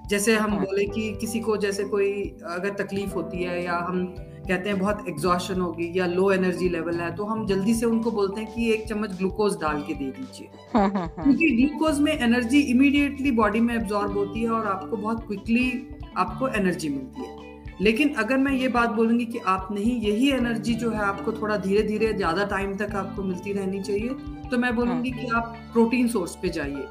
जैसे 0.09 0.35
हम 0.37 0.57
बोले 0.59 0.85
कि 0.85 1.17
किसी 1.21 1.41
को 1.41 1.57
जैसे 1.57 1.85
कोई 1.85 2.13
अगर 2.47 2.73
तकलीफ़ 2.75 3.15
होती 3.15 3.43
है 3.43 3.65
या 3.65 3.77
हम 3.79 4.15
कहते 4.49 4.69
हैं 4.69 4.79
बहुत 4.79 5.05
एग्जॉशन 5.09 5.61
होगी 5.61 5.91
या 5.97 6.07
लो 6.07 6.31
एनर्जी 6.33 6.69
लेवल 6.69 7.01
है 7.01 7.15
तो 7.17 7.25
हम 7.25 7.47
जल्दी 7.47 7.75
से 7.75 7.87
उनको 7.87 8.11
बोलते 8.11 8.41
हैं 8.41 8.55
कि 8.55 8.71
एक 8.73 8.89
चम्मच 8.89 9.17
ग्लूकोज 9.19 9.57
डाल 9.61 9.83
के 9.83 9.95
दे 9.95 10.05
दीजिए। 10.05 10.49
क्योंकि 10.77 11.51
ग्लूकोज 11.57 12.01
में 12.01 12.13
एनर्जी 12.13 12.61
इमीडिएटली 12.61 13.31
बॉडी 13.31 13.61
में 13.61 13.75
एब्जॉर्ब 13.75 14.19
होती 14.19 14.43
है 14.43 14.51
और 14.51 14.67
आपको 14.67 14.97
बहुत 14.97 15.27
क्विकली 15.27 15.71
आपको 16.17 16.49
एनर्जी 16.49 16.89
मिलती 16.89 17.23
है 17.23 17.43
लेकिन 17.81 18.13
अगर 18.15 18.39
मैं 18.39 18.53
ये 18.53 18.69
बात 18.69 18.91
बोलूँगी 18.91 19.25
कि 19.27 19.39
आप 19.47 19.69
नहीं 19.73 20.01
यही 20.01 20.31
एनर्जी 20.31 20.75
जो 20.75 20.91
है 20.91 21.01
आपको 21.01 21.33
थोड़ा 21.33 21.57
धीरे 21.57 21.83
धीरे 21.83 22.13
ज़्यादा 22.13 22.45
टाइम 22.45 22.77
तक 22.77 22.95
आपको 22.95 23.23
मिलती 23.23 23.53
रहनी 23.53 23.81
चाहिए 23.83 24.09
तो 24.51 24.59
मैं 24.59 24.75
बोलूँगी 24.77 25.11
कि 25.11 25.27
आप 25.27 25.57
प्रोटीन 25.73 26.09
सोर्स 26.09 26.37
पे 26.43 26.49
जाइए 26.49 26.87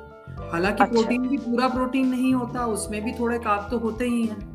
हालाँकि 0.52 0.84
अच्छा। 0.84 0.86
प्रोटीन 0.86 1.28
भी 1.28 1.38
पूरा 1.38 1.68
प्रोटीन 1.68 2.08
नहीं 2.08 2.34
होता 2.34 2.66
उसमें 2.66 3.04
भी 3.04 3.12
थोड़े 3.12 3.38
काप 3.40 3.68
तो 3.72 3.78
होते 3.80 4.06
ही 4.06 4.26
हैं 4.26 4.53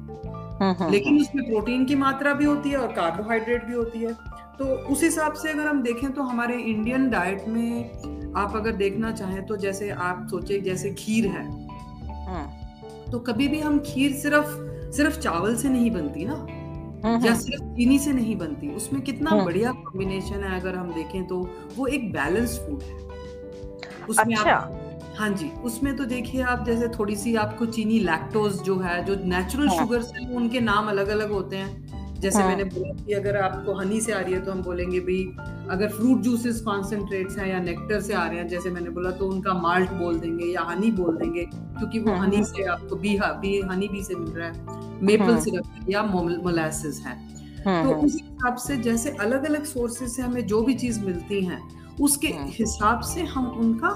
लेकिन 0.62 1.12
हम्म। 1.12 1.22
उसमें 1.22 1.44
प्रोटीन 1.46 1.84
की 1.84 1.94
मात्रा 1.94 2.32
भी 2.32 2.44
होती 2.44 2.70
है 2.70 2.76
और 2.76 2.92
कार्बोहाइड्रेट 2.92 3.64
भी 3.64 3.74
होती 3.74 3.98
है। 3.98 4.12
तो 4.58 4.64
उस 4.64 5.02
हिसाब 5.02 5.32
से 5.32 5.50
अगर 5.52 5.66
हम 5.66 5.82
देखें 5.82 6.10
तो 6.12 6.22
हमारे 6.22 6.56
इंडियन 6.56 7.08
डाइट 7.10 7.44
में 7.48 8.32
आप 8.36 8.56
अगर 8.56 8.72
देखना 8.72 9.12
चाहें 9.12 9.44
तो 9.46 9.56
जैसे 9.56 9.90
आप 9.90 10.26
सोचे 10.30 10.60
जैसे 10.60 10.90
खीर 10.90 11.26
है। 11.26 11.44
तो 13.10 13.18
कभी 13.18 13.48
भी 13.48 13.60
हम 13.60 13.78
खीर 13.78 14.12
सिर्फ़ 14.12 14.56
सिर्फ़ 14.92 15.18
चावल 15.18 15.56
से 15.56 15.68
नहीं 15.68 15.90
बनती 15.90 16.24
ना? 16.24 16.46
या 17.26 17.34
सिर्फ़ 17.34 17.62
चीनी 17.76 17.98
से 17.98 18.12
नहीं 18.12 18.36
बनती? 18.36 18.68
उसमें 18.68 19.02
कितना 19.02 19.30
बढ़िया 19.44 19.72
कॉम्बिनेशन 19.72 20.44
है 20.44 20.60
अगर 20.60 20.74
हम 20.74 20.92
देखें 20.94 21.26
तो 21.26 21.38
वो 21.76 21.86
एक 21.86 22.12
बैलेंस 22.12 22.58
फ़ूड 22.58 22.82
है। 22.82 22.96
उसमें 24.08 24.34
अच्छा। 24.36 24.52
आप 24.52 24.77
हाँ 25.18 25.28
जी 25.30 25.50
उसमें 25.64 25.96
तो 25.96 26.04
देखिए 26.04 26.42
आप 26.42 26.64
जैसे 26.66 26.88
थोड़ी 26.88 27.16
सी 27.16 27.34
आपको 27.36 27.66
चीनी 27.66 27.98
लैक्टोज 27.98 28.60
जो 28.62 28.78
है 28.78 29.04
जो 29.04 29.14
नेचुरल 29.24 29.68
हाँ। 29.68 29.76
शुगर 29.78 30.02
से 30.02 30.34
उनके 30.34 30.60
नाम 30.60 30.88
अलग 30.88 31.08
अलग 31.08 31.32
होते 31.32 31.56
हैं 31.56 32.20
जैसे 32.20 32.38
हाँ. 32.38 32.48
मैंने 32.48 32.64
बोला 32.64 32.92
कि 33.04 33.12
अगर 33.12 33.36
आपको 33.36 33.74
हनी 33.74 34.00
से 34.00 34.12
आ 34.12 34.20
रही 34.20 34.34
है 34.34 34.40
तो 34.40 34.52
हम 34.52 34.62
बोलेंगे 34.62 35.00
भाई 35.00 35.22
अगर 35.70 35.88
फ्रूट 35.88 36.20
जूसेस 36.20 36.60
कॉन्सेंट्रेट्स 36.60 37.38
हैं 37.38 37.48
या 37.48 37.60
नेक्टर 37.60 38.00
से 38.00 38.14
आ 38.14 38.26
रहे 38.26 38.38
हैं 38.38 38.48
जैसे 38.48 38.70
मैंने 38.70 38.90
बोला 38.90 39.10
तो 39.10 39.28
उनका 39.28 39.54
माल्ट 39.54 39.90
बोल 39.92 40.18
देंगे 40.20 40.46
या 40.46 40.62
हनी 40.62 40.90
बोल 40.90 41.16
देंगे 41.16 41.44
क्योंकि 41.44 41.98
वो 41.98 42.12
हनी 42.12 42.36
हाँ, 42.36 42.44
हाँ। 42.44 42.52
से 42.54 42.64
आपको 42.64 42.96
बी 42.96 43.18
बी 43.22 43.60
हनी 43.60 43.88
बी 43.88 44.02
से 44.04 44.14
मिल 44.14 44.30
रहा 44.30 44.48
है 44.48 45.00
मेपल 45.02 45.38
सिरप 45.38 45.86
या 45.88 46.02
मोलासिस 46.02 47.00
है 47.00 47.16
तो 47.58 47.94
उस 47.94 48.14
हिसाब 48.14 48.56
से 48.56 48.76
जैसे 48.76 49.10
अलग 49.10 49.44
अलग 49.44 49.64
सोर्सेज 49.64 50.10
से 50.10 50.22
हमें 50.22 50.46
जो 50.46 50.62
भी 50.62 50.74
चीज़ 50.74 51.00
मिलती 51.00 51.44
है 51.44 51.60
उसके 52.00 52.28
हिसाब 52.28 53.00
से 53.00 53.22
हम 53.24 53.46
उनका 53.46 53.88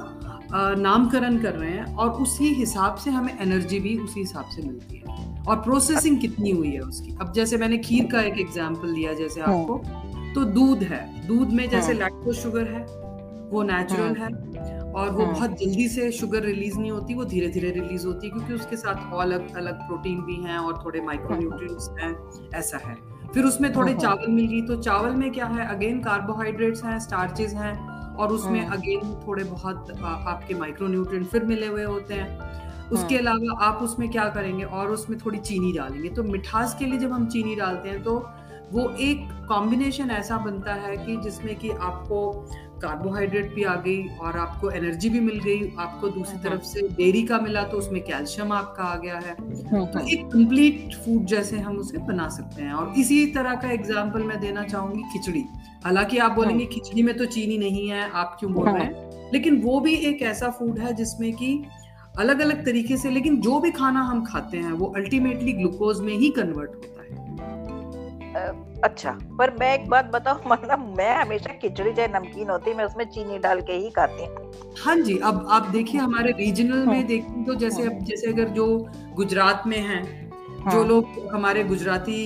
नामकरण 0.55 1.38
कर 1.38 1.55
रहे 1.55 1.71
हैं 1.71 1.95
और 1.95 2.11
उसी 2.23 2.53
हिसाब 2.55 2.97
से 2.97 3.11
हमें 3.11 3.38
एनर्जी 3.41 3.79
भी 3.81 3.97
उसी 3.99 4.21
हिसाब 4.21 4.45
से 4.47 4.62
मिलती 4.62 4.97
है। 4.97 5.21
और 5.43 5.57
प्रोसेसिंग 5.59 6.21
कितनी 6.21 6.51
हुई 6.51 6.71
है 6.71 6.81
उसकी? 6.81 7.17
अब 7.21 7.33
जैसे 7.33 7.57
मैंने 7.57 7.79
खीर 7.81 8.07
का 8.12 8.23
एक 8.23 8.38
एग्ज़ाम्पल 8.41 8.93
दिया 8.95 9.12
जैसे 9.15 9.41
हाँ। 9.41 9.55
आपको 9.55 9.79
तो 10.35 10.45
दूध 10.51 10.83
है। 10.83 11.27
दूध 11.27 11.53
में 11.53 11.69
जैसे 11.71 11.93
लैक्टोज 11.93 12.35
हाँ। 12.35 12.43
शुगर 12.43 12.69
है 12.69 12.85
वो 13.51 13.62
नेचुरल 13.62 14.17
हाँ। 14.19 14.29
है 14.29 14.81
और 14.93 15.11
वो 15.11 15.25
बहुत 15.25 15.59
जल्दी 15.59 15.88
से 15.88 16.11
शुगर 16.12 16.43
रिलीज़ 16.43 16.79
नहीं 16.79 16.91
होती 16.91 17.15
वो 17.15 17.25
धीरे 17.25 17.49
धीरे 17.49 17.71
रिलीज़ 17.71 18.07
होती 18.07 18.27
है 18.27 18.33
क्योंकि 18.33 18.55
उसके 18.55 18.77
साथ 18.77 19.12
अलग 19.21 19.55
अलग 19.57 19.81
प्रोटीन 19.81 20.21
भी 20.23 20.37
हैं 20.43 20.59
और 20.59 20.83
थोड़े 20.85 21.01
माइक्रोन्यूट्रिएंट्स 21.01 21.88
हैं 22.01 22.51
ऐसा 22.59 22.79
है। 22.87 22.95
फिर 23.35 23.45
उसमें 23.45 23.73
थोड़े 23.77 23.95
चावल 23.95 24.31
मिल 24.31 24.47
गई 24.47 24.61
तो 24.62 24.77
चावल 24.83 25.15
में 25.15 25.31
क्या 25.33 25.47
है? 25.47 25.67
अगेन 25.67 26.01
कार्बोहाइड्रेट्स 26.03 26.85
हैं 26.85 26.99
स्टार्चेस 27.01 27.55
हैं 27.55 27.75
और 28.22 28.32
उसमें 28.32 28.61
अगेन 28.66 29.00
हाँ। 29.00 29.20
थोड़े 29.26 29.44
बहुत 29.44 29.90
आपके 30.02 30.54
माइक्रोन्यूट्रिय 30.54 31.24
फिर 31.24 31.44
मिले 31.44 31.66
हुए 31.66 31.85
होते 31.85 32.14
हैं 32.14 32.90
उसके 32.90 33.14
हाँ। 33.14 33.22
अलावा 33.22 33.64
आप 33.66 33.82
उसमें 33.82 34.08
क्या 34.11 34.28
करेंगे 34.28 34.64
और 34.64 34.90
उसमें 34.90 35.18
थोड़ी 35.18 35.38
चीनी 35.38 35.72
डालेंगे 35.72 36.08
तो 36.08 36.22
मिठास 36.22 36.76
के 36.78 36.87
लिए 36.87 36.98
जब 36.98 37.12
हम 37.12 37.26
चीनी 37.26 37.54
डालते 37.54 37.88
हैं 37.88 38.02
तो 38.02 38.16
वो 38.72 38.88
एक 39.00 39.28
कॉम्बिनेशन 39.48 40.11
ऐसा 40.11 40.37
बनता 40.38 40.74
है 40.74 40.96
कि 40.96 41.16
जिसमें 41.16 41.54
कि 41.56 41.70
आपको 41.70 42.20
कार्बोहाइड्रेट 42.83 43.55
भी 43.55 43.62
आ 43.64 43.75
गई 43.83 44.03
और 44.18 44.37
आपको 44.38 44.71
एनर्जी 44.73 45.09
भी 45.09 45.21
मिल 45.21 45.38
गई। 45.40 45.71
आपको 45.79 46.09
दूसरी 46.09 46.35
हाँ। 46.35 46.42
तरफ़ 46.42 46.62
से 46.64 46.87
डेयरी 46.90 47.23
का 47.23 47.38
मिला 47.40 47.62
तो 47.64 47.79
उसमें 47.79 48.01
कैल्शियम 48.05 48.53
आपका 48.53 48.85
आ 48.85 48.97
गया 48.97 49.18
है। 49.18 49.35
तो 49.35 50.07
एक 50.09 50.27
कंप्लीट 50.33 50.95
फ़ूड 50.97 51.25
जैसे 51.27 51.59
हम 51.59 51.77
उसे 51.79 51.99
बना 52.07 52.29
सकते 52.31 52.62
हैं। 52.62 52.73
और 52.73 52.95
इसी 52.99 53.25
तरह 53.35 53.55
का 53.57 53.71
एग्ज़ाम्पल 53.73 54.23
मैं 54.23 54.40
देना 54.40 54.64
चाहूँगी 54.64 55.03
खिचड़ी। 55.12 55.45
हालाँकि 55.85 56.18
आप 56.18 56.33
बोलेंगे 56.33 56.64
हाँ। 56.64 56.73
खिचड़ी 56.73 57.03
में 57.03 57.16
तो 57.16 57.25
चीनी 57.27 57.59
नहीं 57.59 57.88
है 57.88 58.11
आप 58.11 58.37
क्यों 58.40 58.53
बोल 58.53 58.68
रहे 58.68 58.85
हैं? 58.85 58.95
हाँ। 58.95 59.31
लेकिन 59.33 59.61
वो 59.62 59.79
भी 59.81 59.95
एक 60.09 60.23
ऐसा 60.25 60.51
फ़ूड 60.51 60.79
है 60.79 60.92
जिसमें 60.95 61.33
कि 61.33 61.62
अलग 62.18 62.40
अलग 62.40 62.64
तरीके 62.64 62.97
से 62.97 63.11
लेकिन 63.11 63.40
जो 63.40 63.59
भी 63.61 63.71
खाना 63.73 64.01
हम 64.03 64.25
खाते 64.25 64.57
हैं 64.57 64.73
वो 64.73 64.92
अल्टीमेटली 64.97 65.53
ग्लूकोज 65.53 66.01
में 66.01 66.12
ही 66.14 66.29
कन्वर्ट 66.31 66.71
होता 66.71 67.02
है। 67.02 67.02
अच्छा 68.85 69.11
पर 69.38 69.55
मैं 69.61 69.73
एक 69.75 69.88
बात 69.88 70.05
बताऊँ 70.05 70.41
मतलब 70.47 70.95
मैं 70.99 71.15
हमेशा 71.17 71.53
खिचड़ी 71.53 71.93
चाहे 71.93 72.09
नमकीन 72.09 72.51
होती 72.51 72.75
मैं 72.75 72.85
उसमें 72.85 73.05
चीनी 73.05 73.38
डाल 73.38 73.61
के 73.61 73.73
ही 73.75 73.91
खाती 73.91 74.25
हूँ 74.25 74.51
हाँ 74.85 74.97
जी 74.97 75.17
अब 75.19 75.47
आप 75.51 75.67
देखिए 75.69 76.01
हमारे 76.01 76.33
रीजनल 76.33 76.87
में 76.87 76.95
हाँ। 76.95 77.07
देखें 77.07 77.45
तो 77.45 77.55
जैसे 77.55 77.87
अब 77.87 78.05
जैसे 78.05 78.31
अगर 78.33 78.49
जो 78.51 78.67
गुजरात 79.15 79.62
में 79.67 79.79
है 79.79 80.03
हाँ. 80.62 80.73
जो 80.73 80.85
लोग 80.85 81.07
हमारे 81.33 81.65
गुजराती 81.65 82.23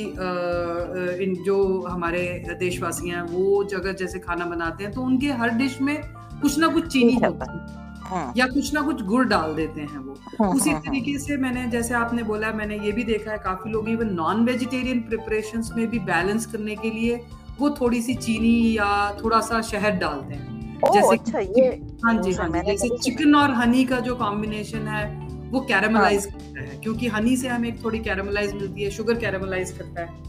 इन 1.24 1.34
जो 1.46 1.86
हमारे 1.88 2.22
देशवासी 2.58 3.08
हैं 3.08 3.22
वो 3.22 3.64
जगह 3.64 3.92
जैसे 3.92 4.18
खाना 4.18 4.46
बनाते 4.46 4.84
हैं 4.84 4.92
तो 4.92 5.02
उनके 5.02 5.32
हर 5.32 5.50
डिश 5.56 5.80
में 5.80 5.96
कुछ 6.42 6.58
ना 6.58 6.68
कुछ 6.68 6.92
चीनी 6.92 7.14
होता 7.14 7.52
है 7.52 7.85
हाँ. 8.06 8.32
या 8.36 8.46
कुछ 8.46 8.72
ना 8.74 8.80
कुछ 8.82 9.02
गुड़ 9.04 9.24
डाल 9.28 9.54
देते 9.54 9.80
हैं 9.80 9.98
वो 9.98 10.14
हाँ, 10.40 10.50
उसी 10.50 10.70
हाँ, 10.70 10.80
तरीके 10.80 11.10
हाँ. 11.10 11.20
से 11.20 11.36
मैंने 11.36 11.66
जैसे 11.70 11.94
आपने 11.94 12.22
बोला 12.22 12.52
मैंने 12.52 12.78
ये 12.78 12.92
भी 12.92 13.04
देखा 13.04 13.30
है 13.30 13.38
काफ़ी 13.38 13.70
लोग 13.70 13.88
इवन 13.88 14.12
नॉन 14.14 14.44
वेजिटेरियन 14.44 15.00
प्रिपरेशन 15.00 15.64
में 15.76 15.86
भी 15.90 15.98
बैलेंस 16.06 16.46
करने 16.46 16.76
के 16.76 16.90
लिए 16.90 17.20
वो 17.58 17.70
थोड़ी 17.70 18.02
सी 18.02 18.14
चीनी 18.16 18.56
या 18.76 18.88
थोड़ा 19.24 19.40
सा 19.40 19.60
शहद 19.62 19.98
डालते 20.00 20.34
हैं 20.34 20.54
जैसे 20.84 21.16
अच्छा, 21.16 21.38
ये 21.38 21.68
हाँ 22.04 22.14
जी 22.22 22.32
हाँ 22.32 22.48
जी 22.48 22.60
जैसे 22.66 22.96
चिकन 22.98 23.34
और 23.34 23.50
हनी 23.54 23.84
का 23.84 24.00
जो 24.00 24.14
कॉम्बिनेशन 24.16 24.88
है 24.88 25.04
वो 25.50 25.60
कैरामलाइज 25.60 26.26
हाँ. 26.26 26.38
करता 26.38 26.60
है 26.62 26.78
क्योंकि 26.78 27.08
हनी 27.08 27.36
से 27.36 27.48
हमें 27.48 27.76
थोड़ी 27.84 27.98
कैरामलाइज 27.98 28.54
मिलती 28.54 28.82
है 28.82 28.90
शुगर 28.90 29.18
कैरामलाइज 29.18 29.70
करता 29.70 30.00
है 30.00 30.24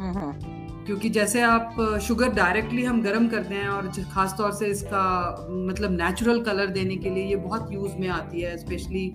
हम्म, 0.00 0.18
हम्म। 0.18 0.61
क्योंकि 0.86 1.08
जैसे 1.10 1.40
आप 1.40 1.76
शुगर 2.02 2.32
डायरेक्टली 2.32 2.84
हम 2.84 3.02
गर्म 3.02 3.28
करते 3.28 3.54
हैं 3.54 3.68
और 3.68 3.88
खास 4.12 4.34
तौर 4.38 4.52
से 4.52 4.66
इसका 4.66 5.04
मतलब 5.50 5.90
नेचुरल 5.92 6.42
कलर 6.42 6.66
देने 6.70 6.96
के 6.96 7.10
लिए 7.10 7.24
ये 7.24 7.36
बहुत 7.38 7.72
यूज़ 7.72 7.96
में 7.96 8.08
आती 8.08 8.40
है 8.40 8.56
specially 8.58 9.08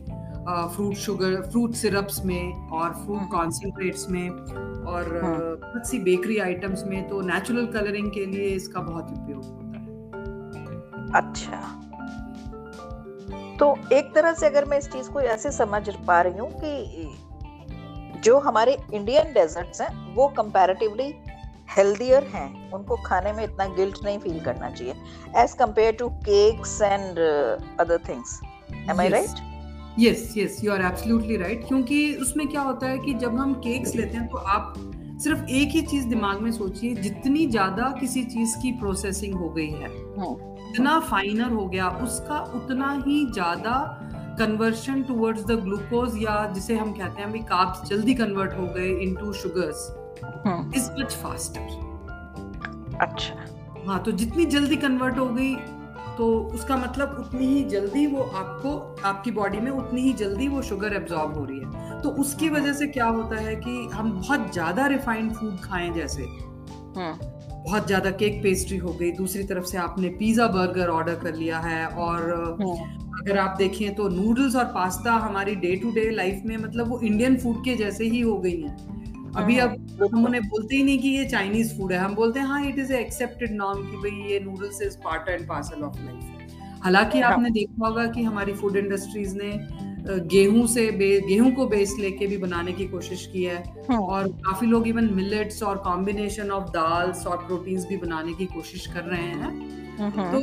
fruit 0.48 0.94
sugar 0.96 1.42
fruit 1.42 1.74
syrups 1.74 2.24
में 2.26 2.70
और 2.72 2.94
फ्रूट 2.96 3.30
कॉन्सेंट्रेट्स 3.32 4.06
हम्म। 4.06 4.20
में 4.20 4.86
और 4.86 5.10
बहुत 5.64 5.88
सी 5.88 6.00
बेकरी 6.00 6.38
आइटम्स 6.40 6.84
में 6.84 7.08
तो 7.10 7.22
नेचुरल 7.24 7.66
कलरिंग 7.68 8.12
के 8.12 8.26
लिए 8.26 8.48
इसका 8.50 8.82
बहुत 8.82 9.12
उपयोग 9.12 9.44
होता 9.44 9.80
है। 9.80 11.12
अच्छा। 11.16 11.60
तो 13.60 13.76
एक 13.94 14.14
तरह 14.16 14.34
से 14.34 14.46
अगर 14.46 14.66
मैं 14.66 14.78
इस 14.78 14.92
चीज़ 14.92 15.10
को 15.10 15.22
ऐसे 15.22 15.52
समझ 15.52 15.90
पा 16.08 16.22
रही 16.22 16.38
हूँ 16.38 16.50
कि 16.56 18.22
जो 18.24 18.38
हमारे 18.40 18.78
इंडियन 18.94 19.34
डेजर्ट्स 19.34 19.82
हैं 19.82 20.16
वो 20.16 20.28
कंपैरेटिवली 20.38 21.14
हेल्दियर 21.70 22.24
हैं 22.34 22.72
उनको 22.72 22.96
खाने 23.06 23.34
में 23.34 23.44
इतना 23.44 23.66
गिल्ट 23.76 24.04
नहीं 24.06 24.20
फील 24.20 24.40
करना 24.40 24.70
चाहिए 24.70 24.94
as 25.38 25.54
compare 25.54 25.94
to 25.94 26.10
cakes 26.26 26.82
and 26.82 27.20
other 27.80 27.98
things 28.10 28.40
am 28.90 29.00
I 29.00 29.10
right 29.10 29.46
yes 30.00 30.34
yes 30.38 30.64
you 30.64 30.72
are 30.72 30.82
absolutely 30.82 31.38
right 31.38 31.68
क्योंकि 31.68 32.14
उसमें 32.22 32.48
क्या 32.48 32.62
होता 32.62 32.88
है 32.88 32.98
कि 32.98 33.14
जब 33.16 33.38
हम 33.38 33.54
केक्स 33.62 33.96
लेते 33.96 34.18
हैं 34.18 34.28
तो 34.28 34.38
आप 34.38 34.74
सिर्फ़ 35.22 35.50
एक 35.52 35.70
ही 35.70 35.82
चीज़ 35.84 36.08
दिमाग 36.08 36.42
में 36.42 36.52
सोचिए 36.52 36.96
जितनी 36.96 37.46
ज़्यादा 37.48 37.90
किसी 38.00 38.24
चीज़ 38.26 38.58
की 38.62 38.72
प्रोसेसिंग 38.72 39.34
हो 39.36 39.50
गई 39.50 39.70
है 39.70 39.90
जितना 39.90 40.92
हाँ। 40.92 41.02
फाइनर 41.02 41.52
हो 41.52 41.66
गया 41.68 41.88
उसका 42.04 42.40
उतना 42.56 42.92
ही 43.08 43.26
ज़्यादा 43.26 43.74
कन्वर्शन 44.40 45.02
टुवर्ड्स 45.04 45.44
द 45.44 45.52
ग्लूकोज 45.62 46.18
या 46.24 46.36
जिसे 46.54 46.76
हम 46.78 46.92
कहते 46.94 47.22
हैं 47.22 47.44
कार्ब्स 47.46 47.90
जल्दी 47.90 48.14
कन्वर्ट 48.14 48.54
हो 48.54 48.66
गए 48.68 48.90
into 49.04 49.34
sugars 49.34 49.88
is 50.76 50.90
much 51.00 51.14
faster 51.14 51.86
अच्छा। 53.02 53.46
हाँ 53.88 54.04
तो 54.04 54.12
जितनी 54.12 54.46
जल्दी 54.46 54.76
कन्वर्ट 54.76 55.18
हो 55.18 55.26
गई 55.30 55.56
तो 56.18 56.28
उसका 56.54 56.78
मतलब 56.78 57.16
उतनी 57.20 57.46
ही 57.46 57.64
जल्दी 57.64 58.06
वो 58.08 58.22
आपको 58.22 58.72
आपकी 59.06 59.32
बॉडी 59.32 59.60
में 59.60 59.70
उतनी 59.72 60.02
ही 60.02 60.14
जल्दी 60.14 60.48
वो 60.48 60.62
शुगर 60.62 60.94
एब्जॉर्ब 60.94 61.38
हो 61.38 61.44
रही 61.46 61.60
है। 61.60 62.00
तो 62.02 62.10
उसकी 62.22 62.50
वजह 62.50 62.74
से 62.74 62.88
क्या 62.88 63.06
होता 63.08 63.36
है 63.36 63.56
कि 63.56 63.76
हम 63.94 64.12
बहुत 64.12 64.52
ज़्यादा 64.54 64.88
रिफाइंड 64.88 65.32
फ़ूड 65.34 65.60
खाएँ 65.64 65.94
जैसे। 65.94 66.24
हम्म। 66.24 67.12
बहुत 67.64 67.88
ज़्यादा 67.88 68.12
केक 68.12 68.42
पेस्ट्री 68.44 68.78
हो 68.78 68.94
गई 68.94 69.12
दूसरी 69.12 69.44
तरफ़ 69.44 69.66
से 69.66 69.78
आपने 69.78 70.10
पिज्जा 70.10 70.48
बर्गर 70.48 70.90
ऑर्डर 70.90 71.16
कर 71.16 71.36
लिया 71.36 71.60
है 71.60 71.86
और 71.88 72.32
हम्म। 72.62 73.20
अगर 73.22 73.38
आप 73.38 73.56
देखें 73.58 73.96
तो 73.96 74.08
नूडल्स 74.10 74.56
और 74.56 74.66
पास्ता 74.74 75.14
हमारी 75.20 75.56
डे 75.58 75.76
टू 75.76 75.92
डे 75.92 76.10
लाइफ 76.12 76.42
में 76.46 76.58
मतलब 76.58 76.90
वो 76.90 77.00
इंडियन 77.02 77.38
फ़ूड 77.38 77.64
के 77.66 77.76
जैसे 77.76 78.06
ही 78.06 78.20
हो 78.22 78.38
गई 78.38 78.62
हैं। 78.62 78.97
अभी 79.38 79.58
हाँ, 79.58 79.68
अब 79.68 80.10
हम 80.14 80.26
उन्हें 80.26 80.44
बोलते 80.44 80.76
ही 80.76 80.84
नहीं 80.84 81.00
कि 81.00 81.10
ये 81.10 81.26
चाइनीज़ 81.26 81.74
फ़ूड 81.78 81.92
है। 81.92 81.98
हम 82.00 82.16
बोलते 82.16 82.40
हैं 82.40 82.48
हाँ 82.48 82.64
इट 82.66 82.80
इज़ 82.80 82.94
एक्सेप्टेड 82.94 83.52
नॉर्म 83.52 83.82
कि 83.92 83.98
भाई 83.98 84.32
ये 84.32 84.40
noodles 84.40 84.82
is 84.82 84.98
part 84.98 85.30
and 85.30 85.48
parcel 85.48 85.84
of 85.84 86.00
life 86.00 86.84
हालाँकि 86.84 87.20
हाँ। 87.20 87.32
आपने 87.32 87.50
देखा 87.50 87.88
होगा 87.88 88.06
कि 88.08 88.24
हमारी 88.24 88.54
फ़ूड 88.54 88.76
इंडस्ट्रीज़ 88.76 89.36
ने 89.36 89.52
गेहूँ 90.30 90.66
से 90.68 90.86
गेहूँ 91.28 91.52
को 91.52 91.66
बेस 91.68 91.96
लेके 92.00 92.28
भी 92.28 92.38
बनाने 92.38 92.74
की 92.74 92.86
कोशिश 92.88 93.26
की 93.26 93.44
है। 93.44 93.64
हाँ। 93.90 94.00
और 94.00 94.28
काफ़ी 94.46 94.68
लोग 94.68 94.88
इवन 94.88 95.10
मिलेट्स 95.14 95.64
और 95.64 95.78
कॉम्बिनेशन 95.78 96.52
ऑफ़ 96.52 96.70
दाल्स 96.72 97.26
और 97.28 97.38
प्रोटीन्स 97.38 97.86
भी 97.86 97.98
बनाने 97.98 98.34
की 98.34 98.46
कोशिश 98.46 98.88
कर 98.88 99.04
रहे 99.04 99.22
हैं। 99.22 99.76
तो 100.32 100.40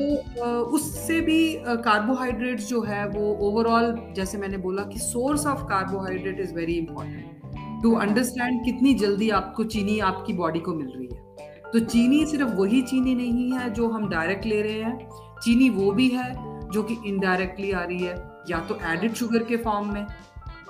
उससे 0.77 1.21
भी 1.21 1.39
कार्बोहाइड्रेट्स 1.85 2.69
जो 2.69 2.83
है 2.83 3.07
वो 3.09 3.33
ओवरऑल 3.49 3.95
जैसे 4.17 4.39
मैंने 4.39 4.57
बोला 4.59 4.83
कि 4.83 4.99
source 4.99 5.47
of 5.47 5.63
carbohydrate 5.63 6.41
is 6.41 6.55
very 6.55 6.75
important 6.75 7.44
to 7.85 7.93
understand 7.95 8.65
कितनी 8.65 8.95
जल्दी 8.95 9.29
आपको 9.31 9.65
चीनी 9.65 9.99
आपकी 10.01 10.33
बॉडी 10.33 10.61
को 10.61 10.75
मिल 10.75 10.87
रही 10.87 11.09
है। 11.13 11.71
तो 11.73 11.79
चीनी 11.79 12.25
सिर्फ़ 12.27 12.53
वही 12.53 12.81
चीनी 12.83 13.15
नहीं 13.15 13.51
है 13.53 13.69
जो 13.71 13.89
हम 13.89 14.09
डायरेक्ट 14.09 14.47
ले 14.47 14.61
रहे 14.63 14.83
हैं। 14.83 15.09
चीनी 15.43 15.69
वो 15.71 15.91
भी 15.93 16.09
है 16.09 16.33
जो 16.71 16.83
कि 16.83 16.97
इनडायरेक्टली 17.07 17.73
आ 17.73 17.83
रही 17.83 17.99
है 17.99 18.15
या 18.51 18.61
तो 18.61 18.79
एडिड 18.85 19.15
शुगर 19.15 19.43
के 19.43 19.57
फॉर्म 19.57 19.93
में। 19.95 20.07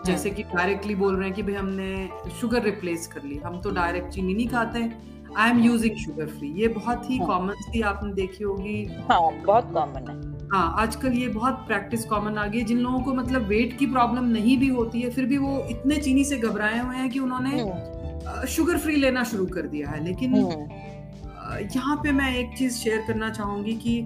जैसे 0.06 0.30
कि 0.30 0.42
डायरेक्टली 0.42 0.94
बोल 0.94 1.16
रहे 1.16 1.26
हैं 1.26 1.36
कि 1.36 1.42
भाई 1.42 1.54
हमने 1.54 2.08
शुगर 2.40 2.62
रिप्लेस 2.62 3.06
कर 3.06 3.22
ली। 3.22 3.36
हम 3.36 3.60
तो 3.60 3.70
डायरेक्ट 3.70 4.08
चीनी 4.08 4.34
नहीं 4.34 4.48
खाते 4.48 4.90
I 5.36 5.50
am 5.50 5.60
using 5.60 5.96
sugar 5.96 6.26
free 6.26 6.52
ये 6.52 6.68
बहुत 6.68 7.10
ही 7.10 7.18
कॉमन 7.18 7.48
हाँ। 7.48 7.72
सी 7.72 7.80
आपने 7.82 8.12
देखी 8.12 8.44
होगी। 8.44 8.84
हाँ 9.10 9.20
बहुत 9.42 9.72
कॉमन 9.74 10.10
है। 10.10 10.33
हाँ 10.52 10.74
आजकल 10.78 11.12
ये 11.12 11.28
बहुत 11.28 11.54
प्रैक्टिस 11.66 12.04
कॉमन 12.04 12.38
आ 12.38 12.46
गई 12.46 12.58
है। 12.58 12.64
जिन 12.64 12.78
लोगों 12.78 13.00
को 13.00 13.14
मतलब 13.14 13.46
वेट 13.46 13.76
की 13.78 13.86
प्रॉब्लम 13.86 14.24
नहीं 14.24 14.56
भी 14.58 14.68
होती 14.68 15.00
है 15.00 15.10
फिर 15.10 15.24
भी 15.24 15.38
वो 15.38 15.58
इतने 15.70 15.96
चीनी 15.96 16.24
से 16.24 16.36
घबराए 16.38 16.78
हुए 16.78 16.96
हैं 16.96 17.10
कि 17.10 17.18
उन्होंने 17.18 18.46
शुगर 18.46 18.78
फ्री 18.78 18.96
लेना 18.96 19.24
शुरू 19.24 19.46
कर 19.46 19.66
दिया 19.66 19.90
है। 19.90 20.04
लेकिन 20.04 20.34
हम्म। 20.34 21.62
यहाँ 21.74 21.96
पे 21.96 22.12
मैं 22.12 22.34
एक 22.36 22.56
चीज़ 22.58 22.74
शेयर 22.74 23.04
करना 23.06 23.30
चाहूँगी 23.30 23.72
कि 23.74 24.00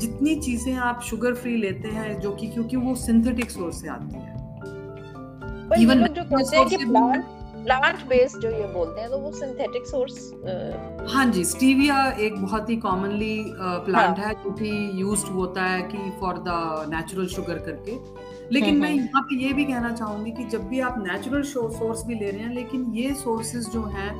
जितनी 0.00 0.34
चीज़ें 0.36 0.74
आप 0.74 1.00
शुगर 1.02 1.34
फ्री 1.34 1.56
लेते 1.56 1.88
हैं 1.88 2.20
जो 2.20 2.30
कि 2.30 2.46
क्योंकि 2.46 2.76
वो 2.76 2.94
सिंथेटिक 2.94 3.50
सोर्स 3.50 3.80
से 3.80 3.88
आती 3.88 4.16
है। 4.16 4.36
इवन 5.82 6.06
जो 6.06 6.22
कहते 6.22 6.56
हैं 6.56 6.66
कि 6.66 6.76
प्लांट 6.76 7.24
प्लांट 7.64 8.02
बेस्ड 8.08 8.40
जो 8.40 8.50
ये 8.50 8.66
बोलते 8.72 9.00
हैं 9.00 9.10
तो 9.10 9.18
वो 9.18 9.32
सिंथेटिक 9.32 9.86
सोर्स 9.86 10.18
हाँ 11.14 11.24
जी 11.26 11.44
स्टीविया 11.44 12.00
एक 12.20 12.40
बहुत 12.42 12.70
ही 12.70 12.76
कॉमनली 12.76 13.36
प्लांट 13.58 14.18
हाँ. 14.18 14.26
है 14.26 14.34
जो 14.34 14.50
कि 14.52 14.70
यूज्ड 14.94 15.32
होता 15.32 15.64
है 15.64 15.82
कि 15.82 16.10
फॉर 16.20 16.38
द 16.38 16.90
नेचुरल 16.90 17.26
शुगर 17.26 17.58
करके 17.58 17.96
लेकिन 18.52 18.70
हम्म, 18.70 18.80
मैं 18.82 18.90
हम्म। 18.90 19.00
यहाँ 19.00 19.22
पे 19.22 19.36
ये 19.36 19.52
भी 19.52 19.64
कहना 19.64 19.90
चाहूँगी 19.90 20.30
कि 20.30 20.44
जब 20.44 20.68
भी 20.68 20.80
आप 20.80 20.98
नेचुरल 20.98 21.42
सोर्स 21.44 22.04
भी 22.06 22.14
ले 22.14 22.30
रहे 22.30 22.40
हैं 22.40 22.54
लेकिन 22.54 22.90
ये 22.94 23.14
सोर्सेज 23.14 23.68
जो 23.70 23.82
हैं 23.86 24.10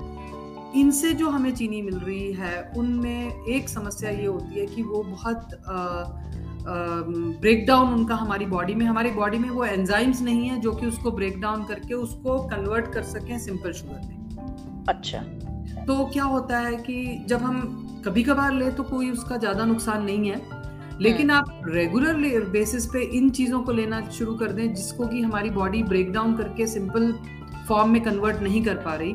इनसे 0.76 1.12
जो 1.14 1.28
हमें 1.30 1.54
चीनी 1.54 1.80
मिल 1.82 1.98
रही 1.98 2.32
है 2.32 2.72
उनमें 2.76 3.44
एक 3.46 3.68
समस्या 3.68 4.10
ये 4.10 4.26
होती 4.26 4.60
है 4.60 4.66
कि 4.66 4.82
वो 4.82 5.02
बहुत 5.02 5.48
ब्रेक 6.66 7.66
डाउन 7.66 7.92
उनका 7.94 8.14
हमारी 8.14 8.46
बॉडी 8.46 8.74
में 8.74 8.86
हमारी 8.86 9.10
बॉडी 9.10 9.38
में 9.38 9.50
वो 9.50 9.64
एंजाइम्स 9.64 10.22
नहीं 10.22 10.48
है 10.48 10.60
जो 10.60 10.72
कि 10.72 10.86
उसको 10.86 11.10
ब्रेक 11.10 11.40
डाउन 11.40 11.64
करके 11.64 11.94
उसको 11.94 12.38
कन्वर्ट 12.38 12.92
कर 12.92 13.02
सकें 13.02 13.38
सिंपल 13.38 13.72
शुगर 13.72 13.94
में। 13.94 14.84
अच्छा। 14.88 15.18
तो 15.84 16.04
क्या 16.04 16.24
होता 16.24 16.58
है 16.58 16.76
कि 16.76 17.24
जब 17.28 17.38
हम 17.38 17.60
कभी 18.04 18.22
कभार 18.22 18.52
ले 18.52 18.70
तो 18.70 18.82
कोई 18.82 19.10
उसका 19.10 19.36
ज़्यादा 19.36 19.64
नुकसान 19.64 20.04
नहीं 20.04 20.30
है 20.30 20.40
लेकिन 21.00 21.30
हम्म। 21.30 21.40
आप 21.40 21.62
रेगुलर 21.68 22.44
बेसिस 22.44 22.86
पे 22.86 23.02
इन 23.02 23.30
चीज़ों 23.30 23.60
को 23.60 23.72
लेना 23.72 24.00
शुरू 24.10 24.34
कर 24.34 24.52
दें 24.52 24.74
जिसको 24.74 25.06
कि 25.06 25.20
हमारी 25.20 25.50
बॉडी 25.50 25.82
ब्रेक 25.82 26.12
डाउन 26.12 26.36
करके 26.36 26.66
सिंपल 26.66 27.12
फॉर्म 27.68 27.90
में 27.90 28.02
कन्वर्ट 28.02 28.42
नहीं 28.42 28.64
कर 28.64 28.74
पा 28.74 28.94
रही 28.94 29.14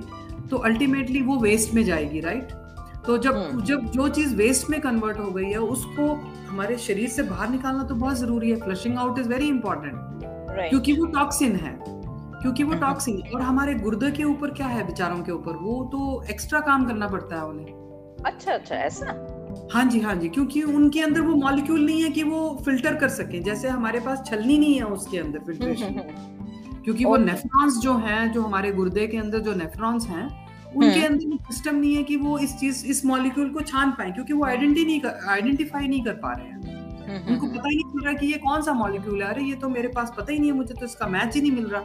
तो 0.49 0.57
अल्टीमेटली 0.57 1.21
वो 1.21 1.37
वेस्ट 1.37 1.73
में 1.73 1.83
जाएगी 1.83 2.19
राइट 2.19 2.62
तो 3.05 3.17
जब 3.17 3.35
हम्म। 3.35 3.61
जब 3.61 3.85
जो 3.85 4.07
चीज़ 4.07 4.35
वेस्ट 4.35 4.69
में 4.69 4.79
कन्वर्ट 4.81 5.17
हो 5.19 5.31
गई 5.31 5.49
है 5.49 5.57
उसको 5.57 6.13
हमारे 6.47 6.77
शरीर 6.77 7.09
से 7.09 7.23
बाहर 7.23 7.49
निकालना 7.49 7.83
तो 7.83 7.95
बहुत 7.95 8.15
ज़रूरी 8.15 8.49
है। 8.51 8.55
Flushing 8.55 8.97
out 8.97 9.19
is 9.19 9.27
very 9.29 9.47
important 9.47 10.69
क्योंकि 10.69 10.93
वो 10.93 11.05
टॉक्सिन 11.05 11.55
है। 11.55 11.77
क्योंकि 11.87 12.63
वो 12.63 12.73
टॉक्सिन 12.73 13.13
हम्म। 13.13 13.25
है। 13.25 13.31
और 13.31 13.41
हमारे 13.41 13.73
गुर्दे 13.73 14.11
के 14.11 14.23
ऊपर 14.23 14.51
क्या 14.51 14.67
है 14.67 14.85
बेचारों 14.87 15.23
के 15.23 15.31
ऊपर? 15.31 15.51
वो 15.51 15.83
तो 15.91 16.23
एक्स्ट्रा 16.29 16.59
काम 16.59 16.85
करना 16.85 17.07
पड़ता 17.07 17.35
है 17.35 17.45
उन्हें। 17.45 17.81
अच्छा 18.25 18.53
अच्छा 18.53 18.75
ऐसा? 18.75 19.67
हाँ 19.73 19.83
जी 19.85 19.99
हाँ 19.99 20.15
जी। 20.15 20.29
क्योंकि 20.29 20.61
उनके 20.63 21.01
अंदर 21.01 21.21
वो 21.21 21.35
मॉलिक्यूल 21.35 21.85
नहीं 21.85 22.03
है 22.03 22.09
कि 22.09 22.23
वो 22.23 22.57
फ़िल्टर 22.65 22.95
कर 22.95 23.09
सके। 23.09 23.39
जैसे 23.39 23.69
हमारे 23.69 23.99
पास 23.99 24.23
छलनी 24.25 24.57
नहीं 24.57 24.75
है 24.75 24.83
उसके 24.83 25.17
अंदर 25.17 25.39
फिल्ट्रेशन 25.39 25.85
हम्म, 25.85 26.81
क्योंकि 26.83 27.05
वो 27.05 27.17
नेफ्रॉन्स 27.17 27.77
जो 27.77 27.93
हैं 27.97 28.31
जो 28.31 28.41
हमारे 28.41 28.71
गुर्दे 28.71 29.07
के 29.07 29.17
अंदर 29.17 29.39
जो 29.39 29.53
नेफ्रॉन्स 29.53 30.07
हैं 30.07 30.42
उनके 30.75 30.99
हम्म। 30.99 31.05
अंदर 31.05 31.53
सिस्टम 31.53 31.75
नहीं 31.75 31.95
है 31.95 32.03
कि 32.03 32.15
वो 32.15 32.37
इस 32.39 32.55
चीज़ 32.57 32.85
इस 32.85 33.05
मॉलिक्यूल 33.05 33.49
को 33.49 33.61
छान 33.61 33.91
पाए 33.91 34.11
क्योंकि 34.11 34.33
वो 34.33 34.45
आइडेंटिटी 34.45 34.85
नहीं 34.85 34.99
कर 34.99 35.29
आइडेंटिफाई 35.29 35.87
नहीं 35.87 36.03
कर 36.03 36.13
पा 36.23 36.31
रहे 36.31 36.47
हैं। 36.47 36.61
हम्म, 37.03 37.17
हम्म, 37.17 37.33
उनको 37.33 37.47
पता 37.47 37.69
ही 37.69 37.75
नहीं 37.75 37.91
चल 37.93 38.05
रहा 38.05 38.13
कि 38.13 38.27
ये 38.27 38.37
कौन 38.37 38.61
सा 38.61 38.73
मॉलिक्यूल 38.73 39.23
है 39.23 39.29
अरे 39.29 39.43
ये 39.43 39.55
तो 39.55 39.69
मेरे 39.69 39.87
पास 39.87 40.13
पता 40.17 40.31
ही 40.31 40.39
नहीं 40.39 40.51
है 40.51 40.55
मुझे 40.57 40.73
तो 40.73 40.85
इसका 40.85 41.07
मैच 41.07 41.35
ही 41.35 41.41
नहीं 41.41 41.51
मिल 41.51 41.67
रहा। 41.67 41.81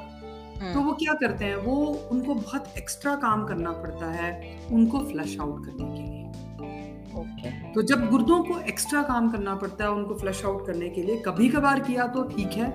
तो 0.72 0.80
वो 0.80 0.92
क्या 0.92 1.12
करते 1.14 1.44
हैं 1.44 1.56
वो 1.56 1.74
उनको 2.12 2.34
बहुत 2.34 2.72
एक्स्ट्रा 2.78 3.14
काम 3.16 3.44
करना 3.46 3.72
पड़ता 3.72 4.06
है 4.12 4.30
उनको 4.72 4.98
फ्लैश 5.00 5.36
आउट 5.40 5.64
करने 5.66 5.84
के 5.84 6.02
लिए। 6.02 6.17
तो 7.74 7.82
जब 7.82 8.08
गुर्दों 8.10 8.42
को 8.44 8.58
एक्स्ट्रा 8.68 9.02
काम 9.02 9.30
करना 9.30 9.54
पड़ता 9.54 9.84
है 9.84 9.90
उनको 9.90 10.14
फ्लश 10.14 10.44
आउट 10.44 10.66
करने 10.66 10.88
के 10.88 11.02
लिए 11.02 11.16
कभी 11.26 11.48
कभार 11.48 11.80
किया 11.80 12.06
तो 12.06 12.22
ठीक 12.28 12.52
है 12.52 12.70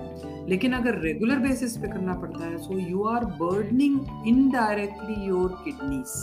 लेकिन 0.48 0.72
अगर 0.72 0.98
रेगुलर 0.98 1.38
बेसिस 1.38 1.76
पे 1.76 1.88
करना 1.88 2.14
पड़ता 2.14 2.44
है 2.44 2.58
so 2.58 2.78
you 2.80 3.04
are 3.08 3.24
burdening 3.40 4.26
indirectly 4.28 5.24
your 5.26 5.58
kidneys 5.64 6.16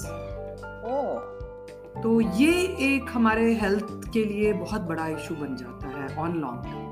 तो 2.04 2.20
ये 2.22 2.52
एक 2.86 3.10
हमारे 3.10 3.54
हेल्थ 3.54 4.10
के 4.14 4.24
लिए 4.26 4.54
बहुत 4.54 4.82
बड़ा 4.82 5.08
इशू 5.08 5.36
बन 5.36 5.56
जाता 5.56 5.88
है 5.90 6.16
ऑन 6.18 6.40
लॉन्ग 6.40 6.64
टर्म 6.64 6.92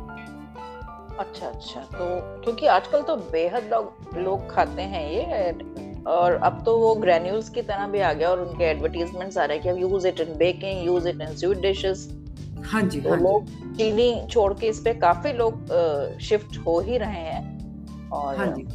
अच्छा 1.19 1.47
अच्छा. 1.47 1.79
तो 1.81 2.41
क्योंकि 2.43 2.67
आजकल 2.67 3.01
तो 3.01 3.15
बेहद 3.31 3.69
लोग 3.73 4.17
लोग 4.17 4.49
खाते 4.51 4.81
हैं 4.91 5.09
ये 5.11 5.51
और 6.07 6.33
अब 6.33 6.63
तो 6.65 6.77
वो 6.77 6.95
ग्रेन्यूल्स 6.95 7.49
की 7.49 7.61
तरह 7.61 7.87
भी 7.87 7.99
आ 7.99 8.13
गया 8.13 8.29
और 8.29 8.39
उनके 8.41 8.63
एडवर्टीजमेंट्स 8.63 9.37
आ 9.37 9.45
रहे 9.45 9.57
हैं 9.57 9.63
कि 9.63 9.69
अब 9.69 9.77
use 9.77 10.07
it 10.07 10.19
in 10.19 10.37
baking 10.37 10.85
use 10.85 11.07
it 11.07 11.21
in 11.21 11.35
sweet 11.35 11.57
dishes 11.57 12.09
हाँ 12.65 12.81
जी 12.81 13.01
तो 13.01 13.09
हाँ 13.09 13.19
लोग 13.19 13.45
चीनी 13.77 14.27
छोड़ 14.31 14.53
के 14.53 14.67
इस 14.67 14.79
पे 14.79 14.93
काफ़ी 14.93 15.33
लोग 15.33 15.71
शिफ्ट 16.21 16.57
हो 16.57 16.79
ही 16.79 16.97
रहे 16.97 17.21
हैं 17.21 18.09
और 18.09 18.37
हाँ 18.37 18.47
जी। 18.47 18.67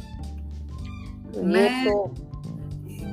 मैं 1.41 1.85
तो 1.85 2.05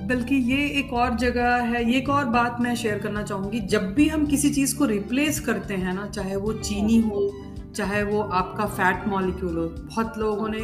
बल्कि 0.09 0.35
ये 0.35 0.67
एक 0.81 0.93
और 0.93 1.17
जगह 1.17 1.55
है 1.57 1.93
ये 1.93 1.99
एक 1.99 2.09
और 2.09 2.25
बात 2.25 2.57
मैं 2.61 2.75
शेयर 2.75 2.99
करना 2.99 3.23
चाहूँगी। 3.23 3.61
जब 3.61 3.95
भी 3.95 4.09
हम 4.09 4.27
किसी 4.27 4.51
चीज़ 4.51 4.79
को 4.79 4.85
रिप्लेस 4.85 5.41
करते 5.41 5.75
हैं 5.75 5.95
ना 5.95 6.07
चाहे 6.07 6.37
वो 6.37 6.53
चीनी 6.53 6.99
हो 7.01 7.31
चाहे 7.77 8.03
वो 8.03 8.23
आपका 8.23 8.67
फैट 8.67 9.09
मॉलिक्यूल 9.09 9.57
हो 9.57 9.67
बहुत 9.69 10.19
लोगों 10.19 10.49
ने 10.49 10.61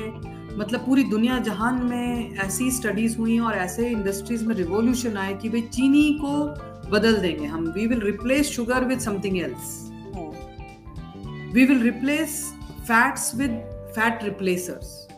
मतलब 0.58 0.80
पूरी 0.80 1.02
दुनिया 1.04 1.38
जहान 1.38 1.74
में 1.84 2.36
ऐसी 2.36 2.70
स्टडीज़ 2.70 3.18
हुई 3.18 3.38
और 3.38 3.54
ऐसे 3.54 3.88
इंडस्ट्रीज़ 3.88 4.44
में 4.46 4.54
रिवोल्यूशन 4.54 5.16
आए 5.16 5.34
कि 5.34 5.48
भाई 5.48 5.60
चीनी 5.60 6.18
को 6.24 6.32
बदल 6.90 7.16
देंगे 7.16 7.46
हम। 7.46 7.66
We 7.66 7.86
will 7.86 8.00
replace 8.00 8.50
sugar 8.50 8.84
with 8.84 8.98
something 8.98 9.38
else 9.38 9.90
we 11.54 11.64
will 11.64 11.82
replace 11.82 12.54
fats 12.80 13.34
with 13.34 13.50
fat 13.96 14.24
replacers 14.24 15.08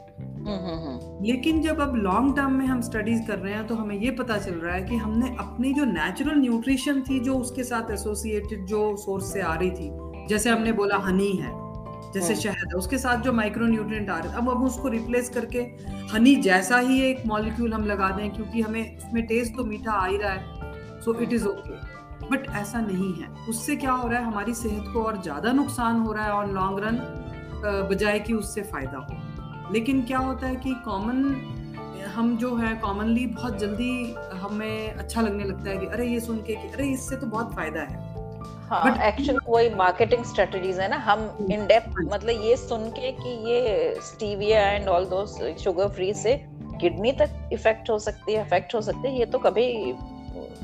लेकिन 1.22 1.62
जब 1.62 1.80
अब 1.80 1.94
लॉन्ग 1.94 2.36
टर्म 2.36 2.52
में 2.52 2.66
हम 2.66 2.80
स्टडीज़ 2.80 3.26
कर 3.26 3.38
रहे 3.38 3.54
हैं 3.54 3.66
तो 3.66 3.74
हमें 3.74 3.96
ये 4.00 4.10
पता 4.10 4.38
चल 4.38 4.54
रहा 4.54 4.74
है 4.74 4.82
कि 4.82 4.96
हमने 4.96 5.36
अपनी 5.38 5.72
जो 5.72 5.84
नेचुरल 5.84 6.38
न्यूट्रिशन 6.38 7.00
थी 7.00 7.20
जो 7.20 7.34
उसके 7.34 7.64
साथ 7.64 7.90
एसोसिएटेड 7.90 8.66
जो 8.66 8.96
सोर्स 8.96 9.32
से 9.32 9.40
आ 9.40 9.54
रही 9.54 9.70
थी 9.70 9.90
जैसे 10.26 10.50
हमने 10.50 10.72
बोला 10.72 10.96
हनी 10.96 11.32
है। 11.32 11.59
जैसे 12.14 12.32
हाँ। 12.32 12.40
शहद 12.42 12.68
है 12.68 12.78
उसके 12.78 12.98
साथ 12.98 13.22
जो 13.22 13.32
माइक्रो 13.32 13.66
न्यूट्रिएंट 13.66 14.10
आ 14.10 14.18
रहे 14.18 14.28
हैं 14.28 14.38
अब 14.38 14.48
हम 14.50 14.64
उसको 14.64 14.88
रिप्लेस 14.88 15.28
करके 15.28 15.60
हनी 16.12 16.34
जैसा 16.42 16.78
ही 16.78 17.00
एक 17.02 17.22
मॉलिक्यूल 17.26 17.72
हम 17.72 17.84
लगा 17.86 18.08
दें 18.10 18.30
क्योंकि 18.30 18.62
हमें 18.62 18.96
उसमें 18.96 19.24
टेस्ट 19.26 19.56
तो 19.56 19.64
मीठा 19.64 19.92
आ 19.92 20.06
ही 20.06 20.16
रहा 20.16 20.32
है 20.32 21.00
so 21.00 21.14
it 21.22 21.32
is 21.32 21.46
okay 21.46 21.78
but 22.26 22.46
ऐसा 22.56 22.80
नहीं 22.80 23.12
है। 23.14 23.28
उससे 23.48 23.76
क्या 23.76 23.92
हो 23.92 24.08
रहा 24.08 24.18
है 24.20 24.26
हमारी 24.26 24.54
सेहत 24.54 24.92
को 24.92 25.02
और 25.02 25.20
ज़्यादा 25.22 25.52
नुकसान 25.52 26.00
हो 26.00 26.12
रहा 26.12 26.24
है 26.24 26.32
और 26.32 26.52
लॉन्ग 26.52 26.80
रन 26.84 26.98
बजाय 27.90 28.18
कि 28.20 28.34
उससे 28.34 28.62
फ़ायदा 28.62 28.98
हो। 28.98 29.72
लेकिन 29.72 30.02
क्या 30.02 30.18
होता 30.18 30.46
है 30.46 30.56
कि 30.56 30.74
कॉमन 30.84 31.24
हम 32.14 32.36
जो 32.36 32.54
है 32.56 32.74
कॉमनली 32.74 33.26
बहुत 33.28 33.58
जल्दी 33.58 34.14
हमें 34.34 34.92
अच्छा 34.92 35.20
लगने 35.20 35.44
लगता 35.44 35.70
है 35.70 35.76
कि 35.76 35.86
अरे 35.86 36.06
ये 36.08 36.20
सुन 36.20 36.36
के 36.42 36.54
कि 36.54 36.68
अरे 36.68 36.86
इससे 36.88 37.16
तो 37.16 37.26
बहुत 37.26 37.54
फ़ायदा 37.54 37.80
है। 37.80 38.09
हाँ 38.70 38.90
एक्चुअली 39.06 39.38
वही 39.48 39.68
मार्केटिंग 39.74 40.24
स्ट्रेटजीज 40.24 40.78
है 40.80 40.88
ना 40.88 40.96
हम 40.96 41.20
इन 41.52 41.66
डेप्थ 41.66 41.88
हाँ। 41.88 42.04
मतलब 42.04 42.42
ये 42.44 42.56
सुन 42.56 42.88
के 42.90 43.10
कि 43.12 43.30
ये 43.50 43.94
स्टीविया 44.02 44.60
एंड 44.70 44.88
ऑल 44.88 45.04
दो 45.04 45.24
शुगर 45.58 45.88
फ्री 45.88 46.12
से 46.14 46.34
किडनी 46.80 47.12
तक 47.12 47.48
इफ़ेक्ट 47.52 47.90
हो 47.90 47.98
सकती 47.98 48.32
है 48.32 48.46
इफ़ेक्ट 48.46 48.74
हो 48.74 48.80
सकती 48.80 49.08
है 49.08 49.18
ये 49.18 49.26
तो 49.26 49.38
कभी 49.38 49.66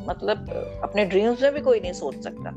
मतलब 0.09 0.51
अपने 0.83 1.05
ड्रीम्स 1.05 1.43
में 1.43 1.55
भी 1.55 1.61
कोई 1.61 1.81
नहीं 1.81 1.93
सोच 1.93 2.23
सकता। 2.23 2.53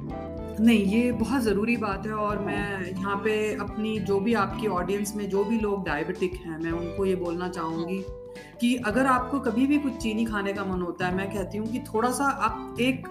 नहीं 0.60 0.86
ये 0.86 1.12
बहुत 1.12 1.42
ज़रूरी 1.42 1.78
बात 1.78 2.06
है 2.06 2.14
और 2.14 2.40
मैं 2.40 2.92
यहाँ 2.92 3.16
पे 3.16 3.34
अपनी 3.56 3.98
जो 4.00 4.20
भी 4.20 4.34
आपकी 4.34 4.68
ऑडियंस 4.68 5.16
में 5.16 5.30
जो 5.30 5.44
भी 5.44 5.60
लोग 5.60 5.86
डायबिटिक 5.86 6.34
हैं 6.46 6.58
मैं 6.60 6.72
उनको 6.72 7.06
ये 7.06 7.16
बोलना 7.16 7.50
चाहूँगी 7.50 8.04
कि 8.62 8.76
अगर 8.86 9.06
आपको 9.06 9.40
कभी 9.40 9.66
भी 9.68 9.78
कुछ 9.78 9.98
चीनी 9.98 10.26
खाने 10.26 10.54
का 10.54 10.64
मन 10.64 10.82
होता 10.82 11.08
है 11.08 11.16
मैं 11.16 11.30
कहती 11.32 11.58
हूँ 11.58 11.68
कि 11.68 11.80
थोड़ा 11.80 12.12
सा 12.12 12.26
आप 12.26 12.78
एक 12.82 13.08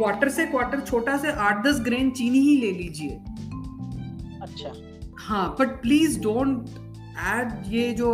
क्वार्टर 0.00 0.28
से 0.28 0.46
क्वार्टर 0.46 0.80
छोटा 0.80 1.16
से 1.16 1.32
आठ 1.46 1.64
दस 1.64 1.80
ग्रेन 1.80 2.10
चीनी 2.10 2.38
ही 2.38 2.56
ले 2.60 2.70
लीजिए। 2.72 3.16
अच्छा। 4.42 4.72
हाँ 5.18 5.56
बट 5.58 5.80
प्लीज़ 5.82 6.20
डोंट 6.20 6.68
एड 7.28 7.72
ये 7.72 7.90
जो 7.92 8.10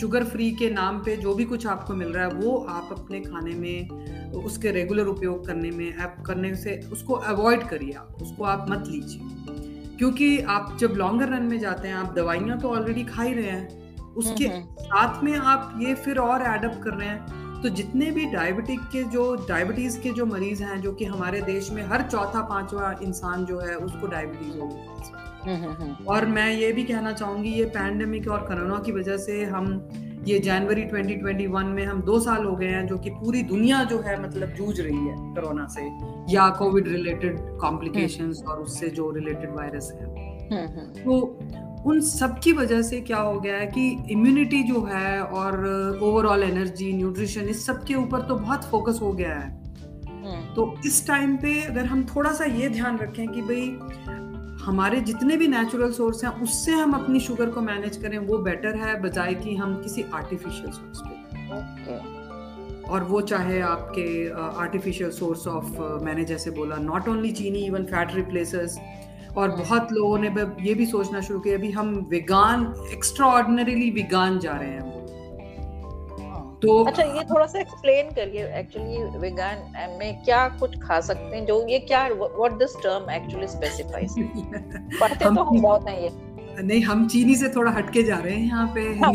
शुगर 0.00 0.24
फ्री 0.24 0.50
के 0.50 0.70
नाम 0.70 0.98
पे 0.98 1.16
जो 1.16 1.34
भी 1.34 1.44
कुछ 1.44 1.66
आपको 1.66 1.94
मिल 1.94 2.08
रहा 2.08 2.24
है 2.24 2.34
वो 2.34 2.56
आप 2.70 2.88
अपने 2.92 3.20
खाने 3.20 3.54
में 3.54 4.32
उसके 4.44 4.70
रेगुलर 4.70 5.06
उपयोग 5.06 5.46
करने 5.46 5.70
में 5.70 5.86
ऐप 5.88 6.22
करने 6.26 6.54
से 6.54 6.80
उसको 6.92 7.14
अवॉइड 7.14 7.68
करिए 7.68 7.92
आप 7.92 8.22
उसको 8.22 8.44
आप 8.44 8.66
मत 8.70 8.84
लीजिए। 8.88 9.96
क्योंकि 9.98 10.38
आप 10.48 10.76
जब 10.80 10.94
लॉन्गर 10.96 11.28
रन 11.28 11.42
में 11.42 11.58
जाते 11.58 11.88
हैं 11.88 11.94
आप 11.94 12.14
दवाइयाँ 12.14 12.58
तो 12.60 12.68
ऑलरेडी 12.68 13.04
खा 13.04 13.22
ही 13.22 13.34
रहे 13.34 13.50
हैं 13.50 14.12
उसके 14.14 14.44
हम्म, 14.44 14.56
हम्म। 14.56 14.84
साथ 14.84 15.22
में 15.24 15.36
आप 15.36 15.78
ये 15.82 15.94
फिर 15.94 16.18
और 16.18 16.42
एडअप 16.42 16.80
कर 16.84 16.94
रहे 16.94 17.08
हैं 17.08 17.43
तो 17.64 17.68
जितने 17.68 18.10
भी 18.10 18.24
डायबिटिक 18.24 18.80
के 18.92 19.02
जो 19.02 19.22
डायबिटीज़ 19.48 19.98
के 20.00 20.10
जो 20.10 20.24
मरीज़ 20.26 20.62
हैं 20.62 20.80
जो 20.80 20.92
कि 20.92 21.04
हमारे 21.04 21.40
देश 21.40 21.70
में 21.70 21.82
हर 21.82 22.02
चौथा 22.02 22.40
पांचवा 22.40 22.94
इंसान 23.02 23.44
जो 23.44 23.58
है 23.60 23.74
उसको 23.76 24.06
डायबिटीज़ 24.06 24.58
हो 24.58 24.66
गई 24.66 24.82
हम्म, 25.44 25.64
हम्म, 25.64 25.72
हम्म। 25.72 26.06
और 26.06 26.26
मैं 26.26 26.50
ये 26.52 26.72
भी 26.72 26.84
कहना 26.84 27.12
चाहूँगी 27.12 27.52
ये 27.52 27.64
पैंडेमिक 27.64 28.28
और 28.28 28.38
कोरोना 28.38 28.78
की 28.78 28.92
वजह 28.92 29.16
से 29.16 29.44
हम 29.44 29.88
ये 30.26 30.38
जनवरी 30.38 30.84
2021 30.84 31.64
में 31.64 31.84
हम 31.86 32.02
दो 32.02 32.20
साल 32.20 32.44
हो 32.44 32.54
गए 32.56 32.66
हैं 32.66 32.86
जो 32.86 32.98
कि 32.98 33.10
पूरी 33.10 33.42
दुनिया 33.42 33.82
जो 33.84 33.98
है 33.98 34.22
मतलब 34.22 34.54
जूझ 34.54 34.80
रही 34.80 35.06
है 35.06 35.16
कोरोना 35.34 35.66
से 35.66 35.88
या 36.34 36.48
कोविड 36.50 36.88
रिलेटेड 36.88 37.40
कॉम्प्लिकेशंस 37.60 38.42
और 38.48 38.58
उससे 38.58 38.88
जो 38.90 39.10
रिलेटेड 39.10 39.54
वायरस 39.54 39.92
है। 40.00 40.06
तो 41.04 41.38
उन 41.86 42.00
सब 42.00 42.38
की 42.38 42.52
वजह 42.52 42.82
से 42.82 43.00
क्या 43.00 43.18
हो 43.18 43.40
गया 43.40 43.56
है 43.56 43.66
कि 43.66 43.88
इम्यूनिटी 44.10 44.62
जो 44.62 44.84
है 44.84 45.20
और 45.22 45.98
ओवरऑल 46.02 46.42
एनर्जी 46.42 46.92
न्यूट्रिशन 46.92 47.40
इस 47.40 47.66
सब 47.66 47.84
के 47.84 47.94
ऊपर 47.94 48.22
तो 48.22 48.34
बहुत 48.34 48.64
फोकस 48.64 48.98
हो 49.02 49.12
गया 49.12 49.34
है। 49.34 49.50
हम्म। 50.06 50.54
तो 50.54 50.74
इस 50.86 51.06
टाइम 51.06 51.36
पे 51.36 51.60
अगर 51.62 51.84
हम 51.84 52.04
थोड़ा 52.04 52.32
सा 52.32 52.44
ये 52.44 52.68
ध्यान 52.68 52.98
रखें 52.98 53.26
कि 53.28 53.42
भाई 53.42 53.66
हमारे 54.64 55.00
जितने 55.00 55.36
भी 55.36 55.48
नेचुरल 55.48 55.92
सोर्स 55.92 56.24
हैं 56.24 56.30
उससे 56.42 56.72
हम 56.72 56.92
अपनी 56.92 57.20
शुगर 57.20 57.50
को 57.50 57.60
मैनेज 57.60 57.96
करें 57.96 58.18
वो 58.18 58.38
बेटर 58.38 58.76
है 58.76 59.00
बजाय 59.02 59.34
कि 59.34 59.54
हम 59.56 59.74
किसी 59.82 60.04
आर्टिफिशियल 60.14 60.70
सोर्स 60.70 61.00
पे। 61.04 62.22
और 62.84 63.04
वो 63.04 63.20
चाहे 63.20 63.60
आपके 63.60 64.06
आर्टिफिशियल 64.60 65.10
सोर्स 65.10 65.46
ऑफ़ 65.46 65.80
मैंने 66.04 66.24
जैसे 66.24 66.50
बोला 66.50 66.76
not 66.76 67.08
only 67.08 67.32
cheeni 67.32 67.58
even 67.58 67.84
fat 67.84 68.14
replacers 68.14 68.78
और 69.36 69.50
बहुत 69.50 69.92
लोगों 69.92 70.18
ने 70.18 70.28
ये 70.60 70.74
भी 70.74 70.86
सोचना 70.86 71.20
शुरू 71.20 71.38
किया 71.40 71.54
अभी 71.54 71.70
हम 71.70 71.94
विगान 72.10 72.72
एक्स्ट्रा 72.92 73.26
ऑर्डिनरीली 73.26 73.90
विगान 73.90 74.38
जा 74.38 74.52
रहे 74.52 74.68
हैं। 74.68 74.92
हाँ। 76.22 76.58
तो 76.62 76.82
अच्छा 76.84 77.02
ये 77.04 77.24
थोड़ा 77.24 77.46
सा 77.46 77.60
एक्सप्लेन 77.60 78.10
करिए 78.10 78.46
एक्चुअली 78.58 79.18
विगान 79.18 79.96
में 79.98 80.22
क्या 80.24 80.48
कुछ 80.60 80.78
खा 80.82 81.00
सकते 81.00 81.36
हैं? 81.36 81.44
जो 81.46 81.66
ये 81.68 81.78
क्या 81.80 82.06
what 82.08 82.52
this 82.58 82.76
term 82.82 83.10
actually 83.10 83.48
specifies 83.48 84.14
पढ़ते 85.00 85.24
तो 85.24 85.42
हम 85.42 85.60
बहुत 85.62 85.88
हैं 85.88 86.00
ये। 86.00 86.23
नहीं 86.62 86.82
हम 86.84 87.06
चीनी 87.08 87.34
से 87.36 87.48
थोड़ा 87.56 87.70
हटके 87.72 88.02
जा 88.02 88.18
रहे 88.18 88.34
हैं 88.34 88.46
यहाँ 88.46 88.66
पे 88.74 88.82
हाँ, 88.98 89.12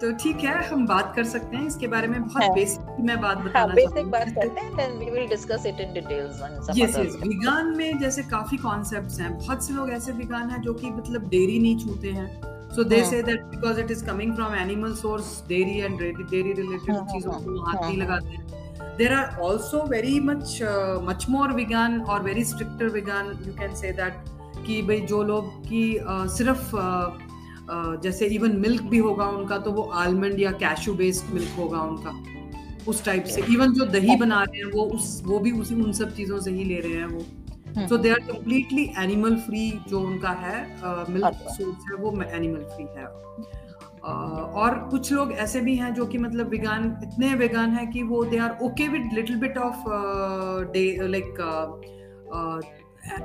तो 0.00 0.12
ठीक 0.22 0.44
है 0.44 0.62
हम 0.68 0.86
बात 0.86 1.12
कर 1.16 1.24
सकते 1.24 1.56
हैं 1.56 1.66
इसके 1.66 1.86
बारे 1.88 2.08
में। 2.08 2.22
बहुत 2.22 2.54
बेसिक 2.54 2.80
हाँ। 2.80 2.96
मैं 3.06 3.20
बात 3.20 3.36
हाँ, 3.36 3.44
बताना 3.44 3.74
बेसिक 3.74 4.06
बात 4.10 4.28
करते 4.36 4.60
हैं 4.60 4.76
then 4.76 4.98
we 4.98 5.10
will 5.10 5.26
discuss 5.28 5.66
it 5.66 5.80
in 5.80 5.92
details 5.94 6.40
yes 6.78 6.96
yes 6.98 7.16
vegan 7.22 7.76
में 7.76 7.98
जैसे 7.98 8.22
काफ़ी 8.30 8.56
कॉन्सेप्ट्स 8.58 9.20
हैं। 9.20 9.36
बहुत 9.38 9.64
से 9.66 9.74
लोग 9.74 9.90
ऐसे 9.90 10.12
विगान 10.12 10.50
हैं 10.50 10.60
जो 10.62 10.74
कि 10.74 10.90
मतलब 10.90 11.28
डेयरी 11.28 11.58
नहीं 11.58 11.78
छूते 11.84 12.10
हैं। 12.18 12.28
So 12.76 12.84
they 12.84 13.04
say 13.04 13.22
that 13.22 13.44
because 13.46 13.80
it 13.80 13.90
is 13.90 14.04
coming 14.06 14.34
from 14.34 14.54
animal 14.54 14.92
source 15.02 15.42
dairy 15.48 15.78
and 15.78 15.98
dairy 16.00 16.52
related 16.52 16.96
चीज़ों 17.12 17.32
को 17.32 17.60
हाथ 17.62 17.82
नहीं 17.82 17.98
लगाते 17.98 18.36
हैं। 18.36 18.50
There 18.96 19.14
are 19.16 19.28
also 19.44 19.78
very 19.90 20.16
much 20.24 20.50
uh, 20.70 20.96
much 21.04 21.22
more 21.34 21.46
vegan 21.58 21.94
or 22.14 22.16
very 22.24 22.42
stricter 22.48 22.88
vegan 22.96 23.28
you 23.46 23.52
can 23.60 23.76
say 23.82 23.92
that 24.00 24.12
कि 24.66 24.80
भाई 24.82 25.00
जो 25.06 25.22
लोग 25.22 25.50
की 25.66 25.84
सिर्फ़ 26.36 26.70
जैसे 28.02 28.26
इवन 28.26 28.56
मिल्क 28.60 28.82
भी 28.82 28.98
होगा 28.98 29.26
उनका 29.30 29.58
तो 29.58 29.70
वो 29.72 29.82
आलमंड 29.98 30.40
या 30.40 30.50
कैशू 30.60 30.94
बेस्ड 30.94 31.34
मिल्क 31.34 31.54
होगा 31.58 31.82
उनका। 31.82 32.12
उस 32.88 33.04
टाइप 33.04 33.24
से। 33.24 33.42
इवन 33.52 33.72
जो 33.72 33.84
दही 33.86 34.16
बना 34.16 34.42
रहे 34.42 34.58
हैं 34.58 34.70
वो 34.72 34.84
उस 34.94 35.22
वो 35.26 35.38
भी 35.38 35.50
उसी 35.60 35.74
उन 35.74 35.92
सब 35.92 36.14
चीज़ों 36.14 36.40
से 36.40 36.50
ही 36.50 36.64
ले 36.64 36.80
रहे 36.80 36.92
हैं 36.92 37.06
वो। 37.06 37.86
So 37.88 37.96
they 37.96 38.10
are 38.10 38.18
completely 38.26 38.84
animal 38.98 39.36
free 39.40 39.70
जो 39.88 40.00
उनका 40.00 40.30
है 40.40 40.56
मिल्क 41.10 41.44
सोर्स 41.50 41.84
है 41.90 41.96
वो 41.96 42.10
एनिमल 42.22 42.64
फ्री 42.74 42.86
है। 42.96 43.06
uh, 44.02 44.42
और 44.62 44.78
कुछ 44.90 45.12
लोग 45.12 45.32
ऐसे 45.32 45.60
भी 45.60 45.74
हैं 45.76 45.92
जो 45.94 46.06
कि 46.06 46.18
मतलब 46.18 46.48
विगान 46.48 46.84
इतने 47.02 47.34
वेगान 47.34 47.70
है 47.70 47.86
कि 47.86 48.02
वो 48.02 48.24
they 48.24 48.38
are 48.38 48.58
okay 48.62 48.88
with 48.88 49.10
little 49.14 49.36
bit 49.40 49.58
of 49.58 49.84
the 50.72 50.84
like 51.08 51.34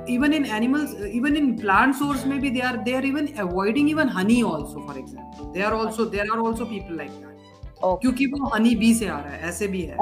even 0.06 0.32
in 0.32 0.44
animals 0.44 0.94
even 1.18 1.36
in 1.36 1.56
plant 1.58 1.94
source 1.94 2.24
maybe 2.24 2.50
they 2.50 2.60
are 2.60 2.76
they 2.84 2.94
are 2.94 3.04
even 3.04 3.28
avoiding 3.38 3.88
even 3.88 4.08
honey 4.08 4.42
also 4.42 4.80
for 4.86 4.98
example 4.98 5.52
they 5.52 5.62
are 5.62 5.74
also 5.74 6.04
there 6.04 6.26
are 6.32 6.40
also 6.40 6.64
people 6.64 6.96
like 6.96 7.14
that 7.20 7.36
okay. 7.82 8.00
क्योंकि 8.00 8.26
वो 8.26 8.50
honey 8.54 8.74
bee 8.76 8.94
से 8.94 9.08
आ 9.08 9.18
रहा 9.18 9.34
है 9.34 9.48
ऐसे 9.48 9.68
भी 9.68 9.82
है 9.82 9.96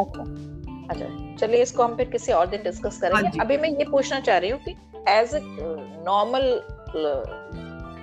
अच्छा 0.90 1.36
चलिए 1.40 1.62
इसको 1.62 1.82
हम 1.82 1.96
फिर 1.96 2.08
किसी 2.10 2.32
और 2.32 2.46
दिन 2.46 2.62
डिस्कस 2.62 3.00
करेंगे 3.00 3.38
अभी 3.40 3.56
मैं 3.56 3.68
ये 3.68 3.84
पूछना 3.90 4.20
चाह 4.20 4.38
रही 4.38 4.50
हूँ 4.50 4.60
कि 4.60 4.76
एज 5.08 5.34
ए 5.34 5.40
नॉर्मल 6.06 6.48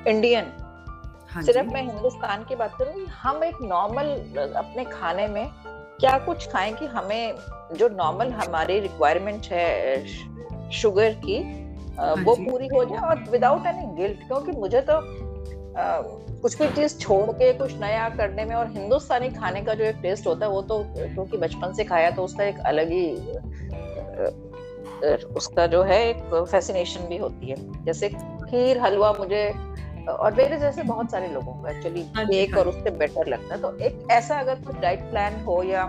इंडियन 0.08 0.52
सिर्फ़ 1.42 1.74
मैं 1.74 1.84
हिंदुस्तान 1.84 2.44
की 2.50 2.56
बात 2.56 2.76
करूँ 2.80 3.06
हम 3.22 3.44
एक 3.44 3.56
नॉर्मल 3.62 4.08
अपने 4.56 4.86
खाने 4.86 5.28
में 5.28 5.48
क्या 6.00 6.18
कुछ 6.26 6.48
खाएँ 6.52 6.74
कि 6.74 6.86
हमें 6.86 7.36
जो 7.78 7.90
नॉर्मल 7.90 8.32
हमारी 8.32 8.80
रिक्वायरमेंट 8.80 9.46
है 9.46 10.72
शुगर 10.72 11.14
की 11.26 11.38
हाँ 11.42 11.63
वो 12.00 12.36
पूरी 12.36 12.68
हो 12.68 12.86
जाए 12.86 13.00
और 13.00 13.24
विदाउट 13.30 13.66
एनी 13.66 13.96
गिल्ट 13.96 14.18
क्योंकि 14.28 14.52
मुझे 14.52 14.82
तो 14.82 14.94
आ, 15.80 16.02
कुछ 16.42 16.62
भी 16.62 16.68
चीज़ 16.68 16.98
छोड़ 16.98 17.32
के 17.32 17.54
कुछ 17.54 17.74
नया 17.80 18.10
करने 18.10 18.46
में 18.46 18.56
और 18.56 18.68
हिंदुस्तानी 18.68 19.30
खाने 19.30 19.62
का 19.62 19.74
जो 19.74 19.84
एक 19.84 19.96
टेस्ट 19.96 20.28
होता 20.28 20.46
है 20.46 20.52
वो 20.52 20.62
तो 20.62 20.86
क्योंकि 20.98 21.38
बचपन 21.38 21.74
से 21.74 21.84
खाया 21.84 22.12
तो 22.12 22.24
उसका 22.24 22.44
एक 22.44 22.60
अलग 22.60 22.90
ही 22.90 23.16
उसका 25.36 25.68
जो 25.68 25.84
है 25.84 26.10
एक 26.10 26.46
फैसिनेशन 26.52 27.08
भी 27.08 27.18
होती 27.18 27.50
है। 27.50 27.84
जैसे 27.84 28.10
खीर 28.10 28.80
हलवा 28.80 29.14
मुझे 29.14 29.50
और 30.10 30.34
मेरे 30.34 30.58
जैसे 30.58 30.84
बहुत 30.84 31.12
सारे 31.12 31.28
लोगों 31.28 31.54
को 31.54 31.68
एक्चुअली 31.68 32.04
केक 32.04 32.54
हाँ 32.54 32.62
और 32.62 32.68
उससे 32.68 32.90
बेटर 32.90 33.28
लगता 33.28 33.56
है। 33.56 33.62
तो 33.62 33.78
एक 33.78 34.08
ऐसा 34.12 34.40
अगर 34.40 34.56
कुछ 34.56 34.76
डाइट 34.76 35.00
प्लान 35.00 35.44
हो 35.44 35.64
या 35.64 35.86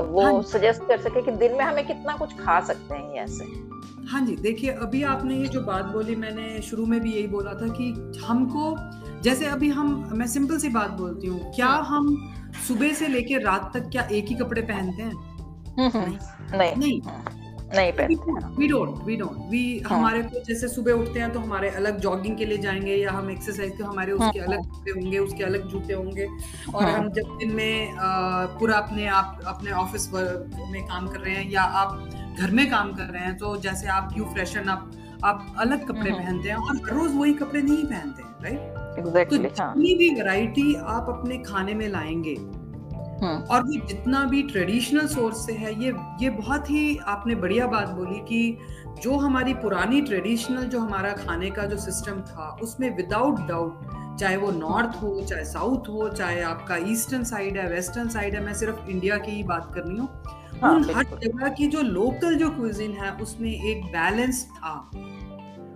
वो 0.00 0.42
सजेस्ट 0.42 0.80
हाँ 0.80 0.88
कर 0.88 0.98
सके 0.98 1.22
कि 1.22 1.30
दिन 1.30 1.52
में 1.52 1.64
हमें 1.64 1.86
कितना 1.86 2.16
कुछ 2.16 2.36
खा 2.38 2.60
सकते 2.60 2.94
हैं 2.94 3.14
ऐसे। 3.14 3.67
हाँ 4.08 4.20
जी 4.26 4.36
देखिए 4.36 4.70
अभी 4.70 5.02
आपने 5.02 5.36
ये 5.36 5.46
जो 5.48 5.60
बात 5.60 5.84
बोली 5.84 6.14
मैंने 6.16 6.60
शुरू 6.62 6.86
में 6.86 7.00
भी 7.00 7.12
यही 7.12 7.26
बोला 7.26 7.52
था 7.54 7.68
कि 7.80 7.90
हमको 8.26 8.76
जैसे 9.22 9.46
अभी 9.46 9.68
हम 9.68 10.10
मैं 10.12 10.26
सिंपल 10.26 10.58
सी 10.58 10.68
बात 10.68 10.90
बोलती 10.90 11.26
हूँ 11.26 11.52
क्या 11.54 11.66
हाँ। 11.66 11.82
हम 11.82 12.32
सुबह 12.68 12.92
से 12.92 13.08
लेकर 13.08 13.42
रात 13.42 13.70
तक 13.74 13.88
क्या 13.90 14.02
एक 14.12 14.26
ही 14.26 14.34
कपड़े 14.34 14.62
पहनते 14.62 15.02
हैं? 15.02 15.12
नहीं 15.78 15.90
हम्म। 15.90 16.58
नहीं। 16.58 16.76
नहीं। 16.76 17.00
नहीं 17.74 17.92
पहनते 17.92 18.56
we 18.56 18.68
don't 18.68 19.02
we 19.04 19.16
don't 19.16 19.36
we 19.50 19.62
हमारे 19.86 20.22
को 20.22 20.42
जैसे 20.44 20.68
सुबह 20.68 20.92
उठते 20.92 21.20
हैं 21.20 21.32
तो 21.32 21.40
हमारे 21.40 21.68
अलग 21.70 21.98
जॉगिंग 22.00 22.36
के 22.36 22.44
लिए 22.44 22.58
जाएँगे 22.58 22.94
या 22.96 23.12
हम 23.12 23.30
एक्सरसाइज 23.30 23.72
के 23.76 23.84
हमारे 23.84 24.12
हाँ, 24.12 24.28
उसके 24.28 24.40
अलग 24.40 24.60
हाँ। 24.60 24.70
कपड़े 24.70 24.92
होंगे 24.92 25.18
उसके 25.18 25.44
अलग 25.44 25.68
जूते 25.68 25.94
होंगे 25.94 26.28
और 26.74 26.84
हम 26.84 27.10
जब 27.10 27.36
दिन 27.38 27.52
में 27.54 27.96
पूरा 28.58 28.76
अपने 28.76 29.06
आप 29.06 29.40
अपने 29.46 29.72
ऑफ़िस 29.72 30.08
में 30.12 30.82
काम 30.86 31.08
कर 31.08 31.20
रहे 31.20 31.34
हैं 31.34 31.50
या 31.50 31.62
आप 31.82 32.08
घर 32.40 32.50
में 32.50 32.68
काम 32.70 32.92
कर 32.92 33.12
रहे 33.12 33.24
हैं 33.24 33.36
तो 33.36 33.56
जैसे 33.56 33.88
आप 33.88 34.14
यू 34.18 34.24
फ्रेशन 34.24 34.68
आप 34.68 34.90
आप 35.24 35.54
अलग 35.58 35.86
कपड़े 35.88 36.10
पहनते 36.10 36.48
हैं 36.48 36.56
और 36.56 36.76
हर 36.76 36.94
रोज 36.96 37.14
वही 37.14 37.32
कपड़े 37.34 37.62
नहीं 37.62 37.84
पहनते 37.84 38.22
हैं 38.22 38.28
राइट 38.42 38.74
exactly, 38.98 39.38
तो 39.42 39.62
हाँ। 39.62 39.74
जितनी 39.74 39.94
भी 39.94 40.08
वैरायटी 40.14 40.74
आप 40.74 41.06
अपने 41.08 41.38
खाने 41.38 41.74
में 41.74 41.88
लाएँगे 41.88 42.34
हाँ। 42.34 42.57
और 43.26 43.62
वो 43.62 43.86
जितना 43.86 44.24
भी 44.24 44.42
ट्रेडिशनल 44.42 45.06
सोर्स 45.06 45.46
से 45.46 45.52
है 45.52 45.84
ये 45.84 45.94
ये 46.22 46.30
बहुत 46.30 46.70
ही 46.70 46.96
आपने 46.98 47.34
बढ़िया 47.34 47.66
बात 47.66 47.88
बोली 47.88 48.18
कि 48.18 48.58
जो 49.02 49.16
हमारी 49.16 49.54
पुरानी 49.54 50.00
ट्रेडिशनल 50.00 50.62
जो 50.62 50.80
हमारा 50.80 51.12
खाने 51.12 51.50
का 51.50 51.64
जो 51.66 51.76
सिस्टम 51.76 52.20
था 52.20 52.58
उसमें 52.62 52.96
विदाउट 52.96 53.40
डाउट 53.40 53.80
चाहे 54.20 54.36
वो 54.36 54.50
नॉर्थ 54.50 55.02
हो 55.02 55.20
चाहे 55.20 55.44
साउथ 55.44 55.88
हो 55.88 56.08
चाहे 56.08 56.40
आपका 56.42 56.76
ईस्टर्न 56.76 57.24
साइड 57.24 57.56
है 57.56 57.68
वेस्टर्न 57.68 58.08
साइड 58.08 58.34
है 58.34 58.44
मैं 58.44 58.54
सिर्फ़ 58.54 58.90
इंडिया 58.90 59.16
की 59.16 59.30
ही 59.30 59.42
बात 59.42 59.70
कर 59.74 59.80
रही 59.80 59.98
हूँ। 59.98 60.08
हाँ, 60.62 60.74
उन 60.74 60.84
हर 60.84 61.04
जगह 61.04 61.48
की 61.48 61.66
जो 61.66 61.82
लोकल 61.82 62.34
जो 62.34 62.50
क्विजिन 62.50 62.92
है 62.92 63.12
उसमें 63.12 63.50
एक 63.50 63.84
बैलेंस 63.84 64.44
था। 64.44 64.90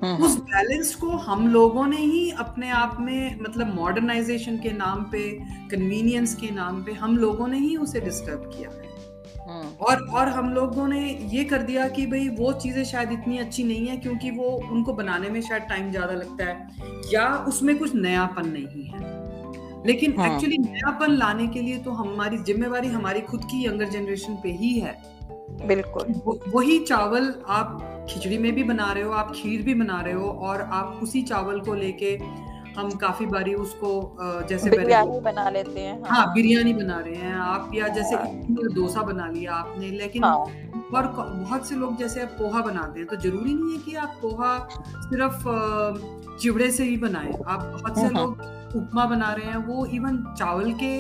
उस 0.02 0.36
बैलेंस 0.38 0.94
हम्म। 0.94 1.10
को 1.10 1.16
हम 1.18 1.46
लोगों 1.48 1.86
ने 1.86 1.96
ही 1.96 2.30
अपने 2.40 2.70
आप 2.72 2.96
में 3.00 3.40
मतलब 3.40 3.74
मॉडर्नाइजेशन 3.74 4.56
के 4.58 4.70
नाम 4.70 5.04
पे 5.12 5.28
कन्वीनियंस 5.70 6.34
के 6.34 6.50
नाम 6.50 6.82
पे 6.84 6.92
हम 6.94 7.16
लोगों 7.16 7.46
ने 7.48 7.58
ही 7.58 7.76
उसे 7.76 8.00
डिस्टर्ब 8.00 8.50
किया 8.54 8.70
है 8.70 8.90
हम्म। 9.48 9.68
और 9.80 10.02
और 10.10 10.28
हम 10.28 10.50
लोगों 10.50 10.86
ने 10.88 11.00
ये 11.32 11.44
कर 11.44 11.62
दिया 11.62 11.88
कि 11.88 12.06
भाई 12.06 12.28
वो 12.34 12.52
चीज़ें 12.54 12.84
शायद 12.84 13.12
इतनी 13.12 13.38
अच्छी 13.38 13.64
नहीं 13.64 13.86
है 13.86 13.96
क्योंकि 13.96 14.30
वो 14.30 14.50
उनको 14.70 14.92
बनाने 14.92 15.28
में 15.28 15.40
शायद 15.40 15.62
टाइम 15.68 15.90
ज़्यादा 15.90 16.14
लगता 16.14 16.44
है 16.44 17.00
या 17.12 17.28
उसमें 17.48 17.76
कुछ 17.78 17.94
नयापन 17.96 18.48
नहीं 18.48 18.84
है 18.84 19.20
लेकिन 19.86 20.10
एक्चुअली 20.12 20.56
हाँ. 20.56 20.72
नयापन 20.72 21.12
लाने 21.12 21.46
के 21.46 21.60
लिए 21.60 21.78
तो 21.78 21.90
हमारी 21.92 22.38
जिम्मेवारी 22.42 22.88
हमारी 22.88 23.20
खुद 23.22 23.44
की 23.44 23.64
यंगर 23.66 23.88
जनरेशन 23.90 24.34
पे 24.34 24.50
ही 24.52 24.78
है 24.78 25.00
बिल्कुल 25.66 26.40
वही 26.48 26.78
चावल 26.84 27.34
आप 27.50 28.06
खिचड़ी 28.10 28.38
में 28.38 28.52
भी 28.54 28.62
बना 28.62 28.92
रहे 28.92 29.02
हो 29.02 29.12
आप 29.14 29.32
खीर 29.34 29.62
भी 29.62 29.74
बना 29.74 30.00
रहे 30.00 30.14
हो 30.14 30.30
और 30.42 30.60
आप 30.72 31.00
उसी 31.02 31.22
चावल 31.22 31.60
को 31.60 31.74
लेके 31.74 32.16
हम 32.76 32.90
काफ़ी 32.96 33.26
बारी 33.26 33.54
उसको 33.54 33.90
जैसे 34.48 34.70
बिरयानी 34.70 35.20
बना 35.20 35.48
लेते 35.50 35.80
हैं 35.80 36.02
हाँ, 36.02 36.16
हाँ 36.16 36.32
बिरयानी 36.34 36.72
बना 36.72 36.98
रहे 36.98 37.14
हैं 37.14 37.34
आप 37.36 37.70
या 37.74 37.88
जैसे 37.88 38.16
हाँ। 38.16 38.68
डोसा 38.74 39.02
बना 39.02 39.26
लिया 39.28 39.54
आपने 39.54 39.90
लेकिन 39.90 40.24
हाँ. 40.24 40.36
और 40.94 41.06
बहुत 41.16 41.68
से 41.68 41.74
लोग 41.74 41.96
जैसे 41.96 42.24
पोहा 42.38 42.60
बनाते 42.62 43.00
हैं 43.00 43.08
तो 43.08 43.16
ज़रूरी 43.16 43.54
नहीं 43.54 43.72
है 43.72 43.78
कि 43.78 43.94
आप 43.96 44.18
पोहा 44.22 44.56
सिर्फ़ 45.02 46.38
चिवड़े 46.40 46.70
से 46.70 46.84
ही 46.84 46.96
बनाए 46.96 47.32
आप 47.46 47.62
बहुत 47.62 47.94
से 47.96 48.02
हाँ, 48.02 48.10
हाँ। 48.10 48.22
लोग 48.22 48.76
उपमा 48.76 49.04
बना 49.06 49.32
रहे 49.32 49.46
हैं 49.46 49.56
वो 49.66 49.86
इवन 49.86 50.22
चावल 50.38 50.72
के 50.82 50.92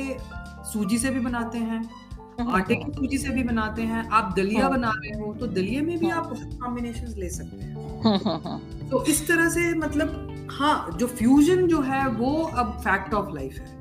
सूजी 0.72 0.98
से 0.98 1.10
भी 1.10 1.20
बनाते 1.20 1.58
हैं 1.58 1.82
आटे 2.50 2.74
की 2.74 2.90
सूजी 2.92 3.18
से 3.18 3.30
भी 3.30 3.42
बनाते 3.42 3.82
हैं। 3.82 4.08
आप 4.10 4.32
दलिया 4.36 4.62
हाँ। 4.62 4.70
बना 4.70 4.92
रहे 4.96 5.18
हो 5.20 5.32
तो 5.34 5.46
दलिए 5.48 5.80
में 5.80 5.98
भी 5.98 6.08
हाँ। 6.08 6.18
आप 6.18 6.30
बहुत 6.30 6.58
कॉम्बिनेशन 6.62 7.14
ले 7.18 7.28
सकते 7.30 7.64
हैं। 7.64 8.88
तो 8.90 9.04
इस 9.04 9.26
तरह 9.28 9.48
से 9.48 9.72
मतलब 9.74 10.48
हाँ 10.50 10.96
जो 11.00 11.06
फ्यूजन 11.06 11.66
जो 11.66 11.80
है 11.80 12.06
वो 12.08 12.32
अब 12.44 12.72
फैक्ट 12.80 13.14
ऑफ़ 13.14 13.34
लाइफ 13.34 13.58
है। 13.58 13.80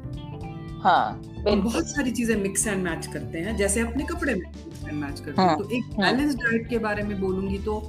हाँ 0.80 1.22
बहुत 1.46 1.88
सारी 1.88 2.12
चीज़ें 2.12 2.36
मिक्स 2.36 2.68
एंड 2.68 2.84
मैच 2.84 3.08
करते 3.08 3.40
हैं। 3.40 3.56
जैसे 3.58 3.82
अपने 3.82 4.04
कपड़े 4.04 4.34
में 4.34 4.42
मिक्स 4.42 4.88
एंड 4.88 5.02
मैच 5.02 5.20
करते 5.20 5.42
हैं। 5.42 5.58
तो 5.58 5.70
एक 5.70 5.90
बैलेंस 5.98 6.36
डाइट 6.36 6.70
के 6.70 6.78
बारे 6.80 7.04
में 7.04 7.20
बोलूँगी 7.22 7.58
तो 7.60 7.82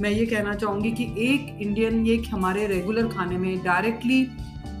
मैं 0.00 0.10
ये 0.10 0.26
कहना 0.26 0.54
चाहूँगी 0.54 0.90
कि 0.92 1.04
एक 1.18 1.58
इंडियन 1.62 2.04
ये 2.06 2.16
हमारे 2.32 2.66
रेगुलर 2.66 3.08
खाने 3.08 3.38
में 3.38 3.62
डायरेक्टली 3.64 4.24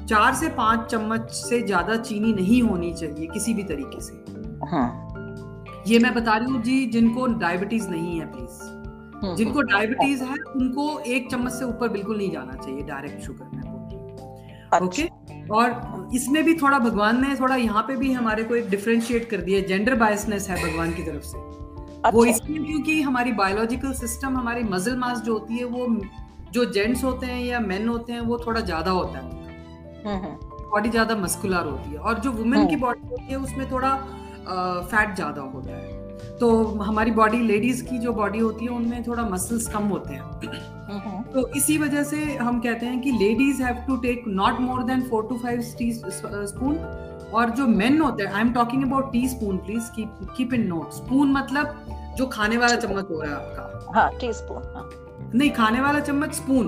चार 0.08 0.34
से 0.34 0.48
पाँच 0.48 0.90
चम्मच 0.90 1.30
से 1.30 1.60
ज़्यादा 1.62 1.96
चीनी 1.96 2.32
नहीं 2.32 2.62
होनी 2.62 2.92
चाहिए 2.92 3.26
किसी 3.26 3.54
भी 3.54 3.62
तरीके 3.64 4.00
से। 4.00 4.12
हाँ। 4.66 5.09
ये 5.86 5.98
मैं 5.98 6.12
बता 6.14 6.36
रही 6.36 6.50
हूँ 6.50 6.62
जी 6.62 6.84
जिनको 6.86 7.26
डायबिटीज़ 7.38 7.88
नहीं 7.88 8.18
है 8.20 8.26
प्लीज़ 8.32 8.62
हम्म, 9.16 9.34
जिनको 9.36 9.62
डायबिटीज़ 9.62 10.22
हम्म। 10.22 10.32
है 10.32 10.52
उनको 10.56 10.98
एक 11.08 11.30
चम्मच 11.30 11.52
से 11.52 11.64
ऊपर 11.64 11.88
बिल्कुल 11.88 12.16
नहीं 12.16 12.30
जाना 12.30 12.52
चाहिए 12.54 12.82
डायरेक्ट 12.82 13.22
शुगर 13.22 13.50
में। 13.54 13.62
ओके 14.76 15.02
अच्छा। 15.02 15.54
और 15.54 16.08
इसमें 16.14 16.42
भी 16.44 16.54
थोड़ा 16.54 16.78
भगवान 16.78 17.20
ने 17.22 17.34
थोड़ा 17.36 17.56
यहाँ 17.56 17.82
पे 17.82 17.96
भी 17.96 18.12
हमारे 18.12 18.42
को 18.44 18.54
एक 18.56 18.68
डिफ्रेंशिएट 18.70 19.28
कर 19.30 19.40
दिया 19.40 19.60
जेंडर 19.68 19.94
बायसनेस 19.94 20.48
है 20.50 20.56
भगवान 20.62 20.92
की 20.92 21.02
तरफ़ 21.02 21.22
से। 21.22 21.38
अच्छा। 21.38 22.10
वो 22.10 22.24
इसलिए 22.24 22.64
क्योंकि 22.64 23.00
हमारी 23.02 23.32
बायोलॉजिकल 23.32 23.92
सिस्टम 23.94 24.36
हमारी 24.36 24.62
मजल 24.64 24.96
मास 24.96 25.20
जो 25.20 25.32
होती 25.32 25.58
है 25.58 25.64
वो 25.66 25.86
जो 26.52 26.64
जेंट्स 26.72 27.04
होते 27.04 27.26
हैं 27.26 27.44
या 27.44 27.60
मेन 27.60 27.88
होते 27.88 28.12
हैं 28.12 28.20
वो 28.20 28.38
थोड़ा 28.38 28.60
ज़्यादा 28.60 28.90
होता 28.90 29.18
है। 29.18 29.38
बॉडी 30.04 30.78
हम्म, 30.78 30.90
ज़्यादा 30.90 31.16
मस्कुलर 31.16 31.66
होती 31.66 31.90
है। 31.90 31.98
और 31.98 32.18
जो 32.18 32.32
वुमेन 32.32 32.66
की 32.68 32.76
बॉडी 32.76 33.08
होती 33.08 33.32
है 33.32 33.38
उसमें 33.38 33.70
थोड़ा 33.70 33.90
फैट 34.50 35.14
ज़्यादा 35.14 35.42
होता 35.44 35.76
है। 35.76 35.98
तो 36.38 36.50
हमारी 36.78 37.10
बॉडी 37.10 37.38
लेडीज़ 37.38 37.82
की 37.84 37.98
जो 37.98 38.12
बॉडी 38.12 38.38
होती 38.38 38.64
है 38.64 38.70
उनमें 38.70 39.02
थोड़ा 39.06 39.22
मसल्स 39.24 39.66
कम 39.68 39.84
होते 39.86 40.14
हैं। 40.14 40.22
तो 41.32 41.46
इसी 41.56 41.76
वजह 41.78 42.02
से 42.02 42.22
हम 42.36 42.60
कहते 42.60 42.86
हैं 42.86 43.00
कि 43.00 43.12
ladies 43.12 43.62
have 43.62 43.84
to 43.86 43.96
take 43.98 44.24
not 44.28 44.60
more 44.60 44.82
than 44.84 45.02
four 45.10 45.26
to 45.28 45.38
five 45.38 45.74
teaspoon 45.92 46.76
और 47.32 47.50
जो 47.50 47.66
मेन 47.66 48.00
होते 48.00 48.22
हैं 48.22 48.32
I 48.32 48.40
am 48.40 48.52
talking 48.52 48.84
about 48.84 49.12
teaspoon 49.28 49.58
please 49.58 49.90
keep 50.36 50.54
in 50.54 50.66
note 50.66 50.92
spoon 50.92 51.32
मतलब 51.32 51.84
जो 52.18 52.26
खाने 52.28 52.56
वाला 52.56 52.76
चम्मच 52.76 53.10
हो 53.10 53.20
रहा 53.20 53.30
है 53.30 53.36
आपका। 53.36 53.92
हाँ 53.94 54.10
टी 54.20 54.32
स्पून 54.32 54.62
हाँ. 54.74 54.88
नहीं 55.34 55.50
खाने 55.50 55.80
वाला 55.80 56.00
चम्मच 56.00 56.34
स्पून 56.34 56.66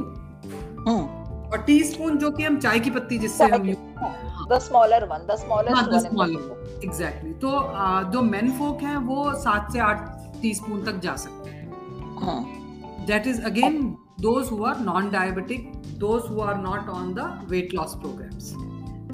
हम्म। 0.88 1.02
और 1.46 1.62
टी 1.66 1.82
स्पून 1.84 2.18
जो 2.18 2.30
कि 2.30 2.42
हम 2.44 2.58
चाय 2.58 2.78
की 2.80 2.90
पत्ती 2.90 3.18
जिससे 3.18 3.44
हम 3.44 3.72
the 4.50 4.58
smaller 4.60 5.04
one 5.04 5.26
the 5.26 5.36
smaller 5.36 5.74
exactly 6.84 7.32
तो 7.42 7.50
जो 8.12 8.22
मेन 8.22 8.50
फोक 8.58 8.82
हैं 8.82 8.96
वो 9.06 9.32
सात 9.40 9.72
से 9.72 9.80
आठ 9.80 10.08
टीस्पून 10.42 10.84
तक 10.84 11.00
जा 11.00 11.16
सकते 11.16 11.50
हैं। 11.50 13.06
That 13.06 13.26
is 13.26 13.40
again 13.42 13.82
those 14.20 14.48
who 14.50 14.62
are 14.64 14.80
non 14.80 15.10
diabetic 15.10 15.70
those 15.98 16.30
who 16.30 16.40
are 16.40 16.56
not 16.60 16.88
on 16.90 17.12
the 17.14 17.46
weight 17.50 17.74
loss 17.74 17.94
programs 17.96 18.52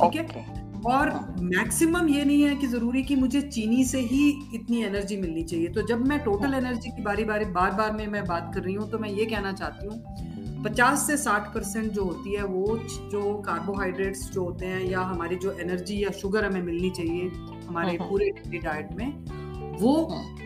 ठीक 0.00 0.14
है? 0.16 0.46
और 0.87 1.11
मैक्सिमम 1.42 2.09
ये 2.09 2.24
नहीं 2.24 2.42
है 2.42 2.54
कि 2.57 2.66
ज़रूरी 2.66 3.02
कि 3.02 3.14
मुझे 3.16 3.40
चीनी 3.42 3.85
से 3.85 4.00
ही 4.00 4.28
इतनी 4.54 4.83
एनर्जी 4.85 5.16
मिलनी 5.16 5.42
चाहिए। 5.42 5.68
तो 5.68 5.83
जब 5.87 6.07
मैं 6.09 6.18
टोटल 6.24 6.54
एनर्जी 6.54 6.90
की 6.90 7.02
बारी 7.02 7.24
बारी 7.24 7.44
बार 7.52 7.70
बार 7.72 7.92
में 7.92 8.07
मैं 8.07 8.24
बात 8.24 8.50
कर 8.54 8.61
रही 8.61 8.74
हूँ 8.74 8.90
तो 8.90 8.98
मैं 8.98 9.09
ये 9.11 9.24
कहना 9.26 9.52
चाहती 9.52 9.87
हूँ 9.87 10.62
पचास 10.64 11.07
से 11.07 11.16
साठ 11.16 11.52
परसेंट 11.54 11.90
जो 11.92 12.04
होती 12.04 12.35
है 12.35 12.44
वो 12.44 12.78
जो 13.12 13.35
कार्बोहाइड्रेट्स 13.42 14.22
जो 14.31 14.44
होते 14.44 14.66
हैं 14.66 14.81
या 14.85 15.00
हमारी 15.00 15.37
जो 15.37 15.52
एनर्जी 15.61 16.02
या 16.04 16.11
शुगर 16.12 16.44
हमें 16.44 16.62
मिलनी 16.62 16.90
चाहिए 16.90 17.28
हमारे 17.68 17.88
हाँ, 17.88 17.96
हाँ। 17.98 18.09
पूरे 18.09 18.31
डेली 18.33 18.59
डाइट 18.59 18.92
में 18.92 19.78
वो 19.81 19.94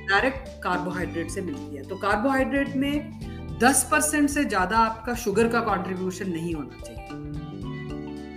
डायरेक्ट 0.09 0.49
हाँ। 0.49 0.59
कार्बोहाइड्रेट 0.63 1.31
से 1.31 1.41
मिलती 1.43 1.77
है। 1.77 1.83
तो 1.85 1.97
कार्बोहाइड्रेट 1.99 2.75
में 2.77 3.59
दस 3.59 3.87
परसेंट 3.91 4.29
से 4.31 4.45
ज़्यादा 4.45 4.79
आपका 4.79 5.15
शुगर 5.17 5.49
का 5.49 5.61
कंट्रीब्यूशन 5.67 6.31
नहीं 6.31 6.55
होना 6.55 6.81
चाहिए। 6.81 7.21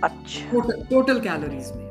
अच्छा। 0.04 0.60
टोटल 0.90 1.20
कैलोरीज 1.20 1.72
में। 1.76 1.84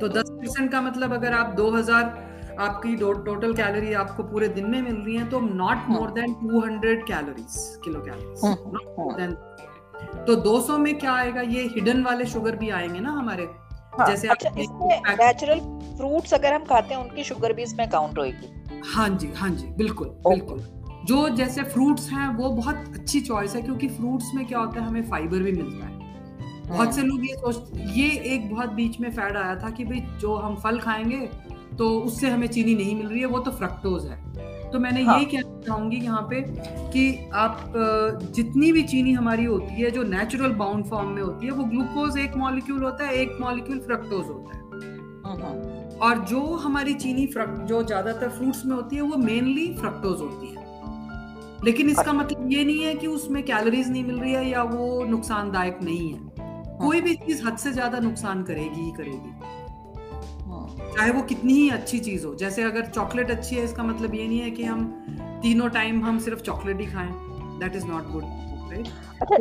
तो 0.00 0.08
दस 0.10 0.30
परसेंट 0.30 0.70
का 0.72 0.80
मतलब 0.82 1.12
अगर 1.12 1.32
आप 1.34 1.54
दो 1.56 1.70
हज़ार 1.70 2.20
आपकी 2.60 2.94
टोटल 2.96 3.52
कैलोरी 3.54 3.92
आपको 3.94 4.22
पूरे 4.22 4.48
दिन 4.50 4.66
में 4.70 4.80
मिल 4.82 4.94
रही 4.94 5.16
है 5.16 5.28
तो 5.30 5.40
not 5.40 5.88
more 5.88 6.10
than 6.10 6.34
200 6.42 7.06
calories 7.08 7.54
kilo 7.84 8.00
calories 8.00 8.40
not 8.44 8.98
more 8.98 9.14
than 9.14 9.32
तो 10.26 10.34
200 10.42 10.78
में 10.78 10.98
क्या 10.98 11.12
आएगा? 11.12 11.40
ये 11.40 11.62
हिडन 11.74 12.02
वाले 12.02 12.26
शुगर 12.26 12.56
भी 12.56 12.70
आएँगे 12.70 13.00
ना 13.00 13.10
हमारे। 13.10 13.48
हाँ, 13.98 14.06
जैसे 14.06 14.28
अच्छा, 14.28 14.50
इसमें 14.58 15.00
नेचुरल 15.16 15.60
फ्रूट्स 15.96 16.34
अगर 16.34 16.52
हम 16.52 16.64
खाते 16.64 16.94
हैं 16.94 17.00
उनकी 17.02 17.24
शुगर 17.24 17.52
भी 17.52 17.62
इसमें 17.62 17.88
काउंट 17.90 18.18
होगी 18.18 18.80
हाँ 18.94 19.08
जी 19.08 19.30
हाँ 19.36 19.50
जी 19.50 19.66
बिल्कुल 19.76 20.08
बिल्कुल। 20.28 20.60
जो 21.06 21.28
जैसे 21.28 21.62
फ्रूट्स 21.62 22.08
हैं 22.10 22.28
वो 22.28 22.48
बहुत 22.50 22.84
अच्छी 22.94 23.20
चॉइस 23.20 23.54
है 23.56 23.62
क्योंकि 23.62 23.88
फ्रूट्स 23.88 24.30
में 24.34 24.44
क्या 24.46 24.58
होता 24.58 24.80
है 24.80 24.86
हमें 24.86 25.02
फाइबर 25.02 25.42
भी 25.42 25.52
मिलता 25.52 25.86
है। 25.86 26.00
बहुत 26.68 26.94
से 26.94 27.00
हाँ। 27.00 27.08
लोग 27.08 27.26
ये 27.26 27.34
सोचते 27.34 27.84
ये 28.00 28.08
एक 28.34 28.50
बहुत 28.50 28.70
बीच 28.70 29.00
में 29.00 29.10
फैड 29.10 29.36
आया 29.36 29.54
था 29.56 29.70
कि 29.70 29.84
भाई 29.84 30.00
जो 30.20 30.34
हम 30.36 30.54
फल 30.56 30.78
खाएँगे 30.78 31.20
तो 31.78 31.88
उससे 32.00 32.30
हमें 32.30 32.46
चीनी 32.46 32.74
नहीं 32.74 32.94
मिल 32.96 33.06
रही 33.06 33.20
है 33.20 33.26
वो 33.26 33.38
तो 33.38 33.50
फ्रक्टोज 33.50 34.06
है। 34.06 34.31
तो 34.72 34.78
मैंने 34.80 35.02
हाँ. 35.02 35.16
यही 35.16 35.24
कहना 35.26 35.60
चाहूँगी 35.60 35.96
यहाँ 35.96 36.22
पे 36.30 36.40
कि 36.92 37.30
आप 37.34 37.72
जितनी 38.34 38.72
भी 38.72 38.82
चीनी 38.84 39.12
हमारी 39.12 39.44
होती 39.44 39.82
है 39.82 39.90
जो 39.90 40.02
नेचुरल 40.04 40.52
बाउंड 40.54 40.84
फॉर्म 40.84 41.08
में 41.08 41.22
होती 41.22 41.46
है 41.46 41.52
वो 41.52 41.64
ग्लूकोज 41.64 42.18
एक 42.18 42.36
मॉलिक्यूल 42.36 42.82
होता 42.82 43.06
है 43.06 43.14
एक 43.14 43.36
मॉलिक्यूल 43.40 43.78
फ्रक्टोज 43.80 44.26
होता 44.26 44.56
है। 44.56 44.60
हाँ, 45.24 45.36
हाँ। 45.36 45.54
और 46.02 46.24
जो 46.26 46.40
हमारी 46.56 46.94
चीनी 46.94 47.26
जो 47.36 47.82
ज़्यादातर 47.82 48.28
फ्रूट्स 48.28 48.64
में 48.66 48.74
होती 48.76 48.96
है 48.96 49.02
वो 49.02 49.16
मेनली 49.18 49.72
फ्रक्टोज 49.74 50.20
होती 50.20 50.46
है। 50.46 50.60
लेकिन 51.64 51.88
इसका 51.90 52.12
मतलब 52.12 52.52
ये 52.52 52.64
नहीं 52.64 52.84
है 52.84 52.94
कि 52.94 53.06
उसमें 53.06 53.42
कैलोरीज 53.42 53.90
नहीं 53.90 54.04
मिल 54.04 54.18
रही 54.18 54.32
है 54.32 54.48
या 54.48 54.62
वो 54.62 55.04
नुकसानदायक 55.04 55.78
नहीं 55.82 56.12
है। 56.12 56.78
कोई 56.78 57.00
भी 57.00 57.14
चीज़ 57.16 57.46
हद 57.46 57.56
से 57.56 57.72
ज़्यादा 57.72 57.98
नुकसान 57.98 58.42
करेगी 58.42 58.80
ही 58.80 58.90
करेगी। 58.92 59.41
चाहे 60.94 61.10
वो 61.10 61.22
कितनी 61.24 61.52
ही 61.52 61.68
अच्छी 61.70 61.98
चीज़ 62.00 62.26
हो। 62.26 62.34
जैसे 62.34 62.62
अगर 62.62 62.86
चॉकलेट 62.86 63.30
अच्छी 63.30 63.56
है 63.56 63.64
इसका 63.64 63.82
मतलब 63.82 64.14
ये 64.14 64.26
नहीं 64.28 64.40
है 64.40 64.50
कि 64.50 64.64
हम 64.64 64.84
तीनों 65.42 65.68
टाइम 65.70 66.04
हम 66.04 66.18
सिर्फ़ 66.18 66.40
चॉकलेट 66.42 66.80
ही 66.80 66.86
खाएँ। 66.86 67.12
दैट 67.60 67.76
इज़ 67.76 67.86
नॉट 67.86 68.10
गुड 68.12 68.24
अच्छा 68.72 69.36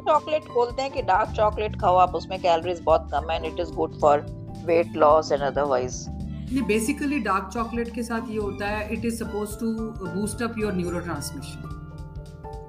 चॉकलेट 0.00 0.48
बोलते 0.54 0.82
हैं 0.82 0.90
कि 0.92 1.02
डार्क 1.02 1.34
चॉकलेट 1.36 1.76
खाओ 1.80 1.96
आप 1.96 2.14
उसमें 2.14 2.38
कैलोरीज 2.40 2.80
बहुत 2.84 3.08
कम 3.12 3.30
है 3.30 3.36
and 3.36 3.44
it 3.46 3.60
is 3.60 3.72
good 3.72 4.00
for 4.00 4.24
weight 4.66 4.96
loss 4.96 5.32
and 5.32 5.42
otherwise 5.42 6.06
ये 6.52 6.62
बेसिकली 6.62 7.18
डार्क 7.20 7.50
चॉकलेट 7.54 7.94
के 7.94 8.02
साथ 8.02 8.30
ये 8.30 8.38
होता 8.38 8.66
है 8.68 8.92
it 8.94 9.04
is 9.04 9.22
suppose 9.22 9.58
to 9.60 9.72
boost 10.06 10.42
up 10.42 10.58
your 10.58 10.72
neurotransmission 10.72 11.70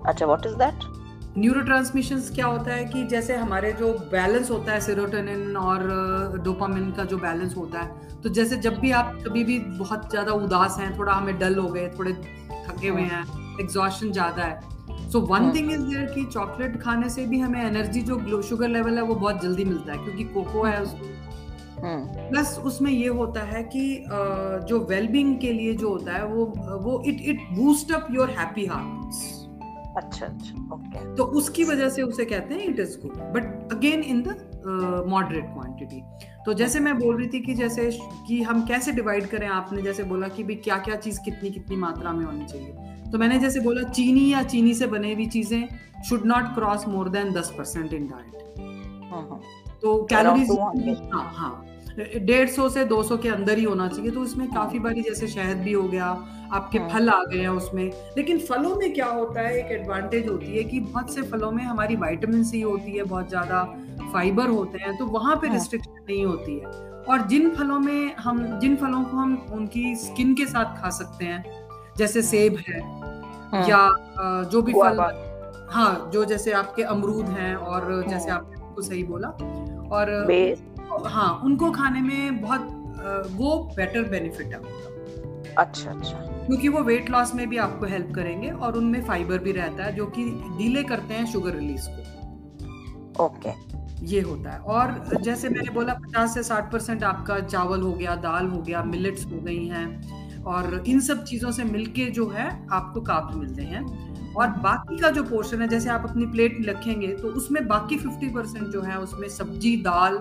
अच्छा 0.07 0.25
व्हाट 0.25 0.45
इज़ 0.45 0.55
दैट 0.55 0.83
न्यूरो 1.37 1.61
क्या 2.35 2.45
होता 2.45 2.73
है 2.73 2.85
कि 2.85 3.05
जैसे 3.05 3.35
हमारे 3.35 3.73
जो 3.73 3.93
बैलेंस 3.93 4.51
होता 4.51 4.71
है 4.71 4.79
सेरोटोनिन 4.81 5.57
और 5.57 5.81
डोपामिन 6.43 6.91
का 6.91 7.03
जो 7.03 7.17
बैलेंस 7.17 7.57
होता 7.57 7.79
है 7.79 8.21
तो 8.21 8.29
जैसे 8.29 8.57
जब 8.57 8.77
भी 8.77 8.91
आप 8.91 9.23
कभी 9.27 9.43
भी 9.43 9.59
बहुत 9.59 10.09
ज़्यादा 10.09 10.31
उदास 10.31 10.77
हैं 10.79 10.97
थोड़ा 10.99 11.13
हमें 11.13 11.39
डल 11.39 11.55
हो 11.55 11.69
गए 11.69 11.89
थोड़े 11.89 12.13
थके 12.67 12.87
हुए 12.87 13.01
हैं 13.01 13.23
एग्जॉशन 13.59 14.11
ज़्यादा 14.11 14.43
है 14.43 15.11
so 15.11 15.19
one 15.19 15.51
thing 15.55 15.71
is 15.71 15.81
there 15.81 16.05
कि 16.05 16.25
चॉकलेट 16.25 16.81
खाने 16.81 17.09
से 17.09 17.25
भी 17.25 17.39
हमें 17.39 17.65
एनर्जी 17.65 18.01
जो 18.01 18.41
शुगर 18.41 18.67
लेवल 18.67 18.95
है 18.95 19.01
वो 19.01 19.15
बहुत 19.15 19.41
जल्दी 19.41 19.65
मिलता 19.65 19.93
है 19.93 19.97
क्योंकि 19.97 20.23
कोको 20.23 20.63
है 20.63 20.81
उसमें। 20.81 21.15
प्लस 22.31 22.59
उसमें 22.59 22.91
ये 22.91 23.07
होता 23.07 23.41
है 23.41 23.63
कि 23.63 24.03
जो 24.69 24.79
वेलबींग 24.89 25.39
के 25.39 25.53
लिए 25.53 25.73
जो 25.73 25.89
होता 25.89 26.13
है 26.13 26.25
वो 26.25 26.45
वो 26.81 27.03
it 27.05 27.21
it 27.21 27.39
boost 27.51 27.91
up 27.91 28.07
your 28.11 28.29
happy 28.29 28.65
hormones 28.65 29.44
अच्छा 29.97 30.25
अच्छा 30.25 30.75
ओके 30.75 31.15
तो 31.15 31.23
उसकी 31.39 31.63
वजह 31.63 31.89
से 31.89 32.01
उसे 32.01 32.25
कहते 32.25 32.53
हैं 32.53 32.63
it 32.63 32.79
is 32.79 32.97
good 33.01 33.15
but 33.33 33.73
again 33.73 34.01
in 34.03 34.21
the 34.21 35.03
moderate 35.07 35.45
quantity 35.45 36.01
तो 36.45 36.53
जैसे 36.53 36.79
मैं 36.79 36.97
बोल 36.99 37.17
रही 37.17 37.27
थी 37.27 37.39
कि 37.39 37.53
जैसे 37.53 37.89
कि 38.27 38.41
हम 38.41 38.65
कैसे 38.65 38.91
डिवाइड 38.91 39.27
करें? 39.27 39.47
आपने 39.47 39.81
जैसे 39.81 40.03
बोला 40.03 40.27
कि 40.27 40.43
भाई 40.43 40.55
क्या 40.55 40.77
क्या 40.77 40.95
चीज़ 40.95 41.19
कितनी 41.25 41.49
कितनी 41.49 41.75
मात्रा 41.75 42.11
में 42.13 42.25
होनी 42.25 42.45
चाहिए। 42.45 43.11
तो 43.11 43.17
मैंने 43.17 43.39
जैसे 43.39 43.59
बोला 43.59 43.83
चीनी 43.89 44.31
या 44.33 44.43
चीनी 44.43 44.73
से 44.73 44.87
बने 44.87 45.13
हुई 45.13 45.25
चीज़ें 45.25 45.67
should 46.09 46.25
not 46.25 46.53
cross 46.55 46.87
more 46.87 47.09
than 47.09 47.33
दस 47.33 47.53
परसेंट 47.57 47.93
इन 47.93 48.07
डाइट 48.07 48.33
तो 49.81 50.01
कैलोरीज 50.03 50.49
हाँ 51.13 51.23
हाँ। 51.33 51.53
डेढ़ 51.97 52.49
सौ 52.49 52.67
से 52.69 52.83
दो 52.85 53.01
सौ 53.03 53.17
के 53.17 53.29
अंदर 53.29 53.57
ही 53.57 53.63
होना 53.63 53.87
चाहिए। 53.87 54.11
तो 54.11 54.21
उसमें 54.21 54.47
काफ़ी 54.47 54.79
बारी 54.79 55.01
जैसे 55.01 55.27
शहद 55.27 55.57
भी 55.57 55.73
हो 55.73 55.83
गया 55.83 56.05
आपके 56.53 56.77
हाँ। 56.77 56.89
फल 56.89 57.09
आ 57.09 57.23
गए 57.23 57.39
हैं 57.39 57.49
उसमें। 57.49 57.83
लेकिन 58.17 58.39
फलों 58.39 58.75
में 58.75 58.93
क्या 58.93 59.05
होता 59.05 59.41
है 59.41 59.57
एक 59.59 59.71
एडवांटेज 59.71 60.27
होती 60.29 60.57
है 60.57 60.63
कि 60.63 60.79
बहुत 60.79 61.13
से 61.13 61.21
फलों 61.21 61.51
में 61.51 61.63
हमारी 61.63 61.95
वाइटामिन 61.95 62.43
सी 62.43 62.61
होती 62.61 62.91
है 62.91 63.03
बहुत 63.03 63.29
ज़्यादा 63.29 63.63
फाइबर 64.13 64.49
होते 64.49 64.77
हैं 64.77 64.97
तो 64.97 65.05
वहाँ 65.07 65.35
पे 65.35 65.49
रिस्ट्रिक्शन 65.53 65.91
हाँ। 65.91 66.05
नहीं 66.09 66.25
होती 66.25 66.57
है। 66.59 66.83
और 67.05 67.25
जिन 67.27 67.49
फलों 67.55 67.79
में 67.79 68.15
हम 68.15 68.59
जिन 68.59 68.75
फलों 68.75 69.03
को 69.03 69.17
हम 69.17 69.35
उनकी 69.53 69.95
स्किन 69.95 70.33
के 70.35 70.45
साथ 70.45 70.81
खा 70.81 70.89
सकते 70.89 71.25
हैं 71.25 71.43
जैसे 71.97 72.19
हाँ। 72.19 72.29
सेब 72.29 72.57
है 72.67 72.79
या 73.69 74.43
जो 74.51 74.61
भी 74.61 74.73
फल 74.73 74.99
हाँ 75.71 76.09
जो 76.13 76.25
जैसे 76.25 76.51
आपके 76.51 76.83
अमरूद 76.83 77.25
हैं 77.29 77.55
और 77.55 78.05
जैसे 78.09 78.31
आपने 78.31 78.83
सही 78.83 79.03
बोला। 79.03 79.27
और 79.91 80.09
हाँ 81.03 81.41
उनको 81.43 81.71
खाने 81.71 82.01
में 82.01 82.41
बहुत 82.41 82.67
वो 83.31 83.73
बेटर 83.77 84.03
बेनिफिट 84.03 84.47
है 84.47 84.59
उनका। 84.59 85.61
अच्छा 85.61 85.91
अच्छा। 85.91 86.17
क्योंकि 86.45 86.69
वो 86.69 86.81
वेट 86.81 87.09
लॉस 87.09 87.33
में 87.35 87.49
भी 87.49 87.57
आपको 87.57 87.85
हेल्प 87.85 88.11
करेंगे 88.15 88.49
और 88.49 88.77
उनमें 88.77 89.03
फाइबर 89.05 89.37
भी 89.37 89.51
रहता 89.51 89.83
है 89.83 89.95
जो 89.95 90.05
कि 90.05 90.23
डीले 90.57 90.83
करते 90.83 91.13
हैं 91.13 91.25
शुगर 91.25 91.55
रिलीज़ 91.55 91.87
को। 91.89 93.23
ओके 93.25 93.49
ये 94.05 94.21
होता 94.21 94.51
है। 94.51 94.59
और 94.59 95.21
जैसे 95.21 95.49
मैंने 95.49 95.69
बोला 95.69 95.93
50 95.93 96.33
से 96.33 96.43
60 96.43 96.71
परसेंट 96.71 97.03
आपका 97.03 97.39
चावल 97.39 97.81
हो 97.81 97.93
गया 97.93 98.15
दाल 98.15 98.47
हो 98.47 98.61
गया 98.61 98.83
मिलेट्स 98.83 99.25
हो 99.25 99.39
गई 99.41 99.65
हैं 99.65 100.43
और 100.43 100.83
इन 100.87 100.99
सब 100.99 101.23
चीज़ों 101.23 101.51
से 101.51 101.63
मिलके 101.63 102.05
जो 102.05 102.27
है 102.29 102.67
आपको 102.71 103.01
काब्स 103.01 103.35
मिलते 103.35 103.61
हैं। 103.61 103.83
और 104.33 104.47
बाकी 104.47 104.97
का 104.97 105.09
जो 105.09 105.23
पोर्शन 105.23 105.61
है 105.61 105.67
जैसे 105.67 105.89
आप 105.89 106.05
अपनी 106.09 106.25
प्लेट 106.25 106.57
रखेंगे 106.67 107.07
तो 107.07 107.27
उसमें 107.27 107.67
बाकी 107.67 107.97
50 107.97 108.33
परसेंट 108.33 108.67
जो 108.67 108.81
है 108.81 108.99
उसमें 108.99 109.27
सब्ज़ी 109.29 109.77
दाल 109.77 110.17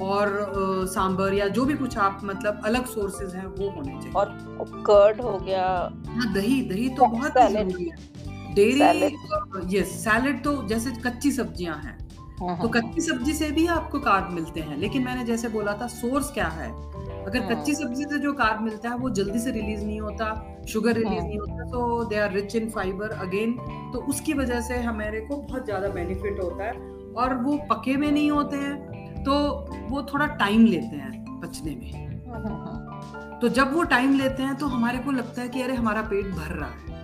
और 0.00 0.86
सांबर 0.88 1.34
या 1.34 1.48
जो 1.48 1.64
भी 1.64 1.74
कुछ 1.74 1.96
आप 1.98 2.20
मतलब 2.24 2.60
अलग 2.64 2.86
सोर्सेज 2.86 3.34
हैं 3.34 3.46
वो 3.48 3.70
होने 3.70 3.92
चाहिए। 3.92 4.12
और 4.12 4.34
कर्ड 4.86 5.20
हो 5.20 5.36
गया। 5.38 5.66
हाँ 6.08 6.32
दही 6.34 6.60
दही 6.62 6.88
तो 6.88 7.06
बहुत 7.06 7.32
ज़रूरी 7.52 7.84
है। 7.84 8.54
डेयरी 8.54 9.76
यस 9.76 9.88
सैलेड 10.04 10.42
तो 10.44 10.62
जैसे 10.68 10.90
कच्ची 11.02 11.32
सब्ज़ियाँ 11.32 11.76
हैं 11.76 11.96
हाँ, 12.40 12.56
तो 12.56 12.68
हाँ, 12.68 12.70
कच्ची 12.70 13.00
हाँ। 13.00 13.06
सब्ज़ी 13.08 13.32
से 13.34 13.50
भी 13.50 13.66
आपको 13.68 13.98
कार्ब 14.00 14.30
मिलते 14.32 14.60
हैं 14.60 14.76
लेकिन 14.76 15.04
मैंने 15.04 15.24
जैसे 15.24 15.48
बोला 15.48 15.72
था 15.80 15.86
सोर्स 15.86 16.30
क्या 16.32 16.46
है? 16.48 16.70
अगर 17.18 17.40
कच्ची 17.46 17.74
सब्ज़ी 17.74 18.04
से 18.04 18.18
जो 18.18 18.32
कार्ब 18.32 18.60
मिलता 18.62 18.88
है 18.88 18.96
वो 18.96 19.08
जल्दी 19.10 19.38
से 19.38 19.50
रिलीज़ 19.50 19.84
नहीं 19.84 20.00
होता 20.00 20.26
शुगर 20.68 20.94
रिलीज़ 20.94 21.24
नहीं 21.24 21.38
होता 21.38 21.64
तो 21.70 22.04
they 22.04 22.16
are 22.16 22.32
rich 22.32 22.54
in 22.56 22.68
fibre 22.70 23.10
again 23.18 23.52
तो 23.92 23.98
उसकी 24.08 24.32
वजह 24.34 24.60
से 24.60 24.78
हमारे 24.80 25.20
को 25.20 25.36
बहुत 25.36 25.64
ज़्यादा 25.64 25.88
बेनिफिट 25.88 26.40
होता 26.42 26.64
है 26.64 26.72
और 27.16 27.34
वो 27.42 27.56
पके 27.70 27.96
में 27.96 28.10
नहीं 28.12 28.30
होते 28.30 28.56
हैं 28.56 29.07
तो 29.24 29.34
वो 29.90 30.02
थोड़ा 30.02 30.26
टाइम 30.26 30.64
लेते 30.64 30.96
हैं 30.96 31.40
पचने 31.40 31.74
में। 31.74 33.38
तो 33.40 33.48
जब 33.48 33.72
वो 33.74 33.82
टाइम 33.84 34.18
लेते 34.18 34.42
हैं 34.42 34.54
तो 34.54 34.66
हमारे 34.66 34.98
को 34.98 35.10
लगता 35.10 35.42
है 35.42 35.48
कि 35.48 35.62
अरे 35.62 35.74
हमारा 35.74 36.02
पेट 36.02 36.26
भर 36.26 36.50
रहा 36.52 36.68
है। 36.68 36.96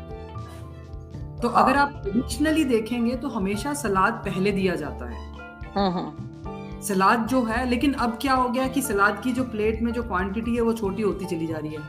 तो 1.40 1.48
हाँ। 1.48 1.62
अगर 1.64 1.76
आप 1.78 2.00
ट्रेडिशनली 2.02 2.64
देखेंगे 2.64 3.16
तो 3.16 3.28
हमेशा 3.28 3.74
सलाद 3.74 4.12
पहले 4.26 4.52
दिया 4.52 4.74
जाता 4.74 5.10
है। 5.10 6.82
सलाद 6.82 7.26
जो 7.26 7.42
है 7.42 7.64
लेकिन 7.70 7.92
अब 7.92 8.18
क्या 8.22 8.34
हो 8.34 8.48
गया 8.48 8.66
कि 8.68 8.82
सलाद 8.82 9.20
की 9.22 9.32
जो 9.32 9.44
प्लेट 9.44 9.82
में 9.82 9.92
जो 9.92 10.02
क्वांटिटी 10.02 10.54
है 10.54 10.60
वो 10.60 10.72
छोटी 10.72 11.02
होती 11.02 11.24
चली 11.24 11.46
जा 11.46 11.56
रही 11.56 11.74
है। 11.74 11.80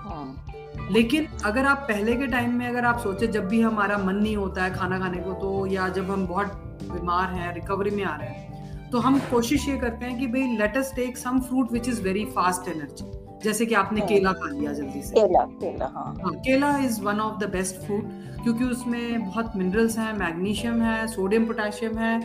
हाँ। 0.00 0.88
लेकिन 0.90 1.26
अगर 1.44 1.66
आप 1.66 1.84
पहले 1.88 2.14
के 2.16 2.26
टाइम 2.26 2.54
में 2.54 2.66
अगर 2.68 2.84
आप 2.84 2.98
सोचे 2.98 3.26
जब 3.26 3.48
भी 3.48 3.60
हमारा 3.60 3.98
मन 3.98 4.14
नहीं 4.14 4.36
होता 4.36 4.64
है 4.64 4.72
खाना 4.74 4.98
खाने 4.98 5.18
को 5.18 5.32
तो 5.32 5.66
या 5.66 5.88
जब 5.88 6.10
हम 6.10 6.26
बहुत 6.26 6.46
बीमार 6.84 7.32
हैं 7.32 7.54
रिकवरी 7.54 7.90
में 7.90 8.04
आ 8.04 8.16
रहे 8.16 8.28
हैं 8.28 8.53
तो 8.94 8.98
हम 8.98 9.18
कोशिश 9.20 9.68
ये 9.68 9.76
करते 9.76 10.06
हैं 10.06 10.18
कि 10.18 10.26
भाई 10.26 10.56
let 10.56 10.76
us 10.76 10.92
take 10.96 11.16
some 11.18 11.38
fruit 11.40 11.72
which 11.72 11.88
is 11.88 12.02
very 12.02 12.24
fast 12.24 12.68
energy 12.68 13.04
जैसे 13.44 13.66
कि 13.66 13.74
आपने 13.74 14.00
हाँ। 14.00 14.08
केला 14.08 14.32
खा 14.32 14.50
लिया 14.50 14.72
जल्दी 14.72 15.02
से। 15.02 15.14
केला 15.14 15.40
केला 15.62 15.86
हाँ। 15.94 16.04
हाँ 16.22 16.32
kela 16.38 16.76
is 16.78 17.00
one 17.02 17.20
of 17.20 17.38
the 17.38 17.48
best 17.50 17.76
fruit 17.76 18.04
क्योंकि 18.42 18.64
उसमें 18.64 19.24
बहुत 19.24 19.52
मिनरल्स 19.56 19.98
हैं 19.98 20.12
मैग्नीशियम 20.12 20.80
है 20.82 21.06
सोडियम 21.06 21.46
पोटेशियम 21.46 21.98
है 21.98 22.16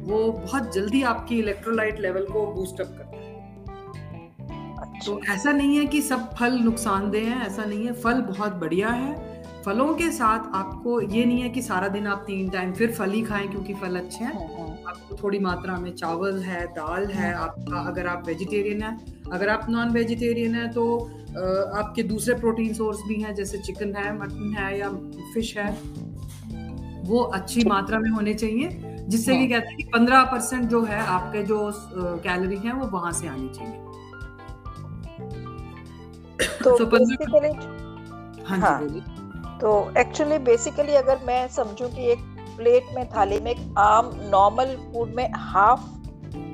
वो 0.00 0.30
बहुत 0.32 0.72
जल्दी 0.74 1.02
आपकी 1.02 1.38
इलेक्ट्रोलाइट 1.38 2.00
लेवल 2.00 2.24
को 2.24 2.46
बूस्ट 2.46 2.80
अप 2.80 2.86
करता 2.88 3.16
है। 3.16 3.34
अच्छा। 4.78 5.06
तो 5.06 5.20
ऐसा 5.32 5.52
नहीं 5.52 5.76
है 5.78 5.86
कि 5.86 6.02
सब 6.02 6.30
फल 6.34 6.58
नुकसानदेह 6.58 7.28
हैं 7.30 7.46
ऐसा 7.46 7.64
नहीं 7.64 7.86
है 7.86 7.92
फल 8.02 8.20
बहुत 8.22 8.52
बढ़िया 8.54 8.88
है। 8.88 9.14
फलों 9.64 9.94
के 9.94 10.10
साथ 10.12 10.54
आपको 10.54 11.00
ये 11.00 11.24
नहीं 11.24 11.40
है 11.42 11.48
कि 11.48 11.62
सारा 11.62 11.88
दिन 11.88 12.06
आप 12.06 12.24
तीन 12.26 12.48
टाइम 12.48 12.72
फिर 12.72 12.92
फल 12.92 13.10
ही 13.10 13.22
खाएँ 13.22 13.48
क्योंकि 13.48 13.74
फल 13.74 13.96
अच्छे 13.96 14.24
हैं 14.24 14.32
हाँ, 14.34 14.65
आपको 14.96 15.16
थोड़ी 15.22 15.38
मात्रा 15.38 15.76
में 15.76 15.94
चावल 15.94 16.38
है 16.42 16.66
दाल 16.66 17.06
है 17.06 17.32
आपका 17.34 17.80
अगर 17.80 18.06
आप 18.06 18.26
वेजिटेरियन 18.26 18.82
है 18.82 18.96
अगर 19.32 19.48
आप 19.48 19.66
नॉन 19.70 19.90
वेजिटेरियन 19.90 20.54
है 20.54 20.68
तो 20.72 20.84
आपके 21.76 22.02
दूसरे 22.02 22.34
प्रोटीन 22.34 22.74
सोर्स 22.74 22.98
भी 23.08 23.20
हैं 23.22 23.34
जैसे 23.34 23.58
चिकन 23.58 23.94
है 23.94 24.18
मटन 24.18 24.54
है 24.58 24.78
या 24.78 24.90
फ़िश 25.34 25.56
है 25.56 25.70
वो 27.04 27.22
अच्छी 27.34 27.64
मात्रा 27.64 27.98
में 27.98 28.10
होने 28.10 28.34
चाहिए 28.34 28.68
जिससे 29.08 29.32
कि 29.32 29.38
हाँ। 29.38 29.48
कहते 29.48 29.68
हैं 29.68 29.76
कि 29.76 29.84
पंद्रह 29.84 30.24
परसेंट 30.24 30.68
जो 30.68 30.82
है 30.84 31.00
आपके 31.06 31.42
जो 31.42 31.58
कैलोरी 32.22 32.56
है 32.56 32.72
वो 32.72 32.86
वहाँ 32.86 33.12
से 33.12 33.28
आनी 33.28 33.48
चाहिए। 33.48 33.84
तो, 36.64 36.78
तो 36.78 36.84
हाँ, 38.44 38.58
हाँ। 38.58 39.58
तो 39.60 39.70
एक्चुअली 39.98 40.38
बेसिकली 40.38 40.94
अगर 40.94 41.20
मैं 41.26 41.46
समझूं 41.48 41.88
कि 41.88 42.10
एक 42.12 42.35
प्लेट 42.56 42.94
में 42.94 43.04
थाली 43.10 43.40
में 43.40 43.54
आम 43.78 44.10
नॉर्मल 44.30 44.76
फ़ूड 44.92 45.14
में 45.14 45.28
half 45.34 45.94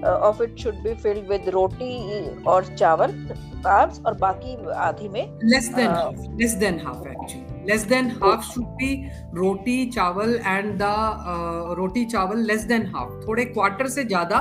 of 0.07 0.43
it 0.43 0.57
should 0.59 0.75
be 0.75 0.95
filled 0.95 1.29
with 1.29 1.49
roti 1.49 2.43
और 2.43 2.65
चावल 2.77 3.13
कार्ब्स 3.65 4.01
और 4.07 4.15
बाकी 4.15 4.57
आधी 4.73 5.09
में 5.09 5.39
less 5.45 5.69
than 5.69 6.37
less 6.41 6.53
than 6.55 6.81
half 6.87 7.09
actually 7.09 7.67
less 7.67 7.85
than 7.85 8.11
half 8.23 8.45
should 8.45 8.65
be 8.81 8.95
roti 9.35 9.85
chawal 9.87 10.35
and 10.47 10.73
the 10.83 11.75
roti 11.79 12.05
chawal 12.05 12.45
less 12.47 12.65
than 12.65 12.87
half 12.87 13.27
थोड़े 13.27 13.45
quarter 13.45 13.89
से 13.89 14.05
ज़्यादा 14.05 14.41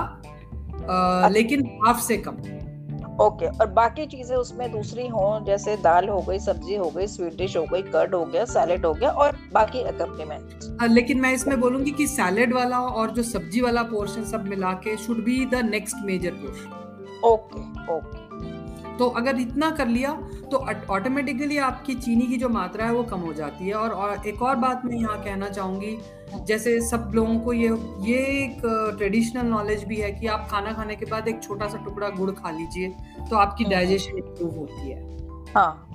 uh, 0.81 1.31
लेकिन 1.31 1.65
हाफ़ 1.83 2.01
से 2.01 2.17
कम. 2.17 2.37
ओके 3.19 3.47
और 3.47 3.67
बाकी 3.71 4.05
चीज़ें 4.05 4.35
उसमें 4.35 4.71
दूसरी 4.71 5.07
हो 5.07 5.23
जैसे 5.45 5.75
दाल 5.77 6.07
हो 6.09 6.19
गई 6.21 6.39
सब्ज़ी 6.39 6.75
हो 6.75 6.89
गई 6.89 7.07
स्वीट 7.07 7.35
डिश 7.37 7.57
हो 7.57 7.63
गई 7.63 7.81
कर्ड 7.81 8.15
हो 8.15 8.23
गया 8.25 8.45
सैलेड 8.45 8.85
हो 8.85 8.93
गया 8.93 9.09
और 9.11 9.37
बाकी 9.53 9.81
अकम्पलीमेंट 9.83 10.91
लेकिन 10.91 11.21
मैं 11.21 11.33
इसमें 11.33 11.59
बोलूँगी 11.59 11.91
कि 11.91 12.07
सैलेड 12.07 12.53
वाला 12.53 12.79
और 12.79 13.11
जो 13.11 13.23
सब्ज़ी 13.23 13.61
वाला 13.61 13.83
पोर्शन 13.83 14.25
सब 14.25 14.45
मिला 14.45 14.71
के 14.83 14.97
should 14.97 15.23
be 15.23 15.45
the 15.45 15.65
next 15.65 16.05
major 16.05 16.31
portion 16.35 17.19
okay 17.25 17.61
okay 17.93 18.97
तो 18.97 19.07
अगर 19.17 19.39
इतना 19.39 19.69
कर 19.71 19.87
लिया 19.87 20.11
तो 20.51 20.57
ऑटोमेटिकली 20.89 21.57
आपकी 21.59 21.93
चीनी 21.95 22.27
की 22.27 22.37
जो 22.37 22.49
मात्रा 22.49 22.85
है 22.85 22.93
वो 22.93 23.03
कम 23.03 23.19
हो 23.19 23.33
जाती 23.33 23.67
है। 23.67 23.73
और, 23.73 23.89
और 23.89 24.27
एक 24.27 24.41
और 24.41 24.55
बात 24.57 24.85
मैं 24.85 24.97
यहाँ 24.97 25.17
कहना 25.23 25.49
चाहूँगी 25.49 25.97
जैसे 26.47 26.79
सब 26.81 27.11
लोगों 27.15 27.39
को 27.39 27.53
ये 27.53 27.69
ये 28.01 28.17
एक 28.35 28.61
ट्रेडिशनल 28.97 29.45
नॉलेज 29.47 29.83
भी 29.83 29.95
है 29.95 30.11
कि 30.11 30.27
आप 30.27 30.47
खाना 30.51 30.73
खाने 30.73 30.95
के 30.95 31.05
बाद 31.05 31.27
एक 31.27 31.41
छोटा 31.43 31.67
सा 31.67 31.77
टुकड़ा 31.85 32.09
गुड़ 32.09 32.31
खा 32.31 32.51
लीजिए 32.51 32.89
तो 33.29 33.35
आपकी 33.35 33.63
डाइजेशन 33.65 34.17
इम्प्रूव 34.17 34.57
होती 34.57 34.89
है। 34.89 34.99
हाँ। 35.55 35.87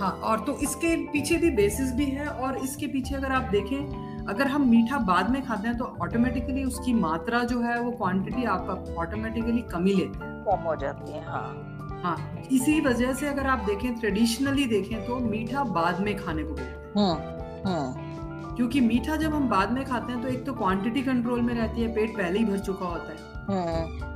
हाँ 0.00 0.10
और 0.24 0.40
तो 0.40 0.56
इसके 0.62 0.94
पीछे 1.12 1.36
भी 1.36 1.50
बेसिस 1.50 1.92
भी 1.94 2.04
है 2.06 2.26
और 2.26 2.56
इसके 2.58 2.86
पीछे 2.86 3.14
अगर 3.14 3.32
आप 3.32 3.50
देखें 3.52 4.26
अगर 4.26 4.46
हम 4.46 4.68
मीठा 4.68 4.98
बाद 5.06 5.30
में 5.30 5.42
खाते 5.42 5.68
हैं 5.68 5.76
तो 5.78 5.84
ऑटोमेटिकली 6.02 6.64
उसकी 6.64 6.92
मात्रा 6.94 7.42
जो 7.44 7.60
है 7.60 7.80
वो 7.80 7.90
क्वांटिटी 7.90 8.44
आपका 8.46 8.94
ऑटोमेटिकली 9.00 9.62
कमी 9.72 9.94
लेते 9.94 10.24
हैं। 10.24 10.44
कम 10.44 10.68
हो 10.68 10.76
जाती 10.76 11.12
है 11.12 11.24
हाँ। 11.24 11.69
हाँ 12.02 12.16
इसी 12.52 12.80
वजह 12.80 13.12
से 13.14 13.26
अगर 13.28 13.46
आप 13.46 13.64
देखें 13.66 13.98
ट्रेडिशनली 14.00 14.66
देखें 14.66 15.06
तो 15.06 15.18
मीठा 15.20 15.64
बाद 15.72 16.00
में 16.00 16.16
खाने 16.16 16.42
को 16.42 16.54
मिलता 16.54 16.70
है 16.70 16.92
हम्म, 16.96 17.68
हम्म। 17.68 18.54
क्योंकि 18.56 18.80
मीठा 18.80 19.16
जब 19.16 19.34
हम 19.34 19.48
बाद 19.48 19.72
में 19.72 19.84
खाते 19.84 20.12
हैं 20.12 20.22
तो 20.22 20.28
एक 20.28 20.44
तो 20.46 20.52
क्वांटिटी 20.52 21.02
कंट्रोल 21.02 21.42
में 21.42 21.54
रहती 21.54 21.82
है 21.82 21.94
पेट 21.94 22.16
पहले 22.16 22.38
ही 22.38 22.44
भर 22.44 22.58
चुका 22.60 22.86
होता 22.86 23.12
है 23.12 23.18
हम्म। 23.48 24.09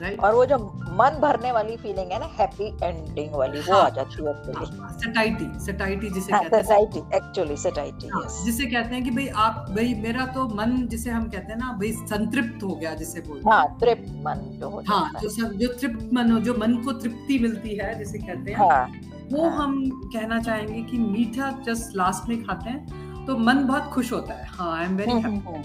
राइट 0.00 0.20
और 0.20 0.34
वो 0.34 0.44
जो 0.46 0.56
मन 0.98 1.18
भरने 1.22 1.50
वाली 1.52 1.76
फीलिंग 1.76 2.10
है 2.12 2.18
ना 2.20 2.26
हैप्पी 2.38 2.66
एंडिंग 2.82 3.34
वाली 3.34 3.60
हाँ, 3.60 3.66
वो 3.68 3.74
हाँ, 3.74 3.84
आ 3.84 3.88
जाती 3.90 4.24
है 4.24 4.30
एक्चुअली 4.30 4.98
सटाइटी 5.04 5.46
सटाइटी 5.64 6.10
जिसे 6.10 6.32
हाँ 6.32 6.42
कहते 6.42 6.56
हैं। 6.56 6.62
सटाइटी 6.64 6.98
एक्चुअली 7.16 7.56
सटाइटी 7.56 8.08
हाँ, 8.08 8.22
जिसे 8.44 8.66
कहते 8.66 8.94
हैं 8.94 9.04
कि 9.04 9.10
भाई 9.10 9.26
आप 9.44 9.64
भाई 9.70 9.94
मेरा 10.02 10.26
तो 10.34 10.46
मन 10.54 10.76
जिसे 10.90 11.10
हम 11.10 11.28
कहते 11.28 11.52
हैं 11.52 11.58
ना 11.60 11.72
भाई 11.80 11.92
संतृप्त 12.04 12.62
हो 12.64 12.74
गया 12.74 12.94
जिसे 12.94 13.20
बोलते 13.20 13.48
हैं। 13.48 13.56
हाँ 13.56 13.78
तृप्त 13.80 14.12
मन 14.26 14.44
जो 14.60 14.68
हो 14.70 14.82
हाँ 14.88 15.10
जो 15.22 15.28
सब 15.30 15.52
जो 15.58 15.68
तृप्त 15.80 16.10
मन 16.14 16.30
हो 16.32 16.38
जो 16.40 16.54
मन 16.58 16.74
को 16.84 16.92
तृप्ति 17.00 17.38
मिलती 17.38 17.76
है 17.76 17.94
जिसे 17.98 18.18
कहते 18.18 18.50
हैं 18.50 18.58
हाँ 18.58 18.86
वो 19.32 19.48
हाँ। 19.48 19.56
हम 19.58 19.80
कहना 20.14 20.38
चाहेंगे 20.40 20.82
कि 20.90 20.98
मीठा 20.98 21.50
जस्ट 21.66 21.96
लास्ट 21.96 22.28
में 22.28 22.42
खाते 22.44 22.70
हैं 22.70 23.24
तो 23.26 23.36
मन 23.38 23.64
बहुत 23.66 23.84
खुश 23.92 24.12
होता 24.12 24.34
है। 24.34 24.46
हाँ 24.46 24.76
आई 24.78 24.84
एम 24.84 24.96
वेरी 24.96 25.12
हैप्पी। 25.12 25.62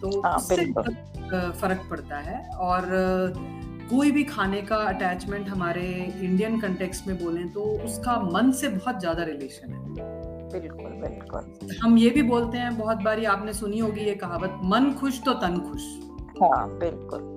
तो 0.00 0.20
हाँ, 0.22 0.34
उससे 0.36 0.64
फ़र्क 1.60 1.86
पड़ता 1.90 2.18
है। 2.18 2.38
और 2.56 2.84
कोई 3.90 4.10
भी 4.10 4.22
खाने 4.24 4.60
का 4.62 4.76
अटैचमेंट 4.76 5.48
हमारे 5.48 5.82
इंडियन 6.22 6.60
कंटेक्स्ट 6.60 7.06
में 7.06 7.16
बोलें 7.18 7.48
तो 7.52 7.62
उसका 7.84 8.18
मन 8.32 8.50
से 8.52 8.68
बहुत 8.68 9.00
ज़्यादा 9.00 9.22
रिलेशन 9.22 9.72
है। 9.72 10.08
बिल्कुल 10.52 10.92
बिल्कुल। 11.00 11.76
हम 11.82 11.98
ये 11.98 12.10
भी 12.10 12.22
बोलते 12.22 12.58
हैं 12.58 12.76
बहुत 12.78 13.02
बारी 13.02 13.24
आपने 13.24 13.52
सुनी 13.52 13.78
होगी 13.78 14.00
ये 14.00 14.14
कहावत 14.14 14.58
मन 14.64 14.90
खुश 15.00 15.20
तो 15.22 15.34
तन 15.34 15.58
खुश। 15.60 15.82
हाँ 16.42 16.68
बिल्कुल। 16.78 17.28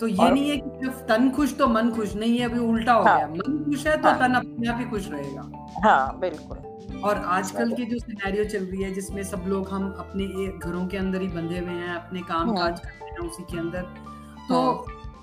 तो 0.00 0.06
ये 0.06 0.16
और- 0.16 0.32
नहीं 0.32 0.50
है 0.50 0.56
कि 0.56 0.70
सिर्फ़ 0.80 1.02
तन 1.02 1.30
खुश 1.30 1.56
तो 1.56 1.66
मन 1.66 1.90
खुश 1.90 2.14
नहीं 2.16 2.38
है 2.38 2.44
अभी 2.44 2.58
उल्टा 2.58 2.92
हो 2.92 3.02
हाँ। 3.02 3.16
गया। 3.18 3.26
मन 3.28 3.58
खुश 3.64 3.86
है 3.86 3.96
तो 3.96 4.08
हाँ। 4.08 4.18
तन 4.18 4.34
अपने 4.34 4.68
आप 4.68 4.78
ही 4.78 4.84
खुश 4.84 5.08
रहेगा। 5.10 5.50
हाँ 5.84 6.18
बिल्कुल। 6.18 7.00
और 7.04 7.16
आजकल 7.34 7.72
की 7.72 7.84
जो 7.84 7.98
सिनेरियो 7.98 8.44
चल 8.44 8.64
रही 8.64 8.82
है 8.82 8.92
जिसमें 8.94 9.22
सब 9.22 9.44
लोग 9.46 9.68
हम 9.68 9.90
अपने 9.98 10.26
घरों 10.58 10.86
के 10.86 10.96
अंदर 10.96 11.20
ही 11.20 11.28
बंधे 11.28 11.58
हुए 11.58 11.74
हैं 11.74 11.94
अपने 11.94 12.20
काम 12.22 12.48
हाँ। 12.48 12.56
काज 12.56 12.80
कर 12.80 12.88
रहे 12.88 13.10
हैं 13.10 13.28
उसी 13.28 13.42
के 13.42 13.58
अंदर 13.58 13.82
तो 14.48 14.60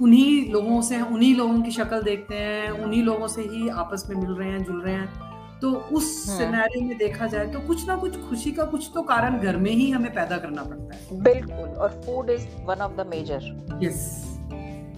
उन्हीं 0.02 0.52
लोगों 0.52 0.82
से 0.82 1.00
उन्हीं 1.02 1.36
लोगों 1.36 1.62
की 1.62 1.72
शक्ल 1.72 2.02
देखते 2.04 2.36
हैं 2.36 2.70
उन्हीं 2.74 3.02
लोगों 3.04 3.28
से 3.28 3.42
ही 3.44 3.68
आपस 3.70 4.06
में 4.10 4.16
मिल 4.16 4.30
रहे 4.32 4.50
हैं 4.50 4.64
जुल 4.64 4.82
रहे 4.82 4.94
हैं। 4.94 5.60
तो 5.60 5.72
उस 5.72 6.06
हाँ। 6.30 6.38
सिनेरियो 6.38 6.86
में 6.88 6.98
देखा 6.98 7.28
जाए 7.28 7.48
तो 7.48 7.60
कुछ 7.60 7.88
ना 7.88 7.96
कुछ 7.96 8.20
खुशी 8.20 8.52
का 8.52 8.64
कुछ 8.66 8.90
तो 8.94 9.02
कारण 9.04 9.40
घर 9.40 9.58
में 9.58 9.72
ही 9.72 9.90
हमें 9.92 10.14
पैदा 10.14 10.38
करना 10.38 10.64
पड़ता 10.64 10.96
है। 10.96 11.20
बिल्कुल 11.22 11.70
और 11.78 12.02
food 12.06 12.30
is 12.30 12.46
one 12.66 12.82
of 12.82 12.94
the 12.94 13.08
major 13.08 13.80
yes 13.84 14.00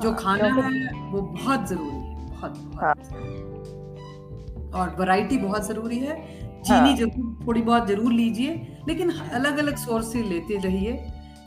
जो 0.02 0.10
हाँ, 0.10 0.18
खाना 0.20 0.48
है 0.48 1.10
वो 1.12 1.22
बहुत 1.22 1.68
ज़रूरी 1.68 1.96
है 1.96 2.28
बहुत 2.28 2.54
हाँ। 2.82 2.94
बहुत 2.96 4.74
और 4.76 4.96
वैरायटी 5.00 5.38
बहुत 5.38 5.66
ज़रूरी 5.68 5.98
है। 5.98 6.16
चीनी 6.62 6.90
हाँ। 6.90 6.96
ज़रूर 6.96 7.46
थोड़ी 7.48 7.62
बहुत 7.62 7.88
ज़रूर 7.88 8.12
लीजिए 8.14 8.84
लेकिन 8.88 9.12
अलग 9.12 9.58
अलग 9.58 9.76
सोर्स 9.78 10.12
से 10.14 10.22
लेते 10.24 10.58
रहिए। 10.60 10.92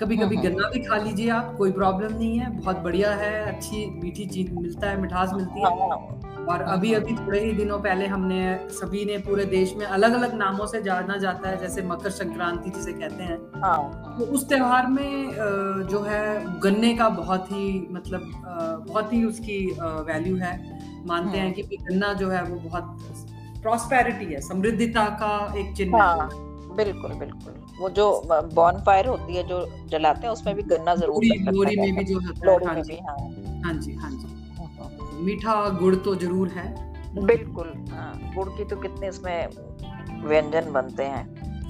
कभी 0.05 0.17
कभी 0.17 0.37
हम्म। 0.37 0.49
गन्ना 0.49 0.69
भी 0.69 0.81
खा 0.81 0.97
लीजिए 0.97 1.29
आप 1.31 1.55
कोई 1.59 1.71
प्रॉब्लम 1.73 2.17
नहीं 2.19 2.39
है 2.39 2.51
बहुत 2.51 2.79
बढ़िया 2.79 3.15
है 3.15 3.33
अच्छी 3.55 3.87
मीठी 4.03 4.27
चीज़ 4.27 4.53
मिलता 4.53 4.91
है 4.91 5.01
मिठास 5.01 5.33
मिलती 5.35 5.61
है। 5.61 5.67
हाँ 5.67 5.97
और 6.49 6.63
अभी 6.63 6.93
अभी 6.95 7.15
थोड़े 7.17 7.41
ही 7.41 7.53
दिनों 7.53 7.79
पहले 7.79 8.07
हमने 8.07 8.69
सभी 8.71 9.05
ने 9.05 9.17
पूरे 9.19 9.45
देश 9.45 9.75
में 9.77 9.87
अलग 9.87 10.13
अलग 10.13 10.35
नामों 10.35 10.67
से 10.67 10.83
जाना 10.83 11.17
जाता 11.17 11.49
है 11.49 11.61
जैसे 11.61 11.83
मकर 11.83 12.11
संक्रांति 12.11 12.71
जिसे 12.71 12.93
कहते 12.93 13.23
हैं। 13.23 13.39
हाँ। 13.63 14.17
तो 14.19 14.25
उस 14.25 14.49
त्योहार 14.49 14.87
में 14.87 15.31
जो 15.89 16.03
है 16.03 16.61
गन्ने 16.61 16.95
का 16.95 17.09
बहुत 17.09 17.53
ही 17.53 17.89
मतलब 17.91 18.31
बहुत 18.89 19.13
ही 19.13 19.25
उसकी 19.25 19.59
वैल्यू 19.81 20.37
है। 20.37 20.55
मानते 21.07 21.39
हैं। 21.39 21.53
कि 21.53 21.63
गन्ना 21.63 22.13
जो 22.13 22.31
है 22.31 22.43
वो 22.45 22.61
बहुत 22.61 22.97
प्रॉस्पेरिटी 23.63 24.33
है 24.35 24.41
समृद्धिता 24.41 25.05
का 25.23 25.55
एक 25.59 25.77
चिन्ह 25.77 25.99
हाँ। 25.99 26.17
है 26.17 26.29
बिल्कुल 26.77 27.13
बिल्कुल। 27.13 27.64
वो 27.79 27.89
जो 27.91 28.07
बॉन 28.55 28.81
फायर 28.87 29.07
होती 29.07 29.37
है 29.37 29.43
जो 29.49 29.65
जलाते 29.89 30.27
हैं 30.27 30.33
उसमें 30.33 30.55
भी 30.55 30.63
गन्ना 30.65 30.95
ज़रूर 30.95 31.25
लोरी 31.47 31.77
में 31.77 31.95
भी 31.97 32.05
जो 32.05 32.19
लोरी 32.45 32.67
हाँ 32.67 32.75
में 32.75 32.83
भी 32.83 32.97
हाँ। 32.99 33.17
हाँ 33.65 33.75
जी 33.75 33.95
हाँ 33.95 34.11
जी। 34.11 35.23
मीठा 35.25 35.55
गुड़ 35.79 35.95
तो 35.97 36.15
ज़रूर 36.17 36.49
है। 36.49 36.67
बिल्कुल 37.17 37.73
हाँ। 37.91 38.13
गुड़ 38.35 38.49
की 38.49 38.65
तो 38.65 38.77
कितने 38.77 39.09
इसमें 39.09 39.49
व्यंजन 40.25 40.73
बनते 40.73 41.03
हैं। 41.05 41.25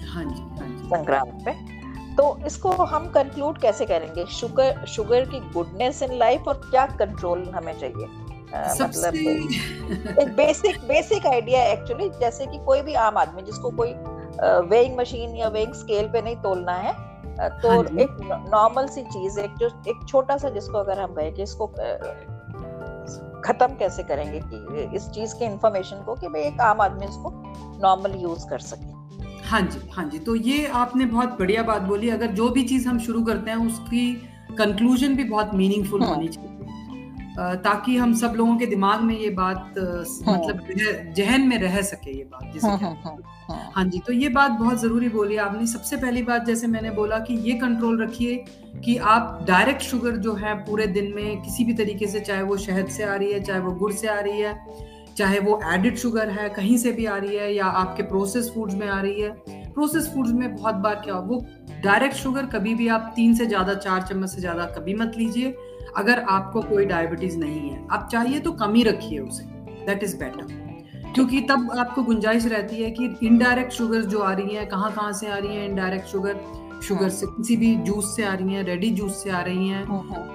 हाँ 0.06 0.24
जी 0.24 0.40
हाँ 0.60 0.68
जी। 0.68 0.84
संक्रांत 0.86 1.42
पे। 1.44 1.52
तो 2.16 2.36
इसको 2.46 2.70
हम 2.70 3.06
कंक्लूड 3.10 3.58
कैसे 3.58 3.86
करेंगे? 3.86 4.24
शुगर 4.32 4.84
शुगर 4.86 5.24
की 5.24 5.40
गुडनेस 5.52 6.02
इन 6.02 6.12
लाइफ 6.18 6.48
और 6.48 6.60
क्या 6.64 6.86
कंट्रोल 6.98 7.48
हमें 7.54 7.72
चाहिए? 7.78 8.06
मतलब 8.80 9.14
एक 10.20 10.28
बेसिक 10.36 10.76
बेसिक 10.88 11.26
आइडिया 11.26 11.62
एक्चुअली 11.64 12.08
जैसे 12.20 12.46
कि 12.46 12.58
कोई 12.66 12.82
भी 12.82 12.94
आम 13.04 13.16
आदमी 13.18 13.42
जिसको 13.42 13.70
कोई 13.70 13.88
वेइंग 14.42 14.98
मशीन 14.98 15.36
या 15.36 15.48
वेइंग 15.48 15.72
स्केल 15.72 16.08
पे 16.08 16.22
नहीं 16.22 16.36
तोलना 16.36 16.72
है। 16.72 16.92
तो 17.60 17.68
हाँ 17.68 17.78
एक 17.78 18.16
नॉर्मल 18.52 18.86
सी 18.86 19.02
चीज़ 19.02 19.40
एक 19.40 19.54
जो 19.54 19.66
एक 19.88 20.06
छोटा 20.08 20.36
सा 20.36 20.48
जिसको 20.48 20.78
अगर 20.78 21.00
हम 21.00 21.14
कहें 21.14 21.32
कि 21.34 21.42
इसको 21.42 21.66
खत्म 23.40 23.66
कैसे 23.66 24.02
करेंगे 24.02 24.40
कि 24.44 24.96
इस 24.96 25.08
चीज़ 25.08 25.34
के 25.34 25.44
इंफॉर्मेशन 25.44 25.96
को 25.96 26.14
कि 26.14 26.28
भाई 26.28 26.42
एक 26.42 26.60
आम 26.60 26.80
आदमी 26.80 27.06
इसको 27.06 27.32
नॉर्मल 27.82 28.14
यूज़ 28.18 28.48
कर 28.48 28.58
सके। 28.58 28.92
हाँ 29.48 29.60
जी 29.60 29.88
हाँ 29.92 30.04
जी। 30.04 30.18
तो 30.18 30.34
ये 30.34 30.66
आपने 30.66 31.04
बहुत 31.04 31.28
बढ़िया 31.28 31.62
बात 31.62 31.82
बोली। 31.82 32.10
अगर 32.10 32.26
जो 32.26 32.48
भी 32.48 32.62
चीज़ 32.62 32.88
हम 32.88 32.98
शुरू 32.98 33.24
करते 33.24 33.50
हैं 33.50 33.66
उसकी 33.66 34.12
कंक्लूजन 34.58 35.16
भी 35.16 35.24
बहुत 35.24 35.54
मीनिंगफुल 35.54 36.02
हाँ। 36.02 36.14
होनी 36.14 36.28
चाहिए। 36.28 36.50
ताकि 37.38 37.96
हम 37.96 38.12
सब 38.14 38.34
लोगों 38.36 38.56
के 38.56 38.66
दिमाग 38.66 39.00
में 39.00 39.16
ये 39.18 39.30
बात 39.30 39.74
हाँ। 39.78 40.36
मतलब 40.36 41.12
जहन 41.16 41.46
में 41.48 41.58
रह 41.58 41.80
सके 41.82 42.16
ये 42.18 42.24
बात 42.24 42.52
जिसे 42.52 42.68
कहते 42.68 43.08
हैं। 43.08 43.18
हाँ 43.48 43.70
हाँ 43.74 43.84
जी 43.84 43.98
तो 43.98 44.12
ये 44.12 44.28
बात 44.28 44.50
बहुत 44.50 44.80
ज़रूरी 44.80 45.08
बोली 45.08 45.36
आपने 45.36 45.66
सबसे 45.66 45.96
पहली 45.96 46.22
बात 46.22 46.46
जैसे 46.46 46.66
मैंने 46.66 46.90
बोला 46.90 47.18
कि 47.18 47.34
ये 47.48 47.58
कंट्रोल 47.58 48.02
रखिए 48.02 48.36
कि 48.84 48.96
आप 48.96 49.44
डायरेक्ट 49.48 49.82
शुगर 49.82 50.16
जो 50.16 50.34
है 50.34 50.54
पूरे 50.64 50.86
दिन 50.88 51.12
में 51.14 51.42
किसी 51.42 51.64
भी 51.64 51.74
तरीके 51.74 52.06
से 52.06 52.20
चाहे 52.20 52.42
वो 52.42 52.56
शहद 52.56 52.88
से 52.88 53.04
आ 53.04 53.14
रही 53.14 53.32
है 53.32 53.42
चाहे 53.42 53.60
वो 53.60 53.72
गुड़ 53.74 53.92
से 53.92 54.08
आ 54.08 54.18
रही 54.20 54.40
है 54.40 54.56
चाहे 55.16 55.38
वो 55.38 55.60
एडिड 55.72 55.96
शुगर 55.96 56.30
है 56.30 56.48
कहीं 56.48 56.76
से 56.78 56.92
भी 56.92 57.04
आ 57.06 57.16
रही 57.16 57.36
है 57.36 57.52
या 57.54 57.66
आपके 57.82 58.02
प्रोसेस 58.02 58.50
फूड्स 58.54 58.74
में 58.74 58.88
आ 58.88 59.00
रही 59.00 59.20
है 59.20 59.30
प्रोसेस 59.74 60.10
फूड्स 60.14 60.32
में 60.32 60.54
बहुत 60.54 60.74
बार 60.74 60.94
क्या 60.94 61.14
हो 61.14 61.22
वो 61.22 61.44
डायरेक्ट 61.84 62.16
शुगर 62.16 62.46
कभी 62.46 62.74
भी 62.74 62.88
आप 62.88 63.12
तीन 63.16 63.34
से 63.34 63.46
ज़्यादा 63.46 63.74
चार 63.76 64.02
चम्मच 64.02 64.30
से 64.30 64.40
ज़्यादा 64.40 64.64
कभी 64.78 64.94
मत 64.94 65.12
लीजिए 65.18 65.54
अगर 65.96 66.20
आपको 66.30 66.62
कोई 66.62 66.84
डायबिटीज़ 66.86 67.38
नहीं 67.38 67.70
है 67.70 67.86
आप 67.90 68.08
चाहिए 68.12 68.40
तो 68.40 68.52
कम 68.52 68.74
ही 68.74 68.82
रखिए 68.82 69.18
उसे। 69.18 69.44
दैट 69.86 70.02
इज़ 70.04 70.16
बेटर 70.16 71.12
क्योंकि 71.14 71.40
तब 71.40 71.70
आपको 71.78 72.02
गुंजाइश 72.02 72.46
रहती 72.46 72.82
है 72.82 72.90
कि 72.90 73.14
इनडायरेक्ट 73.22 73.72
शुगर 73.72 74.02
जो 74.04 74.18
आ 74.18 74.32
रही 74.32 74.54
है 74.56 74.64
कहाँ 74.66 74.90
कहाँ 74.92 75.12
से 75.12 75.26
आ 75.26 75.36
रही 75.36 75.56
है 75.56 75.64
इनडायरेक्ट 75.64 76.06
शुगर 76.06 76.40
शुगर 76.82 77.08
से 77.08 77.26
किसी 77.26 77.56
भी 77.56 77.74
जूस 77.76 78.16
से 78.16 78.24
आ 78.24 78.32
रही 78.34 78.54
हैं 78.54 78.62
रेडी 78.64 78.90
जूस 78.90 79.22
से 79.22 79.30
आ 79.30 79.40
रही 79.40 79.68
हैं। 79.68 79.82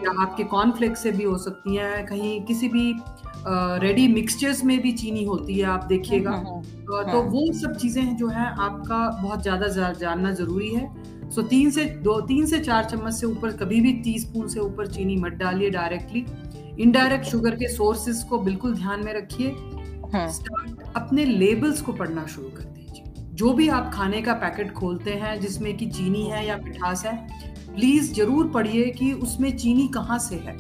या 0.04 0.12
आपके 0.22 0.44
कॉर्नफ्लेक्स 0.44 1.04
से 1.04 1.12
भी 1.12 1.24
हो 1.24 1.38
सकती 1.38 1.76
हैं 1.76 2.06
कहीं 2.06 2.40
किसी 2.46 2.68
भी 2.68 2.94
रेडी 3.82 4.08
मिक्सचर्स 4.08 4.64
में 4.64 4.80
भी 4.82 4.92
चीनी 4.92 5.24
होती 5.24 5.60
है 5.60 5.66
आप 5.66 5.84
देखिएगा। 5.84 6.32
तो, 6.32 7.04
तो 7.04 7.22
वो 7.22 7.52
सब 7.54 7.76
चीज़ें 7.76 8.16
जो 8.18 8.28
है 8.28 8.48
आपका 8.48 8.98
बहुत 9.22 9.42
ज़्यादा 9.42 9.68
जानना 9.92 10.32
ज़रूरी 10.32 10.70
है। 10.70 10.86
सो 11.30 11.42
तीन 11.42 11.70
से 11.72 11.86
दो 12.04 12.20
तीन 12.22 12.46
से 12.46 12.60
चार 12.60 12.86
चम्मच 12.86 13.14
से 13.14 13.26
ऊपर 13.28 13.52
कभी 13.58 13.80
भी 13.82 13.92
टी 14.04 14.18
स्पून 14.20 14.48
से 14.48 14.60
ऊपर 14.60 14.88
चीनी 14.88 15.16
मत 15.16 15.34
डालिए 15.34 15.70
डायरेक्टली 15.70 16.26
इनडायरेक्ट 16.80 17.26
शुगर 17.26 17.56
के 17.56 17.68
सोर्सेज 17.68 18.24
को 18.24 18.38
बिल्कुल 18.40 18.74
ध्यान 18.76 19.04
में 19.06 19.14
रखिए. 19.14 19.56
स्टार्ट 20.30 20.96
अपने 20.96 21.26
लेबल्स 21.26 21.82
को 21.82 21.94
पढ़ना 21.94 22.26
शुरू 22.26 22.50
कर 22.50 22.64
दीजिए. 22.64 23.04
जो 23.34 23.54
भी 23.54 23.68
आप 23.70 23.92
खाने 23.94 24.22
का 24.22 24.34
पैकेट 24.36 24.72
खोलते 24.74 25.14
हैं 25.14 25.40
जिसमें 25.42 25.76
कि 25.78 25.86
चीनी 25.88 26.24
है 26.24 26.46
या 26.48 26.58
मिठास 26.58 27.06
है 27.06 27.16
प्लीज़ 27.76 28.14
ज़रूर 28.14 28.48
पढ़िए 28.48 28.86
कि 28.92 29.12
उसमें 29.14 29.56
चीनी 29.58 29.88
कहाँ 29.88 30.20
से 30.20 30.36
है। 30.38 30.58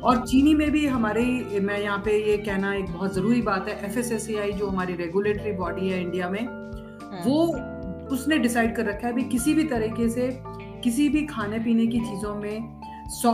और 0.00 0.24
चीनी 0.26 0.54
में 0.54 0.70
भी 0.70 0.86
हमारे 0.86 1.22
मैं 1.62 1.78
यहाँ 1.78 1.98
पे 1.98 2.18
ये 2.30 2.36
कहना 2.36 2.74
एक 2.74 2.86
बहुत 2.86 3.14
ज़रूरी 3.14 3.42
बात 3.42 3.68
है 3.68 3.78
एफएसएससीआई 3.84 4.52
जो 4.52 4.66
हमारी 4.66 4.94
रेगुलेटरी 4.94 5.52
बॉडी 5.52 5.88
है 5.88 6.00
इंडिया 6.02 6.28
में 6.28 6.46
वो 7.24 7.46
उसने 8.08 8.38
डिसाइड 8.38 8.74
कर 8.76 8.86
रखा 8.86 9.06
है 9.06 9.12
भी 9.12 9.22
किसी 9.24 9.54
भी 9.54 9.64
तरीके 9.64 10.08
से 10.08 10.28
किसी 10.84 11.08
भी 11.08 11.24
खाने 11.26 11.58
पीने 11.58 11.86
की 11.86 12.00
चीज़ों 12.00 12.34
में 12.34 12.80
सौ 13.12 13.32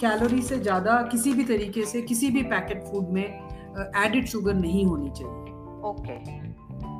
कैलोरी 0.00 0.42
से 0.42 0.58
ज़्यादा 0.58 1.00
किसी 1.02 1.32
भी 1.32 1.44
तरीके 1.44 1.84
से 1.86 2.02
किसी 2.02 2.30
भी 2.30 2.42
पैकेट 2.44 2.84
फ़ूड 2.84 3.08
में 3.08 3.24
एडिड 3.24 4.26
शुगर 4.26 4.54
नहीं 4.54 4.84
होनी 4.86 5.10
चाहिए। 5.10 5.54
ओके 5.90 6.44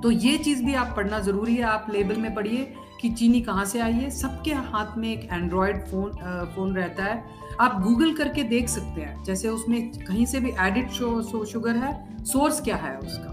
तो 0.03 0.11
ये 0.11 0.37
चीज़ 0.39 0.65
भी 0.65 0.75
आप 0.75 0.93
पढ़ना 0.97 1.19
ज़रूरी 1.21 1.55
है। 1.57 1.63
आप 1.65 1.87
लेबल 1.93 2.17
में 2.17 2.35
पढ़िए 2.35 2.73
कि 3.01 3.09
चीनी 3.11 3.41
कहाँ 3.41 3.65
से 3.65 3.81
आई 3.81 3.93
है। 3.93 4.11
सबके 4.11 4.53
हाथ 4.53 4.97
में 4.99 5.09
एक 5.09 5.29
एंड्रॉयड 5.33 5.85
फ़ोन 5.87 6.11
फ़ोन 6.55 6.75
रहता 6.77 7.05
है। 7.05 7.23
आप 7.61 7.81
गूगल 7.83 8.13
करके 8.15 8.43
देख 8.45 8.69
सकते 8.69 9.01
हैं। 9.01 9.23
जैसे 9.25 9.49
उसमें 9.49 9.91
कहीं 9.99 10.27
से 10.27 10.41
भी 10.41 10.53
एडिड 10.61 10.91
शुगर 10.91 11.77
है 11.77 12.25
सोर्स 12.25 12.61
क्या 12.61 12.77
है 12.77 12.97
उसका? 12.99 13.33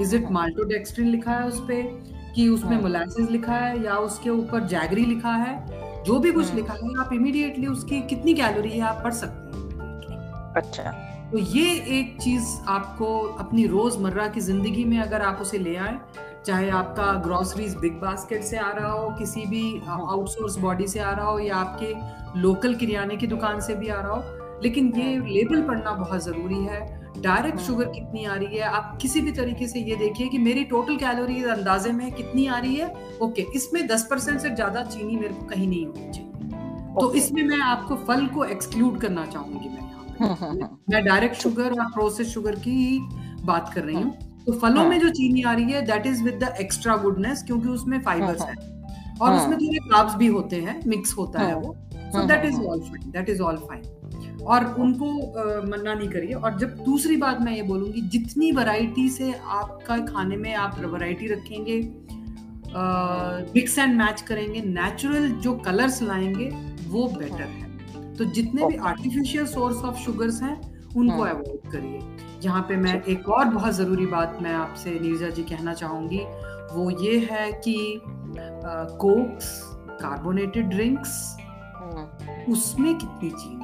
इज़ 0.00 0.16
इट 0.16 0.30
माल्टोडेक्स्ट्रिन 0.30 1.08
लिखा 1.08 1.32
है 1.32 1.46
उस 1.48 1.60
पर 1.60 2.11
कि 2.34 2.48
उसमें 2.48 2.76
मोलासिस 2.80 3.24
हाँ। 3.24 3.32
लिखा 3.32 3.54
है 3.54 3.82
या 3.84 3.96
उसके 3.98 4.30
ऊपर 4.30 4.66
जैगरी 4.66 5.04
लिखा 5.04 5.32
है 5.36 5.54
जो 6.04 6.18
भी 6.18 6.32
कुछ 6.32 6.46
हाँ। 6.46 6.56
लिखा 6.56 6.74
है 6.74 6.98
आप 7.00 7.12
इमीडिएटली 7.12 7.66
उसकी 7.66 8.00
कितनी 8.08 8.34
कैलोरी 8.34 8.70
है 8.70 8.80
आप 8.80 9.00
पढ़ 9.04 9.12
सकते 9.12 10.12
हैं। 10.12 10.52
अच्छा। 10.56 10.90
तो 11.32 11.38
ये 11.38 11.72
एक 11.98 12.16
चीज़ 12.20 12.44
आपको 12.68 13.18
अपनी 13.40 13.66
रोज़मर्रा 13.66 14.26
की 14.28 14.40
ज़िंदगी 14.40 14.84
में 14.84 14.98
अगर 14.98 15.22
आप 15.22 15.38
उसे 15.40 15.58
ले 15.58 15.76
आए 15.76 15.98
चाहे 16.46 16.68
आपका 16.70 17.12
ग्रोसरीज 17.22 17.76
बिग 17.76 18.00
बास्केट 18.00 18.42
से 18.42 18.56
आ 18.58 18.70
रहा 18.70 18.90
हो 18.92 19.08
किसी 19.18 19.44
भी 19.46 19.62
आउटसोर्स 19.88 20.56
बॉडी 20.58 20.86
से 20.86 21.00
आ 21.00 21.10
रहा 21.10 21.26
हो 21.26 21.38
या 21.38 21.56
आपके 21.56 22.40
लोकल 22.40 22.74
किराने 22.74 23.16
की 23.16 23.26
दुकान 23.26 23.60
से 23.60 23.74
भी 23.74 23.88
आ 23.88 24.00
रहा 24.00 24.12
हो 24.12 24.60
लेकिन 24.62 24.92
ये 24.96 25.16
लेबल 25.18 25.62
पढ़ना 25.62 25.92
बहुत 25.92 26.24
ज़रूरी 26.24 26.64
है। 26.64 26.80
डायरेक्ट 27.22 27.58
शुगर 27.60 27.84
कितनी 27.88 28.24
आ 28.24 28.34
रही 28.34 28.56
है? 28.56 28.68
आप 28.70 28.98
किसी 29.02 29.20
भी 29.20 29.32
तरीके 29.32 29.66
से 29.68 29.80
ये 29.80 29.96
देखिए 29.96 30.28
कि 30.28 30.38
मेरी 30.40 30.64
टोटल 30.64 30.96
कैलोरी 30.96 31.42
अंदाजे 31.50 31.92
में 31.92 32.10
कितनी 32.12 32.46
आ 32.46 32.58
रही 32.58 32.74
है? 32.74 32.92
ओके 33.22 33.46
इसमें 33.54 33.86
दस 33.86 34.06
परसेंट 34.10 34.40
से 34.40 34.50
ज़्यादा 34.50 34.82
चीनी 34.86 35.16
मेरे 35.16 35.34
को 35.34 35.46
कहीं 35.46 35.68
नहीं 35.68 35.86
होनी 35.86 36.12
चाहिए। 36.12 36.30
तो 36.94 37.12
इसमें 37.14 37.42
मैं 37.44 37.60
आपको 37.62 37.96
फल 38.06 38.26
को 38.26 38.44
एक्सक्लूड 38.46 39.00
करना 39.00 39.26
चाहूँगी 39.26 39.68
मैं 39.68 39.82
यहाँ 39.82 40.52
पे। 40.52 40.66
मैं 40.92 41.04
डायरेक्ट 41.04 41.36
शुगर 41.36 41.70
और 41.72 41.86
प्रोसेस 41.92 42.28
शुगर 42.28 42.54
की 42.58 42.98
बात 43.44 43.72
कर 43.74 43.84
रही 43.84 43.96
हूँ। 43.96 44.12
तो 44.46 44.52
फलों 44.52 44.84
में 44.84 44.98
जो 45.00 45.08
चीनी 45.10 45.42
आ 45.42 45.52
रही 45.52 45.72
है 45.72 45.82
that 45.86 46.06
is 46.06 46.22
with 46.24 46.38
the 46.44 46.54
extra 46.60 46.96
goodness 46.98 47.42
क्योंकि 47.42 47.68
उसमें 47.68 48.00
फाइबर्स 48.02 48.42
है 48.42 48.54
और 49.20 49.34
उसमें 49.34 49.56
थोड़े 49.58 49.78
कार्ब्स 49.88 50.14
भी 50.14 50.26
होते 50.28 50.56
हैं 50.60 50.80
मिक्स 50.86 51.16
होता 51.18 51.40
है। 51.40 51.54
वो। 51.56 51.74
So 51.94 52.26
that 52.26 52.44
is 52.44 52.60
all 52.60 52.80
fine 52.80 53.10
that 53.10 53.28
is 53.28 53.42
all 53.42 53.56
fine 53.68 53.82
और 54.44 54.64
उनको 54.74 55.06
मना 55.68 55.94
नहीं 55.94 56.08
करिए। 56.08 56.32
और 56.34 56.58
जब 56.58 56.76
दूसरी 56.84 57.16
बात 57.16 57.40
मैं 57.40 57.52
ये 57.52 57.62
बोलूँगी 57.62 58.00
जितनी 58.10 58.50
वैरायटी 58.52 59.08
से 59.10 59.32
आपका 59.32 59.96
खाने 60.06 60.36
में 60.36 60.54
आप 60.54 60.78
वैरायटी 60.80 61.26
रखेंगे 61.32 61.80
मिक्स 63.54 63.78
एंड 63.78 63.96
मैच 63.96 64.20
करेंगे 64.20 64.60
नेचुरल 64.62 65.28
जो 65.40 65.54
कलर्स 65.58 66.02
लाएँगे 66.02 66.48
वो 66.88 67.06
बेटर 67.08 67.42
है। 67.42 68.14
तो 68.14 68.24
जितने 68.26 68.66
भी 68.66 68.76
आर्टिफिशियल 68.76 69.46
सोर्स 69.46 69.84
ऑफ़ 69.84 69.98
शुगर्स 69.98 70.42
हैं 70.42 70.60
उनको 70.96 71.22
अवॉइड 71.22 71.60
हाँ। 71.64 71.72
करिए। 71.72 72.00
यहाँ 72.44 72.62
पे 72.68 72.76
मैं 72.76 73.02
एक 73.04 73.28
और 73.28 73.44
बहुत 73.44 73.74
ज़रूरी 73.74 74.06
बात 74.06 74.38
मैं 74.42 74.52
आपसे 74.54 74.90
नीरजा 75.00 75.28
जी 75.28 75.42
कहना 75.44 75.74
चाहूँगी। 75.74 76.20
वो 76.72 76.90
ये 77.02 77.18
है 77.30 77.50
कि 77.64 78.00
कोक्स 79.00 79.48
कार्बोनेटेड 80.00 80.68
ड्रिंक्स 80.68 81.10
उसमें 82.48 82.94
कितनी 82.94 83.28
हम्म। 83.30 83.61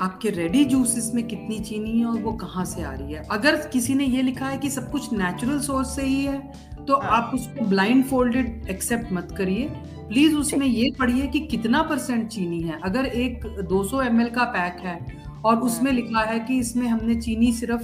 आपके 0.00 0.30
रेडी 0.30 0.64
जूसेस 0.64 1.12
में 1.14 1.28
कितनी 1.28 1.58
चीनी 1.58 1.98
है 1.98 2.06
और 2.06 2.18
वो 2.18 2.32
कहाँ 2.32 2.64
से 2.64 2.82
आ 2.82 2.92
रही 2.92 3.12
है 3.12 3.22
अगर 3.30 3.56
किसी 3.56 3.94
ने 3.94 4.04
ये 4.04 4.22
लिखा 4.22 4.46
है 4.46 4.58
कि 4.58 4.70
सब 4.70 4.90
कुछ 4.90 5.12
नेचुरल 5.12 5.60
सोर्स 5.60 5.96
से 5.96 6.02
ही 6.02 6.24
है 6.24 6.52
तो 6.88 6.96
हाँ. 6.96 7.10
आप 7.10 7.30
उसको 7.34 7.64
ब्लाइंड 7.64 8.04
फोल्डेड 8.04 8.66
एक्सेप्ट 8.70 9.12
मत 9.12 9.34
करिए 9.38 9.68
प्लीज़ 10.08 10.34
उसमें 10.34 10.66
ये 10.66 10.90
पढ़िए 10.98 11.26
कि 11.26 11.40
कितना 11.40 11.82
परसेंट 11.82 12.28
चीनी 12.28 12.62
है 12.62 12.80
अगर 12.84 13.06
एक 13.06 13.44
200 13.72 14.18
ml 14.18 14.34
का 14.34 14.44
पैक 14.44 14.76
है 14.80 15.22
और 15.44 15.54
हाँ। 15.54 15.62
उसमें 15.62 15.92
लिखा 15.92 16.20
है 16.20 16.40
कि 16.40 16.58
इसमें 16.58 16.88
हमने 16.88 17.14
चीनी 17.14 17.52
सिर्फ़ 17.52 17.82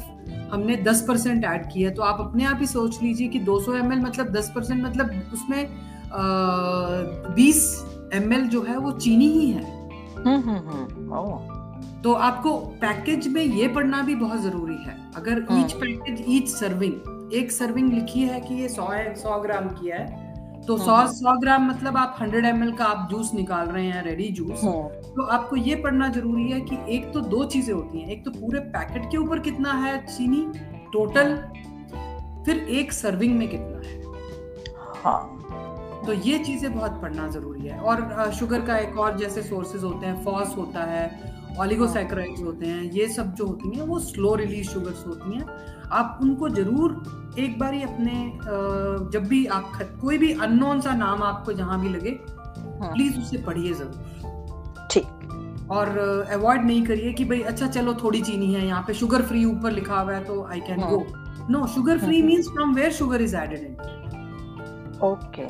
हमने 0.53 0.77
10 0.77 0.97
परसेंट 0.97 1.45
ऐड 1.45 1.73
की 1.73 1.83
है 1.83 1.91
तो 1.91 2.03
आप 2.03 2.21
अपने 2.21 2.45
आप 2.45 2.57
ही 2.61 2.67
सोच 2.67 3.03
लीजिए 3.03 3.29
कि 3.29 3.41
200 3.41 3.69
ml 3.69 4.05
मतलब 4.05 4.33
10 4.35 4.45
परसेंट 4.45 4.85
मतलब 4.85 5.31
उसमें 5.33 5.69
20 7.37 8.33
ml 8.33 8.49
जो 8.49 8.63
है 8.63 8.77
वो 8.77 8.93
चीनी 8.93 9.29
ही 9.29 9.51
है। 9.51 9.82
तो 12.05 12.13
आपको 12.27 12.57
पैकेज 12.81 13.27
में 13.29 13.43
ये 13.43 13.69
पढ़ना 13.69 14.03
भी 14.03 14.15
बहुत 14.15 14.41
ज़रूरी 14.41 14.77
है। 14.85 14.97
अगर 15.17 15.47
ईच 15.53 15.73
पैकेज 15.73 16.25
ईच 16.29 16.49
सर्विंग 16.49 17.33
एक 17.35 17.53
सर्विंग 17.53 17.93
लिखी 17.93 18.21
है 18.21 18.41
कि 18.41 18.55
ये 18.55 18.69
सौ 18.69 18.87
है 18.89 19.15
सौ 19.15 19.39
ग्राम 19.41 19.69
की 19.71 19.91
है 19.91 20.05
तो 20.67 20.77
सौ 20.79 20.97
सौ 21.13 21.37
ग्राम 21.41 21.69
मतलब 21.69 21.97
आप 21.97 22.17
हंड्रेड 22.21 22.45
एम 22.45 22.71
का 22.77 22.85
आप 22.85 23.09
जूस 23.11 23.31
निकाल 23.35 23.67
रहे 23.67 23.87
हैं 23.87 24.03
रेडी 24.05 24.29
जूस 24.31 24.61
तो 25.07 25.23
आपको 25.27 25.57
ये 25.57 25.75
पढ़ना 25.77 26.09
ज़रूरी 26.09 26.51
है 26.51 26.61
कि 26.61 26.79
एक 26.97 27.13
तो 27.15 27.21
दो 27.21 27.45
चीज़ें 27.45 27.75
होती 27.75 28.01
हैं। 28.01 28.09
एक 28.09 28.25
तो 28.25 28.31
पूरे 28.31 28.61
पैकेट 28.77 29.11
के 29.11 29.19
ऊपर 29.19 29.39
कितना 29.39 29.73
है 29.75 29.97
चीनी? 30.07 30.47
टोटल 30.93 31.37
फिर 32.47 32.67
एक 32.71 32.93
सर्विंग 32.93 33.39
में 33.39 33.49
कितना 33.49 33.89
है? 33.89 34.01
हाँ। 35.05 35.42
तो 36.07 36.13
ये 36.13 36.39
चीज़ें 36.39 36.73
बहुत 36.75 37.01
पढ़ना 37.03 37.27
ज़रूरी 37.31 37.67
है। 37.67 37.79
और 37.81 38.31
शुगर 38.39 38.61
का 38.67 38.77
एक 38.79 38.99
और 38.99 39.17
जैसे 39.19 39.43
सोर्सेज 39.43 39.85
होते 39.85 40.07
हैं 40.07 40.25
फॉस 40.25 40.57
होता 40.57 40.85
है 40.85 41.05
ऑलिगोसैक्राइड्स 41.61 42.43
होते 42.43 42.67
हैं 42.67 42.83
ये 42.93 43.07
सब 43.09 43.35
जो 43.35 43.47
होती 43.47 43.77
हैं 43.77 43.87
वो 43.87 43.99
स्लो 44.01 44.35
रिलीज़ 44.35 44.69
शुगर्स 44.71 45.07
होती 45.07 45.37
हैं। 45.37 45.47
आप 45.93 46.19
उनको 46.23 46.49
ज़रूर 46.49 47.35
एक 47.39 47.59
बार 47.59 47.75
ही 47.75 47.83
अपने 47.83 48.13
जब 49.13 49.27
भी 49.29 49.45
आप 49.57 49.73
कोई 50.01 50.19
भी 50.19 50.33
अननोन 50.35 50.81
सा 50.81 50.95
नाम 50.97 51.23
आपको 51.23 51.53
जहाँ 51.53 51.81
भी 51.81 51.89
लगे 51.89 52.11
प्लीज़ 52.21 53.15
हाँ। 53.15 53.23
उसे 53.23 53.39
पढ़िए 53.43 53.73
ज़रूर। 53.75 54.89
ठीक। 54.91 55.69
और 55.71 55.99
अवॉइड 56.33 56.65
नहीं 56.65 56.85
करिए 56.85 57.13
कि 57.13 57.25
भाई 57.25 57.41
अच्छा 57.51 57.67
चलो 57.69 57.95
थोड़ी 58.03 58.23
चीनी 58.23 58.53
है 58.55 58.67
यहाँ 58.67 58.83
पे 58.87 58.95
शुगर 58.95 59.23
फ्री 59.23 59.45
ऊपर 59.45 59.73
लिखा 59.73 60.01
हुआ 60.01 60.15
है 60.15 60.25
तो 60.25 60.43
I 60.45 60.61
can 60.61 60.81
go 60.81 61.05
no 61.51 61.67
sugar 61.75 61.99
free 61.99 62.23
means 62.23 62.49
from 62.49 62.75
where 62.75 62.93
sugar 62.93 63.23
is 63.23 63.37
added 63.37 63.61
in 63.61 65.01
okay 65.05 65.47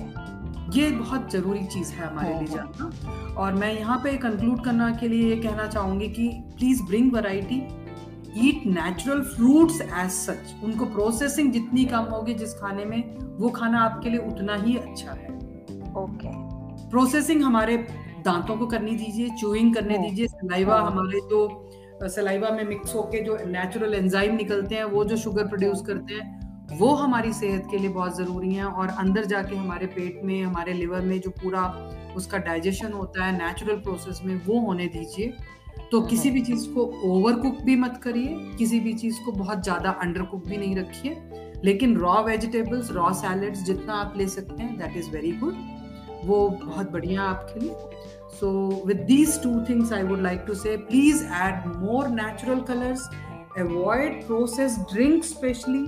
ये 0.72 0.90
बहुत 0.90 1.30
ज़रूरी 1.32 1.64
चीज़ 1.64 1.92
है 1.92 2.06
हमारे 2.08 2.28
लिए 2.34 2.58
हाँ, 2.58 2.72
हाँ। 2.78 2.90
जानना। 2.90 3.34
और 3.34 3.54
मैं 3.54 3.72
यहाँ 3.72 3.98
पे 3.98 4.16
कंक्लूड 4.16 4.64
करना 4.64 4.90
के 4.96 5.08
लिए 5.08 5.28
ये 5.30 5.36
कहना 5.36 5.66
चाहूँगी 5.66 6.08
कि 6.08 6.28
please 6.56 6.82
bring 6.82 7.12
variety 7.14 7.56
eat 8.48 8.66
natural 8.66 9.22
fruits 9.24 9.80
as 9.80 10.10
such 10.10 10.54
उनको 10.64 10.84
प्रोसेसिंग 10.84 11.52
जितनी 11.52 11.84
कम 11.84 12.04
होगी 12.04 12.34
जिस 12.34 12.54
खाने 12.54 12.84
में 12.84 13.02
वो 13.38 13.48
खाना 13.50 13.80
आपके 13.80 14.10
लिए 14.10 14.20
उतना 14.20 14.54
ही 14.56 14.76
अच्छा 14.76 15.12
है। 15.12 15.28
ओके 15.96 16.28
प्रोसेसिंग 16.90 17.42
हमारे 17.42 17.76
दांतों 18.24 18.56
को 18.56 18.66
करनी 18.66 18.94
दीजिए 18.96 19.28
चूइंग 19.40 19.74
करने 19.74 19.96
हाँ। 19.96 20.04
दीजिए 20.04 20.26
सलाइवा 20.26 20.80
हमारे 20.80 21.20
जो 21.30 22.08
सलाइवा 22.08 22.50
में 22.50 22.64
मिक्स 22.64 22.94
होके 22.94 23.20
जो 23.24 23.36
नेचुरल 23.46 23.94
एंजाइम 23.94 24.34
निकलते 24.34 24.74
हैं 24.74 24.84
वो 24.84 25.04
जो 25.04 25.16
शुगर 25.16 25.46
प्रोड्यूस 25.48 25.82
करते 25.86 26.14
हैं 26.14 26.41
वो 26.78 26.92
हमारी 26.94 27.32
सेहत 27.32 27.66
के 27.70 27.78
लिए 27.78 27.88
बहुत 27.90 28.16
ज़रूरी 28.16 28.54
हैं 28.54 28.64
और 28.64 28.88
अंदर 28.88 29.24
जाके 29.24 29.56
हमारे 29.56 29.86
पेट 29.86 30.20
में 30.24 30.42
हमारे 30.42 30.72
लिवर 30.72 31.00
में 31.02 31.18
जो 31.20 31.30
पूरा 31.32 31.66
उसका 32.16 32.38
डाइजेशन 32.40 32.92
होता 32.92 33.24
है 33.24 33.32
नेचुरल 33.38 33.76
प्रोसेस 33.78 34.20
में 34.24 34.34
वो 34.46 34.60
होने 34.60 34.86
दीजिए। 34.88 35.32
तो 35.92 36.00
किसी 36.02 36.30
भी 36.30 36.40
चीज़ 36.40 36.68
को 36.74 36.84
ओवर 37.04 37.34
कुक 37.40 37.60
भी 37.62 37.76
मत 37.76 38.00
करिए 38.04 38.36
किसी 38.58 38.80
भी 38.80 38.92
चीज़ 38.94 39.20
को 39.24 39.32
बहुत 39.32 39.62
ज़्यादा 39.62 39.90
अंडर 40.02 40.22
कुक 40.22 40.46
भी 40.46 40.56
नहीं 40.56 40.76
रखिए। 40.76 41.16
लेकिन 41.64 41.96
रॉ 41.96 42.22
वेजिटेबल्स 42.22 42.90
रॉ 42.90 43.12
सैलड्स 43.14 43.62
जितना 43.64 43.94
आप 43.94 44.14
ले 44.16 44.26
सकते 44.28 44.62
हैं 44.62 44.76
दैट 44.78 44.96
इज़ 44.96 45.10
वेरी 45.10 45.32
गुड 45.32 45.54
वो 46.24 46.48
बहुत 46.62 46.90
बढ़िया 46.92 47.22
आपके 47.22 47.60
लिए। 47.60 47.74
So 48.30 48.50
with 48.86 49.00
these 49.06 49.42
two 49.42 49.60
things 49.68 49.92
I 49.92 50.02
would 50.02 50.20
like 50.22 50.44
to 50.46 50.54
say 50.54 50.76
please 50.78 51.24
add 51.24 51.66
more 51.76 52.08
natural 52.10 52.60
colours 52.68 53.08
avoid 53.58 54.26
process 54.26 54.78
drink 54.92 55.24
specially 55.24 55.84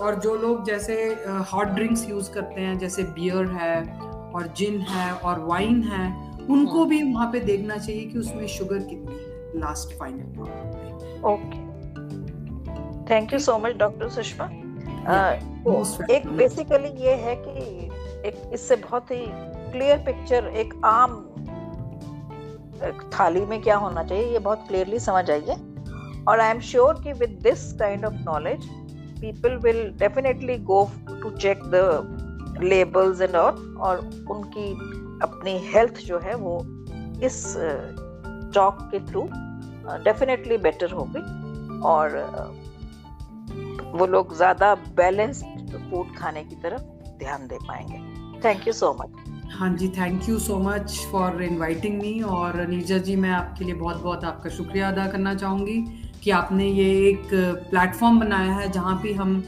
और 0.00 0.18
जो 0.20 0.34
लोग 0.36 0.64
जैसे 0.64 0.94
हॉट 1.52 1.68
ड्रिंक्स 1.68 2.08
यूज़ 2.08 2.30
करते 2.32 2.60
हैं 2.60 2.78
जैसे 2.78 3.02
बियर 3.14 3.46
है 3.52 3.74
और 4.30 4.52
जिन 4.56 4.80
है 4.88 5.12
और 5.12 5.40
वाइन 5.44 5.82
है 5.82 6.06
उनको 6.40 6.78
हाँ। 6.78 6.88
भी 6.88 7.02
वहाँ 7.02 7.30
पे 7.32 7.40
देखना 7.42 7.76
चाहिए 7.76 8.04
कि 8.04 8.18
उसमें 8.18 8.46
शुगर 8.48 8.78
कितनी 8.84 9.14
है 9.14 9.60
last 9.60 9.98
final 9.98 10.40
okay 11.26 11.68
thank 13.10 13.32
you 13.32 13.38
so 13.38 13.58
much 13.58 13.76
doctor 13.76 14.08
Sushma 14.10 14.44
एक 16.10 16.26
बेसिकली 16.28 16.88
ये 17.04 17.14
है 17.18 17.34
कि 17.38 17.88
एक 18.28 18.50
इससे 18.54 18.76
बहुत 18.78 19.10
ही 19.10 19.24
क्लियर 19.72 19.98
पिक्चर 20.06 20.46
एक 20.56 20.74
आम 20.84 21.18
एक 22.84 23.02
थाली 23.14 23.44
में 23.46 23.60
क्या 23.62 23.76
होना 23.76 24.02
चाहिए 24.02 24.32
ये 24.32 24.38
बहुत 24.38 24.64
क्लियरली 24.68 24.98
समझ 25.00 25.30
आई 25.30 25.42
है 25.48 25.56
और 26.24 26.40
आई 26.40 26.50
एम 26.50 26.60
श्योर 26.62 27.00
कि 27.04 27.12
with 27.14 27.38
this 27.42 27.72
kind 27.72 28.04
of 28.04 28.14
knowledge 28.24 28.68
people 29.20 29.58
will 29.66 29.82
definitely 30.02 30.56
go 30.70 30.80
to 31.22 31.30
check 31.38 31.62
the 31.74 31.84
labels 32.72 33.20
and 33.26 33.36
all, 33.42 33.60
और 33.78 33.98
उनकी 34.30 34.70
अपनी 35.22 35.56
हेल्थ 35.72 36.00
जो 36.06 36.18
है 36.24 36.34
वो 36.44 36.58
इस 37.24 37.42
टॉक 38.54 38.78
के 38.92 39.00
थ्रू 39.10 39.28
डेफिनेटली 40.04 40.56
बेटर 40.66 40.90
होगी। 40.92 41.22
और 41.88 42.18
वो 43.94 44.06
लोग 44.06 44.34
ज़्यादा 44.36 44.74
बैलेंस्ड 44.96 45.76
फ़ूड 45.90 46.16
खाने 46.16 46.44
की 46.44 46.56
तरफ़ 46.62 46.82
ध्यान 47.18 47.46
दे 47.48 47.58
पाएँगे। 47.68 47.98
थैंक 48.44 48.66
यू 48.66 48.72
सो 48.72 48.92
मच 49.00 49.54
हाँ 49.54 49.68
जी 49.76 49.88
thank 49.96 50.28
you 50.28 50.38
so 50.38 50.58
much 50.58 50.98
for 51.12 51.42
inviting 51.42 52.00
me 52.02 52.20
और 52.22 52.66
नीरजा 52.68 52.98
जी, 52.98 53.16
मैं 53.16 53.30
आपके 53.30 53.64
लिए 53.64 53.74
बहुत 53.74 54.02
बहुत 54.02 54.24
आपका 54.24 54.50
शुक्रिया 54.50 54.88
अदा 54.88 55.06
करना 55.12 55.34
चाहूँगी। 55.34 55.78
कि 56.22 56.30
आपने 56.30 56.66
ये 56.66 56.90
एक 57.08 57.28
प्लेटफॉर्म 57.70 58.20
बनाया 58.20 58.52
है 58.52 58.70
जहाँ 58.72 58.94
पे 59.02 59.12
हम 59.12 59.42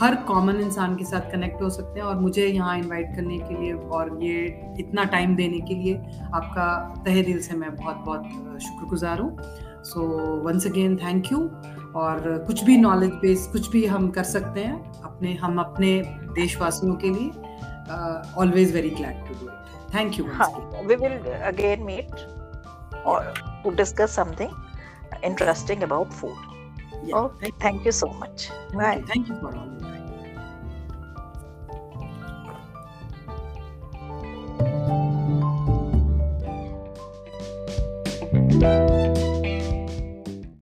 हर 0.00 0.14
कॉमन 0.14 0.56
इंसान 0.56 0.94
के 0.96 1.04
साथ 1.04 1.30
कनेक्ट 1.32 1.62
हो 1.62 1.70
सकते 1.70 2.00
हैं 2.00 2.06
और 2.06 2.14
मुझे 2.14 2.46
यहाँ 2.46 2.76
इनवाइट 2.78 3.14
करने 3.16 3.38
के 3.38 3.54
लिए 3.60 3.72
और 3.72 4.18
ये 4.22 4.44
इतना 4.78 5.04
टाइम 5.04 5.34
देने 5.36 5.60
के 5.60 5.74
लिए 5.74 5.94
आपका 6.34 6.66
तहे 7.04 7.22
दिल 7.22 7.40
से 7.42 7.54
मैं 7.54 7.74
बहुत 7.76 7.96
बहुत 7.96 8.60
शुक्रगुजार 8.62 9.20
हूँ। 9.20 9.36
So 9.84 10.00
once 10.46 10.66
again 10.66 10.96
thank 10.96 11.32
you 11.32 11.38
और 11.96 12.44
कुछ 12.46 12.64
भी 12.64 12.76
नॉलेज 12.76 13.10
बेस 13.10 13.46
कुछ 13.52 13.70
भी 13.70 13.84
हम 13.86 14.08
कर 14.10 14.24
सकते 14.24 14.64
हैं 14.64 15.02
अपने 15.02 15.34
हम 15.34 15.58
अपने 15.58 15.90
देशवासियों 16.34 16.94
के 17.04 17.10
लिए 17.10 17.30
always 18.40 18.74
very 18.74 18.90
glad 18.90 19.26
to 19.28 19.34
do 19.34 19.52
it 19.52 19.94
thank 19.94 20.18
you 20.18 20.24
we 20.88 20.94
will 20.94 21.18
again 21.32 21.82
meet 21.82 22.10
और 23.06 23.34
to 23.64 23.70
discuss 23.70 24.16
something 24.16 24.67
interesting 25.22 25.82
about 25.82 26.12
food. 26.12 26.36
Yeah, 27.04 27.16
oh, 27.16 27.32
thank, 27.40 27.58
thank 27.60 27.84
you. 27.84 27.92
so 27.92 28.08
much. 28.08 28.48
Thank 28.48 28.74
Bye. 28.74 28.96
You, 28.98 29.06
thank 29.06 29.28
you 29.28 29.40
for 29.40 29.54
all 29.56 29.68
time. 29.80 29.98